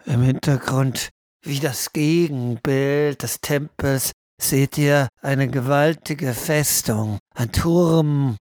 Im 0.04 0.22
Hintergrund, 0.22 1.10
wie 1.42 1.60
das 1.60 1.92
Gegenbild 1.92 3.22
des 3.22 3.40
Tempels, 3.40 4.12
seht 4.42 4.78
ihr 4.78 5.08
eine 5.20 5.48
gewaltige 5.48 6.34
Festung, 6.34 7.18
ein 7.34 7.52
Turm. 7.52 8.36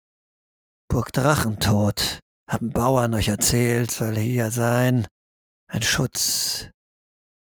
Burg 0.89 1.13
Drachentod, 1.13 2.21
haben 2.49 2.71
Bauern 2.71 3.15
euch 3.15 3.29
erzählt, 3.29 3.91
soll 3.91 4.17
hier 4.17 4.51
sein. 4.51 5.07
Ein 5.71 5.83
Schutz 5.83 6.71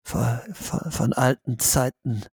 vor, 0.05 0.41
vor, 0.53 0.91
von 0.91 1.13
alten 1.13 1.57
Zeiten. 1.59 2.25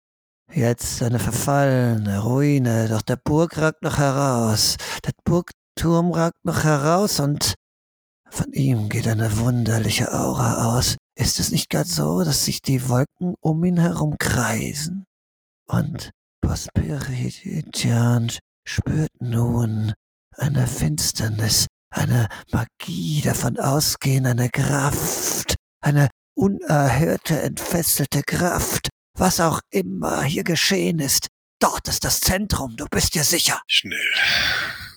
Jetzt 0.52 1.02
eine 1.02 1.18
verfallene 1.18 2.22
Ruine, 2.22 2.88
doch 2.88 3.02
der 3.02 3.16
Burg 3.16 3.58
ragt 3.58 3.82
noch 3.82 3.98
heraus. 3.98 4.76
Der 5.04 5.12
Burgturm 5.24 6.12
ragt 6.12 6.44
noch 6.44 6.64
heraus 6.64 7.20
und 7.20 7.54
Von 8.30 8.52
ihm 8.52 8.88
geht 8.88 9.06
eine 9.06 9.38
wunderliche 9.38 10.12
Aura 10.12 10.76
aus. 10.76 10.96
Ist 11.16 11.38
es 11.38 11.52
nicht 11.52 11.70
gerade 11.70 11.88
so, 11.88 12.24
dass 12.24 12.44
sich 12.44 12.62
die 12.62 12.88
Wolken 12.88 13.34
um 13.40 13.62
ihn 13.64 13.78
herum 13.78 14.16
kreisen? 14.18 15.04
Und 15.66 16.10
Prosperitan 16.40 18.30
spürt 18.66 19.10
nun 19.20 19.92
eine 20.36 20.66
Finsternis, 20.66 21.66
eine 21.90 22.28
Magie 22.50 23.22
davon 23.22 23.58
ausgehen, 23.58 24.26
eine 24.26 24.50
Kraft, 24.50 25.56
eine 25.80 26.08
unerhörte, 26.36 27.40
entfesselte 27.40 28.22
Kraft. 28.22 28.88
Was 29.16 29.40
auch 29.40 29.60
immer 29.70 30.22
hier 30.22 30.44
geschehen 30.44 30.98
ist, 30.98 31.28
dort 31.60 31.86
ist 31.88 32.04
das 32.04 32.20
Zentrum, 32.20 32.76
du 32.76 32.86
bist 32.90 33.14
dir 33.14 33.24
sicher. 33.24 33.62
Schnell. 33.68 34.12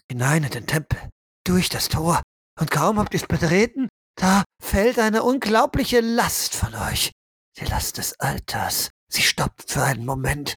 Hinein 0.09 0.43
in 0.43 0.51
den 0.51 0.67
Tempel, 0.67 0.99
durch 1.43 1.69
das 1.69 1.89
Tor. 1.89 2.21
Und 2.59 2.71
kaum 2.71 2.97
habt 2.97 3.13
ihr's 3.13 3.27
betreten, 3.27 3.89
da 4.15 4.43
fällt 4.61 4.97
eine 4.97 5.21
unglaubliche 5.23 6.01
Last 6.01 6.55
von 6.55 6.73
euch. 6.73 7.11
Die 7.59 7.65
Last 7.65 7.97
des 7.99 8.19
Alters. 8.19 8.89
Sie 9.09 9.21
stoppt 9.21 9.71
für 9.71 9.83
einen 9.83 10.05
Moment. 10.05 10.55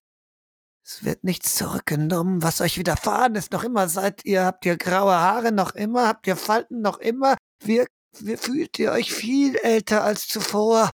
Es 0.83 1.03
wird 1.05 1.23
nichts 1.23 1.55
zurückgenommen, 1.55 2.41
was 2.41 2.59
euch 2.59 2.77
widerfahren 2.77 3.35
ist. 3.35 3.51
Noch 3.51 3.63
immer 3.63 3.87
seid 3.87 4.25
ihr, 4.25 4.43
habt 4.43 4.65
ihr 4.65 4.77
graue 4.77 5.13
Haare, 5.13 5.51
noch 5.51 5.73
immer, 5.73 6.07
habt 6.07 6.27
ihr 6.27 6.35
Falten, 6.35 6.81
noch 6.81 6.97
immer. 6.97 7.37
Wir, 7.63 7.87
wir 8.19 8.37
fühlt 8.37 8.77
ihr 8.79 8.91
euch 8.91 9.13
viel 9.13 9.55
älter 9.57 10.03
als 10.03 10.27
zuvor. 10.27 10.89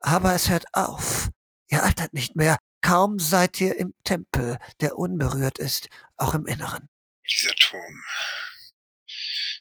Aber 0.00 0.34
es 0.34 0.48
hört 0.48 0.64
auf. 0.72 1.28
Ihr 1.68 1.82
altert 1.82 2.14
nicht 2.14 2.34
mehr. 2.34 2.56
Kaum 2.80 3.18
seid 3.18 3.60
ihr 3.60 3.76
im 3.76 3.92
Tempel, 4.04 4.58
der 4.80 4.96
unberührt 4.96 5.58
ist, 5.58 5.88
auch 6.16 6.34
im 6.34 6.46
Inneren. 6.46 6.88
Dieser 7.30 7.54
Turm. 7.56 8.04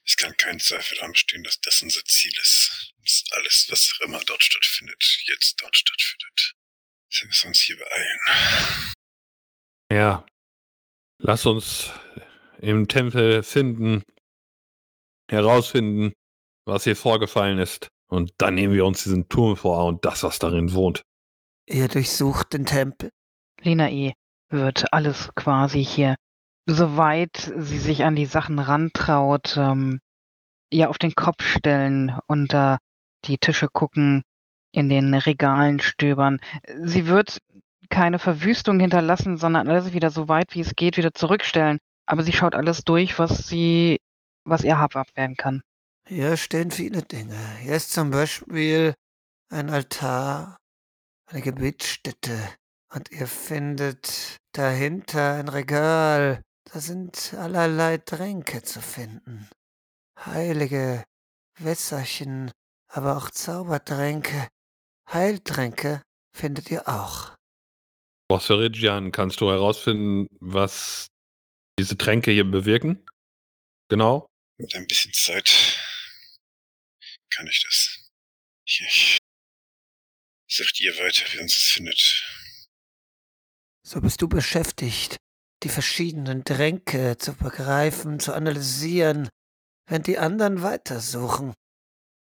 Es 0.05 0.15
kann 0.15 0.35
kein 0.37 0.59
Zweifel 0.59 0.95
daran 0.97 1.11
bestehen, 1.11 1.43
dass 1.43 1.59
das 1.59 1.81
unser 1.81 2.03
Ziel 2.05 2.31
ist. 2.41 2.93
Dass 3.01 3.23
alles, 3.31 3.67
was 3.69 3.99
immer 4.01 4.19
dort 4.21 4.41
stattfindet, 4.41 5.03
jetzt 5.25 5.61
dort 5.61 5.75
stattfindet. 5.75 6.55
Wir 7.11 7.27
müssen 7.27 7.47
uns 7.47 7.59
hier 7.59 7.77
beeilen. 7.77 8.93
Ja. 9.91 10.25
Lass 11.21 11.45
uns 11.45 11.91
im 12.59 12.87
Tempel 12.87 13.43
finden, 13.43 14.03
herausfinden, 15.29 16.13
was 16.65 16.83
hier 16.83 16.95
vorgefallen 16.95 17.59
ist. 17.59 17.89
Und 18.09 18.33
dann 18.37 18.55
nehmen 18.55 18.73
wir 18.73 18.85
uns 18.85 19.03
diesen 19.03 19.27
Turm 19.27 19.57
vor 19.57 19.85
und 19.85 20.05
das, 20.05 20.23
was 20.23 20.39
darin 20.39 20.73
wohnt. 20.73 21.03
Ihr 21.67 21.87
durchsucht 21.87 22.53
den 22.53 22.65
Tempel. 22.65 23.11
Linae 23.61 24.13
wird 24.49 24.91
alles 24.93 25.29
quasi 25.35 25.83
hier, 25.83 26.15
soweit 26.65 27.51
sie 27.57 27.77
sich 27.77 28.03
an 28.03 28.15
die 28.15 28.25
Sachen 28.25 28.57
rantraut, 28.57 29.55
ähm, 29.57 29.99
ihr 30.71 30.89
auf 30.89 30.97
den 30.97 31.13
Kopf 31.13 31.43
stellen, 31.43 32.17
unter 32.27 32.79
die 33.25 33.37
Tische 33.37 33.67
gucken, 33.67 34.23
in 34.71 34.89
den 34.89 35.13
Regalen 35.13 35.79
stöbern. 35.79 36.39
Sie 36.83 37.07
wird 37.07 37.39
keine 37.89 38.19
Verwüstung 38.19 38.79
hinterlassen, 38.79 39.37
sondern 39.37 39.67
alles 39.67 39.93
wieder 39.93 40.11
so 40.11 40.27
weit 40.27 40.53
wie 40.53 40.61
es 40.61 40.75
geht 40.75 40.97
wieder 40.97 41.13
zurückstellen. 41.13 41.79
Aber 42.05 42.23
sie 42.23 42.33
schaut 42.33 42.55
alles 42.55 42.83
durch, 42.83 43.19
was 43.19 43.47
sie, 43.47 43.97
was 44.43 44.63
ihr 44.63 44.77
habhaft 44.77 45.15
werden 45.17 45.35
kann. 45.35 45.61
Hier 46.07 46.37
stehen 46.37 46.71
viele 46.71 47.03
Dinge. 47.03 47.37
Hier 47.61 47.75
ist 47.75 47.91
zum 47.91 48.09
Beispiel 48.09 48.95
ein 49.49 49.69
Altar, 49.69 50.57
eine 51.27 51.41
Gebetsstätte. 51.41 52.37
Und 52.91 53.11
ihr 53.11 53.27
findet 53.27 54.37
dahinter 54.53 55.35
ein 55.35 55.49
Regal. 55.49 56.41
Da 56.71 56.79
sind 56.79 57.35
allerlei 57.37 57.97
Tränke 57.97 58.63
zu 58.63 58.81
finden. 58.81 59.47
Heilige 60.25 61.03
Wässerchen, 61.59 62.51
aber 62.87 63.17
auch 63.17 63.29
Zaubertränke. 63.29 64.47
Heiltränke 65.11 66.03
findet 66.35 66.69
ihr 66.69 66.87
auch. 66.87 67.35
Bosserigian, 68.29 69.11
kannst 69.11 69.41
du 69.41 69.49
herausfinden, 69.49 70.27
was 70.39 71.07
diese 71.79 71.97
Tränke 71.97 72.31
hier 72.31 72.49
bewirken? 72.49 73.03
Genau. 73.89 74.27
Mit 74.57 74.75
ein 74.75 74.85
bisschen 74.85 75.13
Zeit 75.13 75.79
kann 77.33 77.47
ich 77.47 77.63
das. 77.63 78.09
Ich, 78.65 78.81
ich 78.81 79.17
sagt 80.47 80.79
ihr 80.79 80.93
weiter, 80.97 81.25
wie 81.31 81.39
uns 81.39 81.55
es 81.55 81.71
findet. 81.71 82.69
So 83.87 84.01
bist 84.01 84.21
du 84.21 84.27
beschäftigt, 84.27 85.17
die 85.63 85.69
verschiedenen 85.69 86.43
Tränke 86.43 87.17
zu 87.17 87.33
begreifen, 87.33 88.19
zu 88.19 88.33
analysieren, 88.33 89.29
während 89.87 90.05
die 90.05 90.19
anderen 90.19 90.61
weitersuchen. 90.61 91.53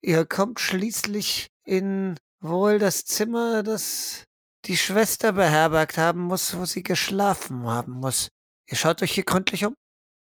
Ihr 0.02 0.26
kommt 0.26 0.60
schließlich 0.60 1.48
in 1.66 2.18
wohl 2.42 2.80
das 2.80 3.06
Zimmer, 3.06 3.64
das 3.64 4.24
die 4.66 4.78
Schwester 4.78 5.34
beherbergt 5.34 5.98
haben 5.98 6.22
muss, 6.22 6.58
wo 6.58 6.66
sie 6.66 6.84
geschlafen 6.84 7.64
haben 7.66 7.94
muss. 7.94 8.30
Ihr 8.68 8.78
schaut 8.78 9.02
euch 9.02 9.12
hier 9.12 9.24
gründlich 9.24 9.66
um? 9.66 9.76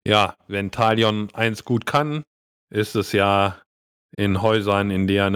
Ja, 0.08 0.36
wenn 0.48 0.72
Talion 0.72 1.30
eins 1.34 1.66
gut 1.66 1.86
kann, 1.86 2.24
ist 2.70 2.96
es 2.96 3.12
ja 3.12 3.62
in 4.16 4.42
Häusern, 4.42 4.92
in, 4.92 5.08
der, 5.08 5.28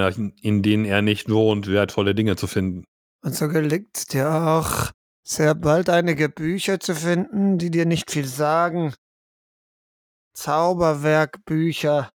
in 0.41 0.63
denen 0.63 0.85
er 0.85 1.01
nicht 1.01 1.29
wohnt, 1.29 1.67
wertvolle 1.67 2.15
Dinge 2.15 2.35
zu 2.35 2.47
finden. 2.47 2.85
Und 3.23 3.35
so 3.35 3.47
gelingt 3.47 3.95
es 3.95 4.07
dir 4.07 4.31
auch, 4.31 4.91
sehr 5.25 5.55
bald 5.55 5.89
einige 5.89 6.29
Bücher 6.29 6.79
zu 6.79 6.95
finden, 6.95 7.57
die 7.57 7.71
dir 7.71 7.85
nicht 7.85 8.11
viel 8.11 8.25
sagen. 8.25 8.93
Zauberwerkbücher. 10.33 12.09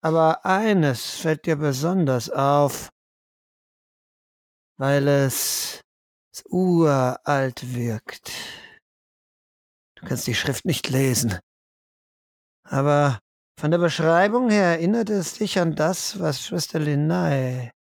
Aber 0.00 0.44
eines 0.44 1.16
fällt 1.16 1.46
dir 1.46 1.56
besonders 1.56 2.30
auf, 2.30 2.90
weil 4.78 5.06
es 5.08 5.82
uralt 6.48 7.74
wirkt. 7.74 8.32
Du 9.96 10.06
kannst 10.06 10.26
die 10.26 10.34
Schrift 10.34 10.64
nicht 10.64 10.88
lesen. 10.88 11.38
Aber 12.64 13.18
von 13.58 13.72
der 13.72 13.78
Beschreibung 13.78 14.50
her 14.50 14.66
erinnert 14.66 15.10
es 15.10 15.34
dich 15.34 15.58
an 15.58 15.74
das, 15.74 16.20
was 16.20 16.46
Schwester 16.46 16.78
Linnae 16.78 17.72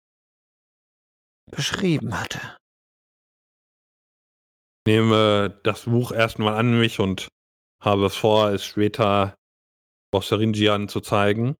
beschrieben 1.51 2.18
hatte. 2.18 2.57
Ich 4.86 4.92
nehme 4.92 5.61
das 5.64 5.84
Buch 5.84 6.12
erstmal 6.12 6.55
an 6.55 6.78
mich 6.80 6.99
und 6.99 7.28
habe 7.82 8.07
es 8.07 8.16
vor, 8.16 8.51
es 8.53 8.64
später 8.64 9.34
Bosseringian 10.12 10.88
zu 10.88 11.01
zeigen, 11.01 11.57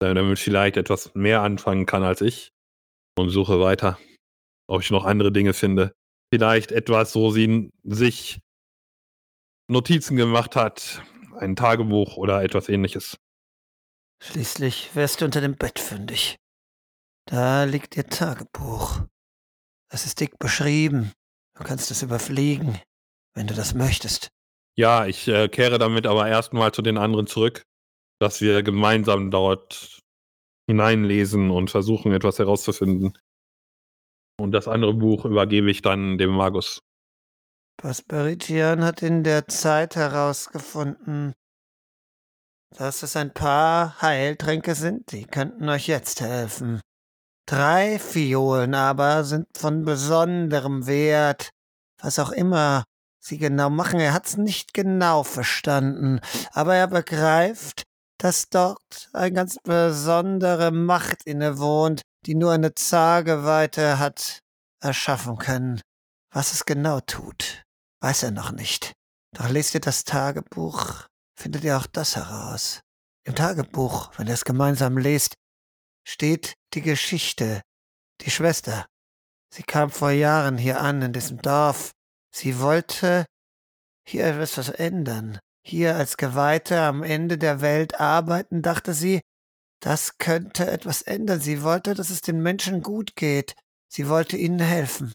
damit 0.00 0.38
vielleicht 0.38 0.76
etwas 0.76 1.14
mehr 1.14 1.42
anfangen 1.42 1.84
kann 1.84 2.04
als 2.04 2.22
ich 2.22 2.50
und 3.18 3.30
suche 3.30 3.60
weiter, 3.60 3.98
ob 4.68 4.82
ich 4.82 4.90
noch 4.90 5.04
andere 5.04 5.32
Dinge 5.32 5.54
finde. 5.54 5.94
Vielleicht 6.32 6.72
etwas, 6.72 7.14
wo 7.14 7.30
sie 7.30 7.70
sich 7.82 8.40
Notizen 9.68 10.16
gemacht 10.16 10.56
hat, 10.56 11.02
ein 11.38 11.56
Tagebuch 11.56 12.16
oder 12.16 12.42
etwas 12.42 12.68
ähnliches. 12.68 13.18
Schließlich 14.22 14.94
wärst 14.94 15.20
du 15.20 15.24
unter 15.24 15.40
dem 15.40 15.56
Bett 15.56 15.78
fündig. 15.78 16.36
Da 17.26 17.64
liegt 17.64 17.96
ihr 17.96 18.06
Tagebuch. 18.06 19.02
Es 19.90 20.04
ist 20.06 20.20
dick 20.20 20.38
beschrieben. 20.38 21.12
Du 21.56 21.64
kannst 21.64 21.90
es 21.90 22.02
überfliegen, 22.02 22.80
wenn 23.34 23.46
du 23.46 23.54
das 23.54 23.74
möchtest. 23.74 24.28
Ja, 24.76 25.06
ich 25.06 25.28
äh, 25.28 25.48
kehre 25.48 25.78
damit 25.78 26.06
aber 26.06 26.28
erstmal 26.28 26.72
zu 26.72 26.82
den 26.82 26.98
anderen 26.98 27.26
zurück, 27.26 27.64
dass 28.20 28.40
wir 28.40 28.62
gemeinsam 28.62 29.30
dort 29.30 30.00
hineinlesen 30.68 31.50
und 31.50 31.70
versuchen, 31.70 32.12
etwas 32.12 32.38
herauszufinden. 32.38 33.16
Und 34.40 34.52
das 34.52 34.68
andere 34.68 34.94
Buch 34.94 35.24
übergebe 35.24 35.70
ich 35.70 35.82
dann 35.82 36.16
dem 36.18 36.30
Magus. 36.30 36.80
Pasperitian 37.76 38.84
hat 38.84 39.02
in 39.02 39.22
der 39.24 39.46
Zeit 39.48 39.96
herausgefunden, 39.96 41.32
dass 42.76 43.02
es 43.02 43.16
ein 43.16 43.32
paar 43.32 44.00
Heiltränke 44.02 44.74
sind, 44.74 45.12
die 45.12 45.24
könnten 45.24 45.68
euch 45.68 45.86
jetzt 45.86 46.20
helfen. 46.20 46.80
Drei 47.46 47.98
Fiolen 47.98 48.74
aber 48.74 49.24
sind 49.24 49.46
von 49.56 49.84
besonderem 49.84 50.86
Wert, 50.86 51.50
was 52.00 52.18
auch 52.18 52.30
immer 52.30 52.84
sie 53.20 53.38
genau 53.38 53.70
machen. 53.70 54.00
Er 54.00 54.12
hat's 54.12 54.36
nicht 54.36 54.74
genau 54.74 55.22
verstanden, 55.22 56.20
aber 56.52 56.74
er 56.74 56.88
begreift, 56.88 57.84
dass 58.18 58.48
dort 58.50 59.08
eine 59.12 59.32
ganz 59.32 59.58
besondere 59.62 60.72
Macht 60.72 61.22
innewohnt, 61.24 62.02
die 62.26 62.34
nur 62.34 62.52
eine 62.52 62.74
Zageweite 62.74 63.98
hat 63.98 64.40
erschaffen 64.80 65.38
können. 65.38 65.80
Was 66.30 66.52
es 66.52 66.64
genau 66.64 67.00
tut, 67.00 67.64
weiß 68.00 68.24
er 68.24 68.30
noch 68.30 68.52
nicht. 68.52 68.92
Doch 69.34 69.48
lest 69.48 69.74
ihr 69.74 69.80
das 69.80 70.04
Tagebuch, 70.04 71.06
findet 71.38 71.64
ihr 71.64 71.76
auch 71.76 71.86
das 71.86 72.16
heraus. 72.16 72.80
Im 73.24 73.34
Tagebuch, 73.34 74.10
wenn 74.16 74.26
ihr 74.26 74.34
es 74.34 74.44
gemeinsam 74.44 74.98
lest, 74.98 75.34
steht 76.06 76.54
die 76.74 76.82
Geschichte, 76.82 77.60
die 78.22 78.30
Schwester. 78.30 78.86
Sie 79.52 79.62
kam 79.62 79.90
vor 79.90 80.10
Jahren 80.10 80.58
hier 80.58 80.80
an 80.80 81.02
in 81.02 81.12
diesem 81.12 81.40
Dorf. 81.40 81.92
Sie 82.34 82.60
wollte 82.60 83.26
hier 84.06 84.26
etwas 84.26 84.68
ändern. 84.70 85.38
Hier 85.66 85.96
als 85.96 86.16
Geweihte 86.16 86.80
am 86.80 87.02
Ende 87.02 87.36
der 87.36 87.60
Welt 87.60 88.00
arbeiten, 88.00 88.62
dachte 88.62 88.94
sie, 88.94 89.20
das 89.80 90.18
könnte 90.18 90.70
etwas 90.70 91.02
ändern. 91.02 91.40
Sie 91.40 91.62
wollte, 91.62 91.94
dass 91.94 92.10
es 92.10 92.20
den 92.20 92.42
Menschen 92.42 92.82
gut 92.82 93.16
geht. 93.16 93.54
Sie 93.88 94.08
wollte 94.08 94.36
ihnen 94.36 94.60
helfen. 94.60 95.12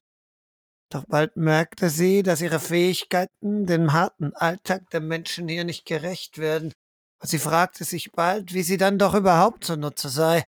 Doch 0.89 1.05
bald 1.05 1.35
merkte 1.37 1.89
sie, 1.89 2.23
dass 2.23 2.41
ihre 2.41 2.59
Fähigkeiten 2.59 3.65
dem 3.65 3.93
harten 3.93 4.33
Alltag 4.35 4.89
der 4.91 5.01
Menschen 5.01 5.47
hier 5.47 5.63
nicht 5.63 5.85
gerecht 5.85 6.37
werden. 6.37 6.71
Und 7.19 7.29
sie 7.29 7.39
fragte 7.39 7.83
sich 7.83 8.11
bald, 8.11 8.53
wie 8.53 8.63
sie 8.63 8.77
dann 8.77 8.99
doch 8.99 9.15
überhaupt 9.15 9.63
zunutze 9.65 10.09
sei. 10.09 10.43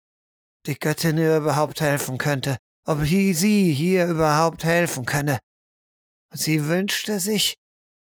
Die 0.66 0.78
Göttin 0.78 1.18
ihr 1.18 1.38
überhaupt 1.38 1.82
helfen 1.82 2.18
könnte. 2.18 2.58
Ob 2.86 3.04
sie 3.06 3.74
hier 3.74 4.08
überhaupt 4.08 4.64
helfen 4.64 5.06
könne. 5.06 5.40
Und 6.32 6.40
sie 6.40 6.68
wünschte 6.68 7.20
sich, 7.20 7.56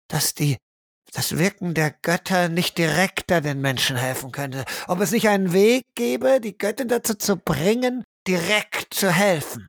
dass 0.08 0.34
die 0.34 0.58
das 1.14 1.38
Wirken 1.38 1.74
der 1.74 1.92
Götter 1.92 2.50
nicht 2.50 2.78
direkter 2.78 3.42
den 3.42 3.60
Menschen 3.60 3.98
helfen 3.98 4.32
könnte, 4.32 4.66
ob 4.88 5.02
es 5.02 5.12
nicht 5.12 5.28
einen 5.28 5.54
Weg 5.54 5.84
gäbe, 5.96 6.40
die 6.40 6.58
Göttin 6.58 6.88
dazu 6.88 7.16
zu 7.16 7.36
bringen, 7.38 8.04
direkt 8.28 8.94
zu 8.94 9.12
helfen, 9.12 9.68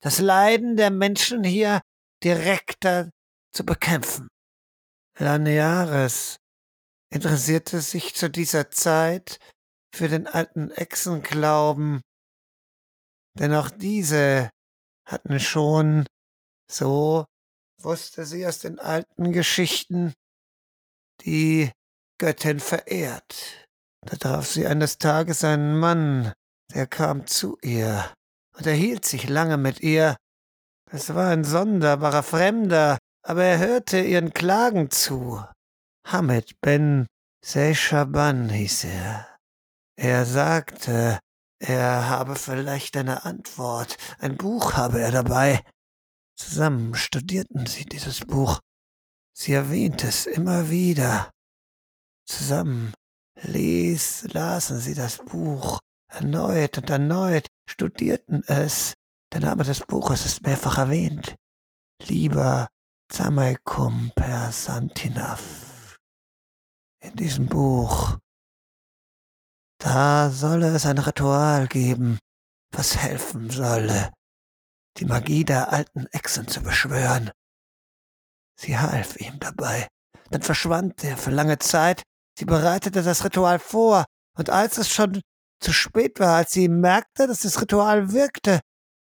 das 0.00 0.18
Leiden 0.18 0.76
der 0.76 0.90
Menschen 0.90 1.44
hier 1.44 1.80
direkter 2.24 3.10
zu 3.52 3.64
bekämpfen. 3.64 4.28
Laneares 5.18 6.36
interessierte 7.10 7.80
sich 7.80 8.14
zu 8.14 8.30
dieser 8.30 8.70
Zeit 8.70 9.38
für 9.94 10.08
den 10.08 10.26
alten 10.26 10.70
Echsenglauben, 10.70 12.00
denn 13.38 13.54
auch 13.54 13.70
diese 13.70 14.50
hatten 15.06 15.40
schon, 15.40 16.06
so 16.70 17.24
wusste 17.80 18.26
sie 18.26 18.46
aus 18.46 18.58
den 18.58 18.78
alten 18.78 19.32
Geschichten, 19.32 20.12
die 21.24 21.70
Göttin 22.18 22.60
verehrt. 22.60 23.66
Da 24.06 24.16
traf 24.16 24.46
sie 24.46 24.66
eines 24.66 24.98
Tages 24.98 25.44
einen 25.44 25.78
Mann, 25.78 26.32
der 26.74 26.86
kam 26.86 27.26
zu 27.26 27.58
ihr 27.62 28.12
und 28.56 28.66
erhielt 28.66 29.04
sich 29.04 29.28
lange 29.28 29.56
mit 29.56 29.80
ihr. 29.80 30.16
Es 30.90 31.14
war 31.14 31.30
ein 31.30 31.44
sonderbarer 31.44 32.22
Fremder, 32.22 32.98
aber 33.22 33.44
er 33.44 33.58
hörte 33.58 34.00
ihren 34.00 34.32
Klagen 34.32 34.90
zu. 34.90 35.44
Hamid 36.06 36.60
Ben 36.60 37.06
Seyshaban 37.44 38.48
hieß 38.48 38.84
er. 38.84 39.28
Er 39.96 40.24
sagte, 40.24 41.18
er 41.60 42.08
habe 42.08 42.36
vielleicht 42.36 42.96
eine 42.96 43.24
Antwort, 43.24 43.96
ein 44.18 44.36
Buch 44.36 44.74
habe 44.74 45.00
er 45.00 45.10
dabei. 45.10 45.62
Zusammen 46.36 46.94
studierten 46.94 47.66
sie 47.66 47.84
dieses 47.84 48.20
Buch 48.20 48.60
Sie 49.40 49.52
erwähnt 49.52 50.02
es 50.02 50.26
immer 50.26 50.68
wieder. 50.68 51.30
Zusammen 52.26 52.92
les, 53.42 54.24
lasen 54.32 54.80
sie 54.80 54.94
das 54.94 55.18
Buch 55.18 55.78
erneut 56.08 56.76
und 56.78 56.90
erneut, 56.90 57.46
studierten 57.70 58.42
es. 58.48 58.94
Der 59.32 59.40
Name 59.40 59.62
des 59.62 59.86
Buches 59.86 60.26
ist 60.26 60.42
mehrfach 60.42 60.78
erwähnt. 60.78 61.36
Lieber 62.02 62.66
Zamaikum 63.12 64.10
per 64.16 64.50
Santinaf. 64.50 65.96
In 67.00 67.14
diesem 67.14 67.46
Buch, 67.46 68.18
da 69.80 70.30
solle 70.30 70.74
es 70.74 70.84
ein 70.84 70.98
Ritual 70.98 71.68
geben, 71.68 72.18
was 72.72 72.96
helfen 72.96 73.50
solle, 73.50 74.12
die 74.96 75.04
Magie 75.04 75.44
der 75.44 75.72
alten 75.72 76.06
Echsen 76.06 76.48
zu 76.48 76.60
beschwören 76.60 77.30
Sie 78.60 78.76
half 78.76 79.16
ihm 79.16 79.38
dabei. 79.38 79.88
Dann 80.30 80.42
verschwand 80.42 81.04
er 81.04 81.16
für 81.16 81.30
lange 81.30 81.58
Zeit. 81.58 82.02
Sie 82.38 82.44
bereitete 82.44 83.02
das 83.02 83.24
Ritual 83.24 83.58
vor, 83.58 84.04
und 84.36 84.50
als 84.50 84.78
es 84.78 84.90
schon 84.90 85.20
zu 85.60 85.72
spät 85.72 86.20
war, 86.20 86.36
als 86.36 86.52
sie 86.52 86.68
merkte, 86.68 87.26
dass 87.26 87.40
das 87.40 87.60
Ritual 87.60 88.12
wirkte, 88.12 88.60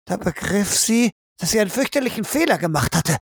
da 0.07 0.17
begriff 0.17 0.77
sie, 0.77 1.11
dass 1.39 1.51
sie 1.51 1.61
einen 1.61 1.71
fürchterlichen 1.71 2.25
Fehler 2.25 2.57
gemacht 2.57 2.97
hatte, 2.97 3.19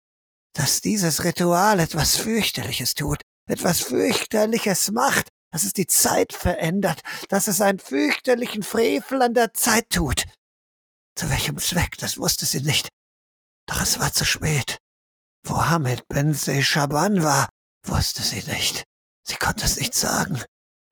dass 0.54 0.80
dieses 0.80 1.24
Ritual 1.24 1.80
etwas 1.80 2.16
fürchterliches 2.16 2.94
tut, 2.94 3.22
etwas 3.48 3.80
fürchterliches 3.80 4.92
macht, 4.92 5.28
dass 5.52 5.64
es 5.64 5.72
die 5.72 5.86
Zeit 5.86 6.32
verändert, 6.32 7.02
dass 7.28 7.48
es 7.48 7.60
einen 7.60 7.78
fürchterlichen 7.78 8.62
Frevel 8.62 9.22
an 9.22 9.34
der 9.34 9.52
Zeit 9.54 9.90
tut. 9.90 10.24
Zu 11.16 11.30
welchem 11.30 11.58
Zweck, 11.58 11.96
das 11.98 12.18
wusste 12.18 12.46
sie 12.46 12.60
nicht. 12.60 12.88
Doch 13.66 13.80
es 13.80 13.98
war 13.98 14.12
zu 14.12 14.24
spät. 14.24 14.78
Wo 15.48 15.64
Hamid 15.64 16.08
Ben 16.08 16.34
Shaban 16.34 17.22
war, 17.22 17.48
wusste 17.84 18.22
sie 18.22 18.42
nicht. 18.50 18.82
Sie 19.22 19.36
konnte 19.36 19.64
es 19.64 19.78
nicht 19.78 19.94
sagen. 19.94 20.42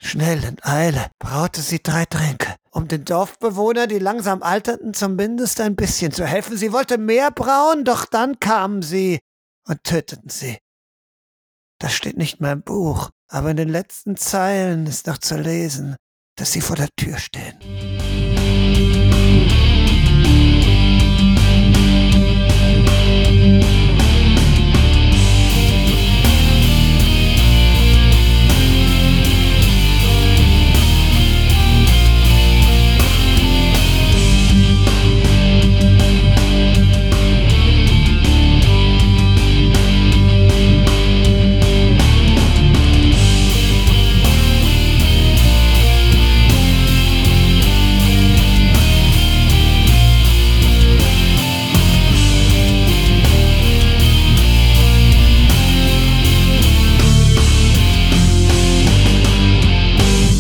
Schnell 0.00 0.44
in 0.44 0.62
Eile 0.62 1.10
braute 1.18 1.60
sie 1.60 1.82
drei 1.82 2.04
Tränke, 2.04 2.54
um 2.70 2.86
den 2.86 3.04
Dorfbewohner, 3.04 3.88
die 3.88 3.98
langsam 3.98 4.42
alterten, 4.44 4.94
zumindest 4.94 5.60
ein 5.60 5.74
bisschen 5.74 6.12
zu 6.12 6.24
helfen. 6.24 6.56
Sie 6.56 6.72
wollte 6.72 6.98
mehr 6.98 7.32
brauen, 7.32 7.84
doch 7.84 8.06
dann 8.06 8.38
kamen 8.38 8.82
sie 8.82 9.18
und 9.66 9.82
töteten 9.82 10.28
sie. 10.28 10.58
Das 11.80 11.92
steht 11.94 12.16
nicht 12.16 12.40
mehr 12.40 12.52
im 12.52 12.62
Buch, 12.62 13.10
aber 13.28 13.50
in 13.50 13.56
den 13.56 13.68
letzten 13.68 14.16
Zeilen 14.16 14.86
ist 14.86 15.08
noch 15.08 15.18
zu 15.18 15.36
lesen, 15.36 15.96
dass 16.36 16.52
sie 16.52 16.60
vor 16.60 16.76
der 16.76 16.90
Tür 16.96 17.18
stehen. 17.18 17.58